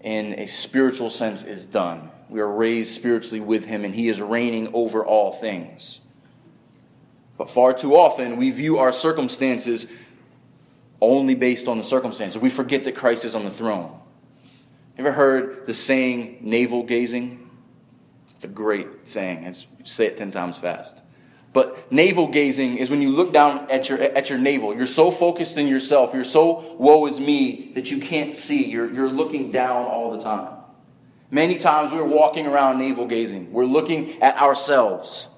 in 0.00 0.32
a 0.38 0.46
spiritual 0.46 1.10
sense, 1.10 1.44
is 1.44 1.66
done. 1.66 2.10
We 2.30 2.40
are 2.40 2.50
raised 2.50 2.94
spiritually 2.94 3.40
with 3.40 3.66
Him, 3.66 3.84
and 3.84 3.94
He 3.94 4.08
is 4.08 4.22
reigning 4.22 4.70
over 4.72 5.04
all 5.04 5.32
things. 5.32 6.00
But 7.36 7.50
far 7.50 7.74
too 7.74 7.94
often, 7.94 8.38
we 8.38 8.50
view 8.50 8.78
our 8.78 8.92
circumstances 8.92 9.86
only 11.02 11.34
based 11.34 11.68
on 11.68 11.76
the 11.76 11.84
circumstances. 11.84 12.40
We 12.40 12.48
forget 12.48 12.84
that 12.84 12.96
Christ 12.96 13.26
is 13.26 13.34
on 13.34 13.44
the 13.44 13.50
throne. 13.50 14.00
You 14.96 15.04
ever 15.04 15.12
heard 15.12 15.66
the 15.66 15.74
saying 15.74 16.38
navel 16.40 16.84
gazing? 16.84 17.50
It's 18.34 18.46
a 18.46 18.48
great 18.48 19.06
saying. 19.06 19.44
It's, 19.44 19.66
say 19.84 20.06
it 20.06 20.16
10 20.16 20.30
times 20.30 20.56
fast. 20.56 21.02
But 21.56 21.90
navel 21.90 22.28
gazing 22.28 22.76
is 22.76 22.90
when 22.90 23.00
you 23.00 23.08
look 23.08 23.32
down 23.32 23.70
at 23.70 23.88
your, 23.88 23.98
at 23.98 24.28
your 24.28 24.38
navel. 24.38 24.76
You're 24.76 24.86
so 24.86 25.10
focused 25.10 25.56
in 25.56 25.66
yourself. 25.66 26.12
You're 26.12 26.22
so 26.22 26.76
woe 26.76 27.06
is 27.06 27.18
me 27.18 27.72
that 27.76 27.90
you 27.90 27.98
can't 27.98 28.36
see. 28.36 28.66
You're, 28.66 28.92
you're 28.92 29.08
looking 29.08 29.52
down 29.52 29.86
all 29.86 30.14
the 30.14 30.22
time. 30.22 30.52
Many 31.30 31.56
times 31.56 31.92
we're 31.92 32.04
walking 32.04 32.46
around 32.46 32.78
navel 32.78 33.06
gazing. 33.06 33.54
We're 33.54 33.64
looking 33.64 34.20
at 34.20 34.36
ourselves. 34.36 35.30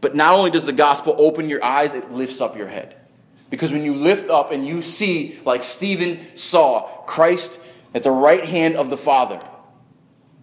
But 0.00 0.16
not 0.16 0.34
only 0.34 0.50
does 0.50 0.66
the 0.66 0.72
gospel 0.72 1.14
open 1.18 1.48
your 1.48 1.62
eyes, 1.62 1.94
it 1.94 2.10
lifts 2.10 2.40
up 2.40 2.56
your 2.56 2.66
head. 2.66 2.96
Because 3.50 3.70
when 3.70 3.84
you 3.84 3.94
lift 3.94 4.28
up 4.28 4.50
and 4.50 4.66
you 4.66 4.82
see, 4.82 5.38
like 5.44 5.62
Stephen 5.62 6.18
saw, 6.36 7.04
Christ 7.06 7.60
at 7.94 8.02
the 8.02 8.10
right 8.10 8.44
hand 8.44 8.74
of 8.74 8.90
the 8.90 8.96
Father, 8.96 9.40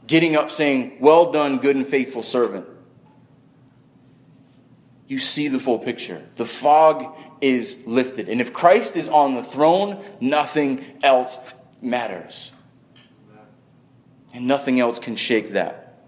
getting 0.07 0.37
up 0.37 0.51
saying, 0.51 0.99
Well 1.01 1.33
done, 1.33 1.57
good 1.57 1.75
and 1.75 1.85
faithful 1.85 2.23
servant, 2.23 2.65
you 5.11 5.19
see 5.19 5.49
the 5.49 5.59
full 5.59 5.77
picture. 5.77 6.25
The 6.37 6.45
fog 6.45 7.17
is 7.41 7.83
lifted. 7.85 8.29
And 8.29 8.39
if 8.39 8.53
Christ 8.53 8.95
is 8.95 9.09
on 9.09 9.33
the 9.33 9.43
throne, 9.43 10.01
nothing 10.21 10.85
else 11.03 11.37
matters. 11.81 12.53
And 14.33 14.47
nothing 14.47 14.79
else 14.79 14.99
can 14.99 15.17
shake 15.17 15.51
that. 15.51 15.99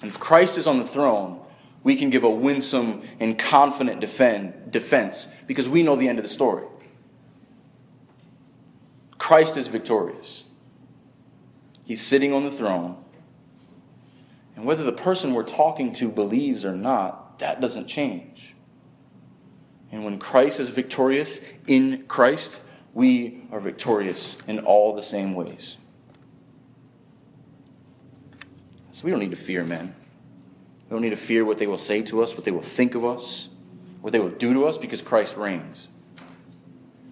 And 0.00 0.10
if 0.10 0.18
Christ 0.18 0.56
is 0.56 0.66
on 0.66 0.78
the 0.78 0.86
throne, 0.86 1.38
we 1.82 1.96
can 1.96 2.08
give 2.08 2.24
a 2.24 2.30
winsome 2.30 3.02
and 3.20 3.38
confident 3.38 4.00
defend, 4.00 4.72
defense 4.72 5.28
because 5.46 5.68
we 5.68 5.82
know 5.82 5.96
the 5.96 6.08
end 6.08 6.18
of 6.18 6.22
the 6.22 6.30
story. 6.30 6.64
Christ 9.18 9.58
is 9.58 9.66
victorious. 9.66 10.44
He's 11.84 12.00
sitting 12.00 12.32
on 12.32 12.46
the 12.46 12.50
throne. 12.50 12.96
And 14.58 14.66
whether 14.66 14.82
the 14.82 14.90
person 14.90 15.34
we're 15.34 15.44
talking 15.44 15.92
to 15.94 16.08
believes 16.08 16.64
or 16.64 16.74
not, 16.74 17.38
that 17.38 17.60
doesn't 17.60 17.86
change. 17.86 18.56
And 19.92 20.04
when 20.04 20.18
Christ 20.18 20.58
is 20.58 20.68
victorious 20.68 21.40
in 21.68 22.06
Christ, 22.08 22.60
we 22.92 23.44
are 23.52 23.60
victorious 23.60 24.36
in 24.48 24.58
all 24.58 24.96
the 24.96 25.02
same 25.04 25.36
ways. 25.36 25.76
So 28.90 29.04
we 29.04 29.12
don't 29.12 29.20
need 29.20 29.30
to 29.30 29.36
fear 29.36 29.62
men. 29.62 29.94
We 30.88 30.94
don't 30.94 31.02
need 31.02 31.10
to 31.10 31.16
fear 31.16 31.44
what 31.44 31.58
they 31.58 31.68
will 31.68 31.78
say 31.78 32.02
to 32.02 32.20
us, 32.20 32.34
what 32.34 32.44
they 32.44 32.50
will 32.50 32.60
think 32.60 32.96
of 32.96 33.04
us, 33.04 33.50
what 34.00 34.12
they 34.12 34.18
will 34.18 34.28
do 34.28 34.52
to 34.54 34.66
us, 34.66 34.76
because 34.76 35.02
Christ 35.02 35.36
reigns. 35.36 35.86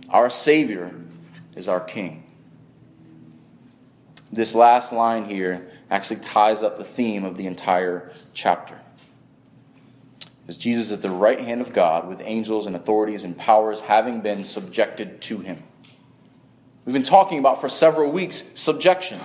Our 0.08 0.30
Savior 0.30 0.92
is 1.54 1.68
our 1.68 1.78
King. 1.78 2.25
This 4.36 4.54
last 4.54 4.92
line 4.92 5.24
here 5.24 5.66
actually 5.90 6.20
ties 6.20 6.62
up 6.62 6.76
the 6.76 6.84
theme 6.84 7.24
of 7.24 7.38
the 7.38 7.46
entire 7.46 8.12
chapter. 8.34 8.78
As 10.46 10.58
Jesus 10.58 10.92
at 10.92 11.00
the 11.00 11.08
right 11.08 11.40
hand 11.40 11.62
of 11.62 11.72
God, 11.72 12.06
with 12.06 12.20
angels 12.22 12.66
and 12.66 12.76
authorities 12.76 13.24
and 13.24 13.34
powers 13.36 13.80
having 13.80 14.20
been 14.20 14.44
subjected 14.44 15.22
to 15.22 15.38
him. 15.38 15.62
We've 16.84 16.92
been 16.92 17.02
talking 17.02 17.38
about 17.38 17.62
for 17.62 17.70
several 17.70 18.12
weeks 18.12 18.44
subjection. 18.54 19.20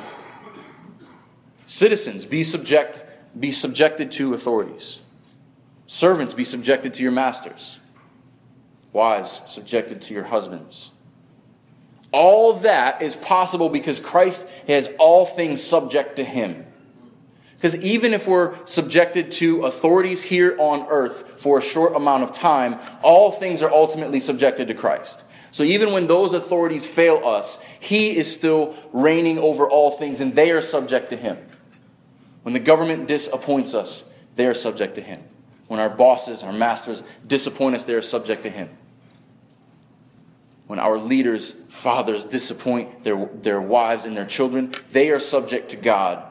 Citizens, 1.67 2.25
be 2.25 2.43
subject 2.45 3.03
be 3.37 3.51
subjected 3.51 4.11
to 4.11 4.33
authorities. 4.33 4.99
Servants, 5.87 6.33
be 6.33 6.43
subjected 6.45 6.93
to 6.95 7.03
your 7.03 7.11
masters. 7.11 7.79
Wives, 8.93 9.41
subjected 9.45 10.01
to 10.03 10.13
your 10.13 10.25
husbands. 10.25 10.91
All 12.11 12.53
that 12.53 13.01
is 13.01 13.15
possible 13.15 13.69
because 13.69 13.99
Christ 13.99 14.45
has 14.67 14.89
all 14.99 15.25
things 15.25 15.63
subject 15.63 16.17
to 16.17 16.23
him. 16.23 16.65
Because 17.55 17.75
even 17.77 18.13
if 18.13 18.27
we're 18.27 18.55
subjected 18.65 19.31
to 19.33 19.63
authorities 19.65 20.23
here 20.23 20.55
on 20.59 20.87
earth 20.89 21.39
for 21.39 21.59
a 21.59 21.61
short 21.61 21.95
amount 21.95 22.23
of 22.23 22.31
time, 22.31 22.79
all 23.03 23.31
things 23.31 23.61
are 23.61 23.71
ultimately 23.71 24.19
subjected 24.19 24.67
to 24.67 24.73
Christ. 24.73 25.23
So 25.51 25.63
even 25.63 25.91
when 25.91 26.07
those 26.07 26.33
authorities 26.33 26.87
fail 26.87 27.21
us, 27.23 27.59
he 27.79 28.17
is 28.17 28.31
still 28.33 28.75
reigning 28.91 29.37
over 29.37 29.69
all 29.69 29.91
things 29.91 30.21
and 30.21 30.33
they 30.33 30.51
are 30.51 30.61
subject 30.61 31.09
to 31.11 31.15
him. 31.15 31.37
When 32.43 32.53
the 32.53 32.59
government 32.59 33.07
disappoints 33.07 33.73
us, 33.73 34.05
they 34.35 34.47
are 34.47 34.53
subject 34.53 34.95
to 34.95 35.01
Him. 35.01 35.21
When 35.67 35.79
our 35.79 35.89
bosses, 35.89 36.43
our 36.43 36.53
masters 36.53 37.03
disappoint 37.25 37.75
us, 37.75 37.85
they 37.85 37.93
are 37.93 38.01
subject 38.01 38.43
to 38.43 38.49
Him. 38.49 38.69
When 40.71 40.79
our 40.79 40.97
leaders, 40.97 41.53
fathers, 41.67 42.23
disappoint 42.23 43.03
their, 43.03 43.25
their 43.33 43.59
wives 43.59 44.05
and 44.05 44.15
their 44.15 44.25
children, 44.25 44.73
they 44.93 45.09
are 45.09 45.19
subject 45.19 45.71
to 45.71 45.75
God. 45.75 46.25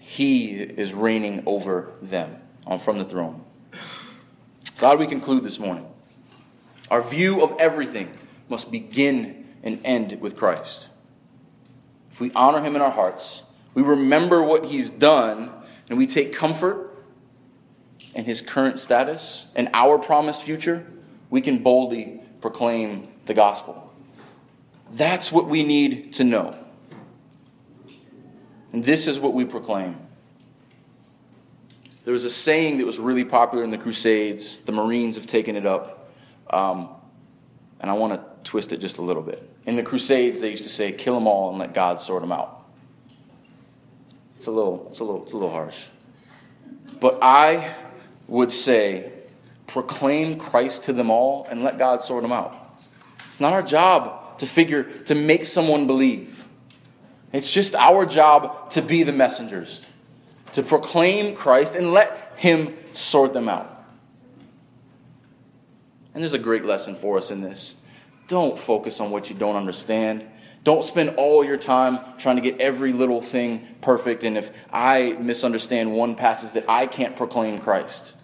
He 0.00 0.54
is 0.54 0.92
reigning 0.92 1.44
over 1.46 1.92
them 2.02 2.34
on 2.66 2.80
from 2.80 2.98
the 2.98 3.04
throne. 3.04 3.44
So, 4.74 4.88
how 4.88 4.94
do 4.94 4.98
we 4.98 5.06
conclude 5.06 5.44
this 5.44 5.60
morning? 5.60 5.86
Our 6.90 7.00
view 7.00 7.44
of 7.44 7.54
everything 7.60 8.12
must 8.48 8.72
begin 8.72 9.46
and 9.62 9.80
end 9.84 10.20
with 10.20 10.36
Christ. 10.36 10.88
If 12.10 12.20
we 12.20 12.32
honor 12.32 12.60
Him 12.60 12.74
in 12.74 12.82
our 12.82 12.90
hearts, 12.90 13.44
we 13.74 13.82
remember 13.82 14.42
what 14.42 14.64
he's 14.64 14.90
done, 14.90 15.52
and 15.88 15.96
we 15.96 16.08
take 16.08 16.32
comfort 16.32 17.04
in 18.16 18.24
his 18.24 18.40
current 18.40 18.80
status 18.80 19.46
and 19.54 19.68
our 19.72 19.96
promised 19.96 20.42
future, 20.42 20.84
we 21.30 21.40
can 21.40 21.62
boldly 21.62 22.22
proclaim 22.40 23.08
the 23.26 23.34
gospel. 23.34 23.92
That's 24.92 25.30
what 25.30 25.48
we 25.48 25.64
need 25.64 26.14
to 26.14 26.24
know. 26.24 26.56
And 28.72 28.84
this 28.84 29.06
is 29.06 29.18
what 29.18 29.34
we 29.34 29.44
proclaim. 29.44 29.96
There 32.04 32.12
was 32.12 32.24
a 32.24 32.30
saying 32.30 32.78
that 32.78 32.86
was 32.86 32.98
really 32.98 33.24
popular 33.24 33.64
in 33.64 33.70
the 33.70 33.78
Crusades. 33.78 34.60
The 34.62 34.72
Marines 34.72 35.16
have 35.16 35.26
taken 35.26 35.56
it 35.56 35.66
up. 35.66 36.10
Um, 36.50 36.88
and 37.80 37.90
I 37.90 37.94
want 37.94 38.14
to 38.14 38.50
twist 38.50 38.72
it 38.72 38.78
just 38.78 38.98
a 38.98 39.02
little 39.02 39.22
bit. 39.22 39.48
In 39.66 39.76
the 39.76 39.82
Crusades, 39.82 40.40
they 40.40 40.50
used 40.50 40.62
to 40.62 40.70
say, 40.70 40.92
kill 40.92 41.14
them 41.14 41.26
all 41.26 41.50
and 41.50 41.58
let 41.58 41.74
God 41.74 42.00
sort 42.00 42.22
them 42.22 42.32
out. 42.32 42.64
It's 44.36 44.46
a 44.46 44.50
little, 44.50 44.86
it's 44.88 45.00
a 45.00 45.04
little, 45.04 45.22
it's 45.22 45.32
a 45.32 45.36
little 45.36 45.50
harsh. 45.50 45.88
But 47.00 47.18
I 47.20 47.74
would 48.26 48.50
say, 48.50 49.12
proclaim 49.68 50.38
Christ 50.38 50.84
to 50.84 50.92
them 50.92 51.10
all 51.10 51.46
and 51.48 51.62
let 51.62 51.78
God 51.78 52.02
sort 52.02 52.22
them 52.22 52.32
out. 52.32 52.56
It's 53.26 53.40
not 53.40 53.52
our 53.52 53.62
job 53.62 54.38
to 54.38 54.46
figure, 54.46 54.84
to 55.04 55.14
make 55.14 55.44
someone 55.44 55.86
believe. 55.86 56.46
It's 57.32 57.52
just 57.52 57.74
our 57.74 58.06
job 58.06 58.70
to 58.70 58.82
be 58.82 59.02
the 59.02 59.12
messengers, 59.12 59.86
to 60.54 60.62
proclaim 60.62 61.36
Christ 61.36 61.74
and 61.74 61.92
let 61.92 62.32
Him 62.36 62.74
sort 62.94 63.34
them 63.34 63.48
out. 63.48 63.74
And 66.14 66.22
there's 66.22 66.32
a 66.32 66.38
great 66.38 66.64
lesson 66.64 66.94
for 66.94 67.18
us 67.18 67.30
in 67.30 67.42
this. 67.42 67.76
Don't 68.26 68.58
focus 68.58 69.00
on 69.00 69.10
what 69.10 69.30
you 69.30 69.36
don't 69.36 69.56
understand. 69.56 70.24
Don't 70.64 70.82
spend 70.82 71.10
all 71.16 71.44
your 71.44 71.56
time 71.56 71.98
trying 72.18 72.36
to 72.36 72.42
get 72.42 72.60
every 72.60 72.92
little 72.92 73.22
thing 73.22 73.66
perfect. 73.80 74.24
And 74.24 74.36
if 74.36 74.50
I 74.72 75.12
misunderstand 75.12 75.92
one 75.92 76.14
passage, 76.14 76.52
that 76.52 76.64
I 76.68 76.86
can't 76.86 77.14
proclaim 77.14 77.58
Christ. 77.58 78.14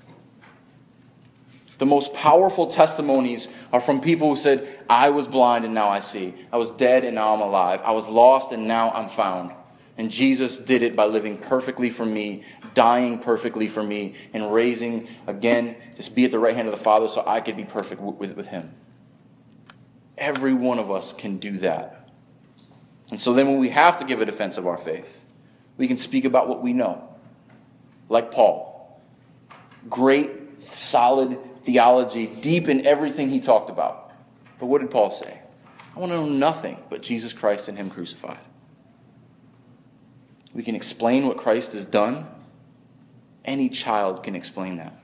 The 1.84 1.90
most 1.90 2.14
powerful 2.14 2.68
testimonies 2.68 3.46
are 3.70 3.78
from 3.78 4.00
people 4.00 4.30
who 4.30 4.36
said, 4.36 4.66
I 4.88 5.10
was 5.10 5.28
blind 5.28 5.66
and 5.66 5.74
now 5.74 5.90
I 5.90 6.00
see. 6.00 6.32
I 6.50 6.56
was 6.56 6.70
dead 6.70 7.04
and 7.04 7.14
now 7.14 7.34
I'm 7.34 7.42
alive. 7.42 7.82
I 7.84 7.92
was 7.92 8.08
lost 8.08 8.52
and 8.52 8.66
now 8.66 8.90
I'm 8.92 9.06
found. 9.06 9.52
And 9.98 10.10
Jesus 10.10 10.56
did 10.56 10.82
it 10.82 10.96
by 10.96 11.04
living 11.04 11.36
perfectly 11.36 11.90
for 11.90 12.06
me, 12.06 12.42
dying 12.72 13.18
perfectly 13.18 13.68
for 13.68 13.82
me, 13.82 14.14
and 14.32 14.50
raising 14.50 15.08
again 15.26 15.76
to 15.96 16.10
be 16.10 16.24
at 16.24 16.30
the 16.30 16.38
right 16.38 16.56
hand 16.56 16.68
of 16.68 16.72
the 16.72 16.82
Father 16.82 17.06
so 17.06 17.22
I 17.26 17.42
could 17.42 17.54
be 17.54 17.64
perfect 17.64 18.00
with, 18.00 18.34
with 18.34 18.48
Him. 18.48 18.72
Every 20.16 20.54
one 20.54 20.78
of 20.78 20.90
us 20.90 21.12
can 21.12 21.36
do 21.36 21.58
that. 21.58 22.08
And 23.10 23.20
so 23.20 23.34
then, 23.34 23.46
when 23.46 23.58
we 23.58 23.68
have 23.68 23.98
to 23.98 24.06
give 24.06 24.22
a 24.22 24.24
defense 24.24 24.56
of 24.56 24.66
our 24.66 24.78
faith, 24.78 25.26
we 25.76 25.86
can 25.86 25.98
speak 25.98 26.24
about 26.24 26.48
what 26.48 26.62
we 26.62 26.72
know. 26.72 27.14
Like 28.08 28.30
Paul. 28.30 29.02
Great, 29.90 30.72
solid 30.72 31.38
theology, 31.64 32.26
deep 32.26 32.68
in 32.68 32.86
everything 32.86 33.30
he 33.30 33.40
talked 33.40 33.70
about. 33.70 34.12
But 34.58 34.66
what 34.66 34.80
did 34.80 34.90
Paul 34.90 35.10
say? 35.10 35.40
I 35.94 35.98
want 35.98 36.12
to 36.12 36.18
know 36.18 36.26
nothing 36.26 36.78
but 36.90 37.02
Jesus 37.02 37.32
Christ 37.32 37.68
and 37.68 37.78
Him 37.78 37.90
crucified. 37.90 38.38
We 40.52 40.62
can 40.62 40.74
explain 40.74 41.26
what 41.26 41.36
Christ 41.36 41.72
has 41.72 41.84
done. 41.84 42.26
Any 43.44 43.68
child 43.68 44.22
can 44.22 44.34
explain 44.34 44.76
that. 44.76 44.96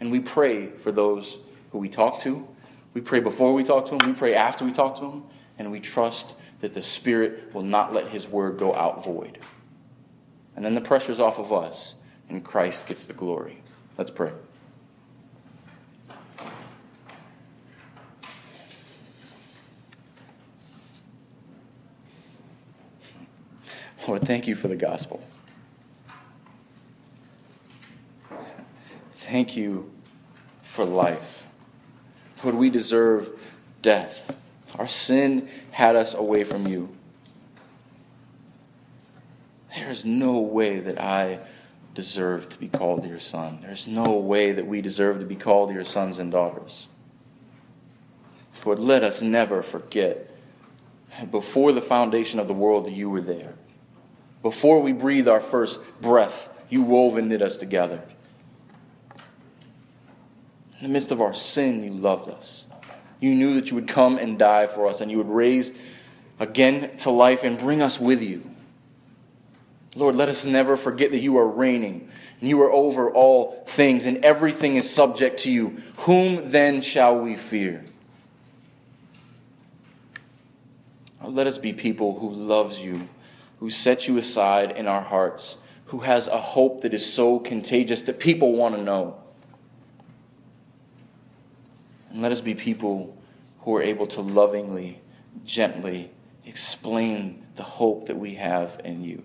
And 0.00 0.10
we 0.12 0.20
pray 0.20 0.66
for 0.66 0.92
those 0.92 1.38
who 1.72 1.78
we 1.78 1.88
talk 1.88 2.20
to. 2.20 2.46
We 2.94 3.00
pray 3.00 3.20
before 3.20 3.54
we 3.54 3.64
talk 3.64 3.86
to 3.86 3.96
them. 3.96 4.08
We 4.08 4.14
pray 4.14 4.34
after 4.34 4.64
we 4.64 4.72
talk 4.72 4.96
to 4.96 5.02
them. 5.02 5.24
And 5.58 5.72
we 5.72 5.80
trust 5.80 6.36
that 6.60 6.74
the 6.74 6.82
Spirit 6.82 7.52
will 7.52 7.62
not 7.62 7.92
let 7.92 8.08
His 8.08 8.28
word 8.28 8.58
go 8.58 8.74
out 8.74 9.04
void. 9.04 9.38
And 10.56 10.64
then 10.64 10.74
the 10.74 10.80
pressure's 10.80 11.20
off 11.20 11.38
of 11.38 11.52
us 11.52 11.96
and 12.28 12.44
Christ 12.44 12.86
gets 12.86 13.04
the 13.04 13.14
glory. 13.14 13.62
Let's 13.96 14.10
pray. 14.10 14.32
Lord, 24.08 24.22
thank 24.22 24.46
you 24.46 24.54
for 24.54 24.68
the 24.68 24.76
gospel. 24.76 25.22
Thank 29.12 29.54
you 29.54 29.92
for 30.62 30.86
life. 30.86 31.46
Lord, 32.42 32.54
we 32.54 32.70
deserve 32.70 33.38
death. 33.82 34.34
Our 34.78 34.88
sin 34.88 35.50
had 35.72 35.94
us 35.94 36.14
away 36.14 36.42
from 36.44 36.66
you. 36.66 36.88
There 39.76 39.90
is 39.90 40.06
no 40.06 40.38
way 40.38 40.80
that 40.80 40.98
I 40.98 41.40
deserve 41.94 42.48
to 42.48 42.58
be 42.58 42.68
called 42.68 43.04
your 43.04 43.20
son. 43.20 43.58
There's 43.60 43.86
no 43.86 44.12
way 44.12 44.52
that 44.52 44.66
we 44.66 44.80
deserve 44.80 45.20
to 45.20 45.26
be 45.26 45.36
called 45.36 45.70
your 45.70 45.84
sons 45.84 46.18
and 46.18 46.32
daughters. 46.32 46.88
Lord, 48.64 48.78
let 48.78 49.02
us 49.02 49.20
never 49.20 49.62
forget 49.62 50.30
before 51.30 51.72
the 51.72 51.82
foundation 51.82 52.40
of 52.40 52.48
the 52.48 52.54
world 52.54 52.90
you 52.90 53.10
were 53.10 53.20
there. 53.20 53.54
Before 54.42 54.80
we 54.80 54.92
breathe 54.92 55.28
our 55.28 55.40
first 55.40 55.80
breath, 56.00 56.48
you 56.68 56.82
wove 56.82 57.16
and 57.16 57.28
knit 57.28 57.42
us 57.42 57.56
together. 57.56 58.02
In 60.80 60.84
the 60.84 60.88
midst 60.88 61.10
of 61.10 61.20
our 61.20 61.34
sin, 61.34 61.82
you 61.82 61.90
loved 61.90 62.28
us. 62.28 62.64
You 63.20 63.34
knew 63.34 63.54
that 63.54 63.70
you 63.70 63.74
would 63.74 63.88
come 63.88 64.16
and 64.16 64.38
die 64.38 64.68
for 64.68 64.86
us, 64.86 65.00
and 65.00 65.10
you 65.10 65.18
would 65.18 65.28
raise 65.28 65.72
again 66.38 66.96
to 66.98 67.10
life 67.10 67.42
and 67.42 67.58
bring 67.58 67.82
us 67.82 67.98
with 67.98 68.22
you. 68.22 68.48
Lord, 69.96 70.14
let 70.14 70.28
us 70.28 70.44
never 70.44 70.76
forget 70.76 71.10
that 71.10 71.18
you 71.18 71.36
are 71.38 71.48
reigning, 71.48 72.08
and 72.40 72.48
you 72.48 72.62
are 72.62 72.70
over 72.70 73.10
all 73.10 73.64
things, 73.66 74.06
and 74.06 74.24
everything 74.24 74.76
is 74.76 74.88
subject 74.88 75.40
to 75.40 75.50
you. 75.50 75.78
Whom 75.98 76.52
then 76.52 76.80
shall 76.80 77.18
we 77.18 77.36
fear? 77.36 77.84
Let 81.24 81.48
us 81.48 81.58
be 81.58 81.72
people 81.72 82.20
who 82.20 82.30
loves 82.30 82.80
you 82.80 83.08
who 83.60 83.70
sets 83.70 84.08
you 84.08 84.18
aside 84.18 84.72
in 84.72 84.86
our 84.86 85.02
hearts, 85.02 85.56
who 85.86 86.00
has 86.00 86.28
a 86.28 86.38
hope 86.38 86.82
that 86.82 86.94
is 86.94 87.12
so 87.12 87.38
contagious 87.38 88.02
that 88.02 88.20
people 88.20 88.52
want 88.52 88.74
to 88.74 88.82
know. 88.82 89.16
And 92.10 92.22
let 92.22 92.32
us 92.32 92.40
be 92.40 92.54
people 92.54 93.16
who 93.60 93.76
are 93.76 93.82
able 93.82 94.06
to 94.08 94.20
lovingly, 94.20 95.00
gently 95.44 96.10
explain 96.44 97.46
the 97.56 97.62
hope 97.62 98.06
that 98.06 98.16
we 98.16 98.34
have 98.34 98.80
in 98.84 99.02
you. 99.04 99.22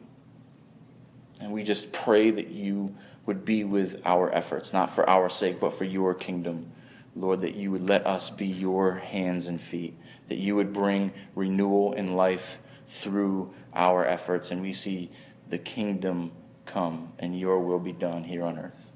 And 1.39 1.51
we 1.51 1.63
just 1.63 1.91
pray 1.91 2.31
that 2.31 2.47
you 2.47 2.95
would 3.25 3.45
be 3.45 3.63
with 3.63 4.01
our 4.05 4.33
efforts, 4.33 4.73
not 4.73 4.89
for 4.89 5.09
our 5.09 5.29
sake, 5.29 5.59
but 5.59 5.73
for 5.73 5.85
your 5.85 6.13
kingdom. 6.13 6.71
Lord, 7.15 7.41
that 7.41 7.55
you 7.55 7.71
would 7.71 7.87
let 7.87 8.07
us 8.07 8.29
be 8.29 8.47
your 8.47 8.95
hands 8.95 9.47
and 9.47 9.61
feet, 9.61 9.95
that 10.29 10.37
you 10.37 10.55
would 10.55 10.73
bring 10.73 11.11
renewal 11.35 11.93
in 11.93 12.15
life 12.15 12.57
through 12.93 13.51
our 13.73 14.05
efforts, 14.05 14.51
and 14.51 14.61
we 14.61 14.71
see 14.71 15.09
the 15.49 15.57
kingdom 15.57 16.31
come 16.65 17.11
and 17.17 17.37
your 17.37 17.59
will 17.59 17.79
be 17.79 17.91
done 17.91 18.23
here 18.23 18.43
on 18.43 18.59
earth. 18.59 18.91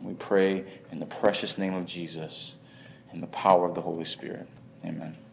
We 0.00 0.14
pray 0.14 0.64
in 0.92 1.00
the 1.00 1.06
precious 1.06 1.58
name 1.58 1.74
of 1.74 1.86
Jesus, 1.86 2.54
in 3.12 3.20
the 3.20 3.26
power 3.26 3.68
of 3.68 3.74
the 3.74 3.80
Holy 3.80 4.04
Spirit. 4.04 4.46
Amen. 4.84 5.16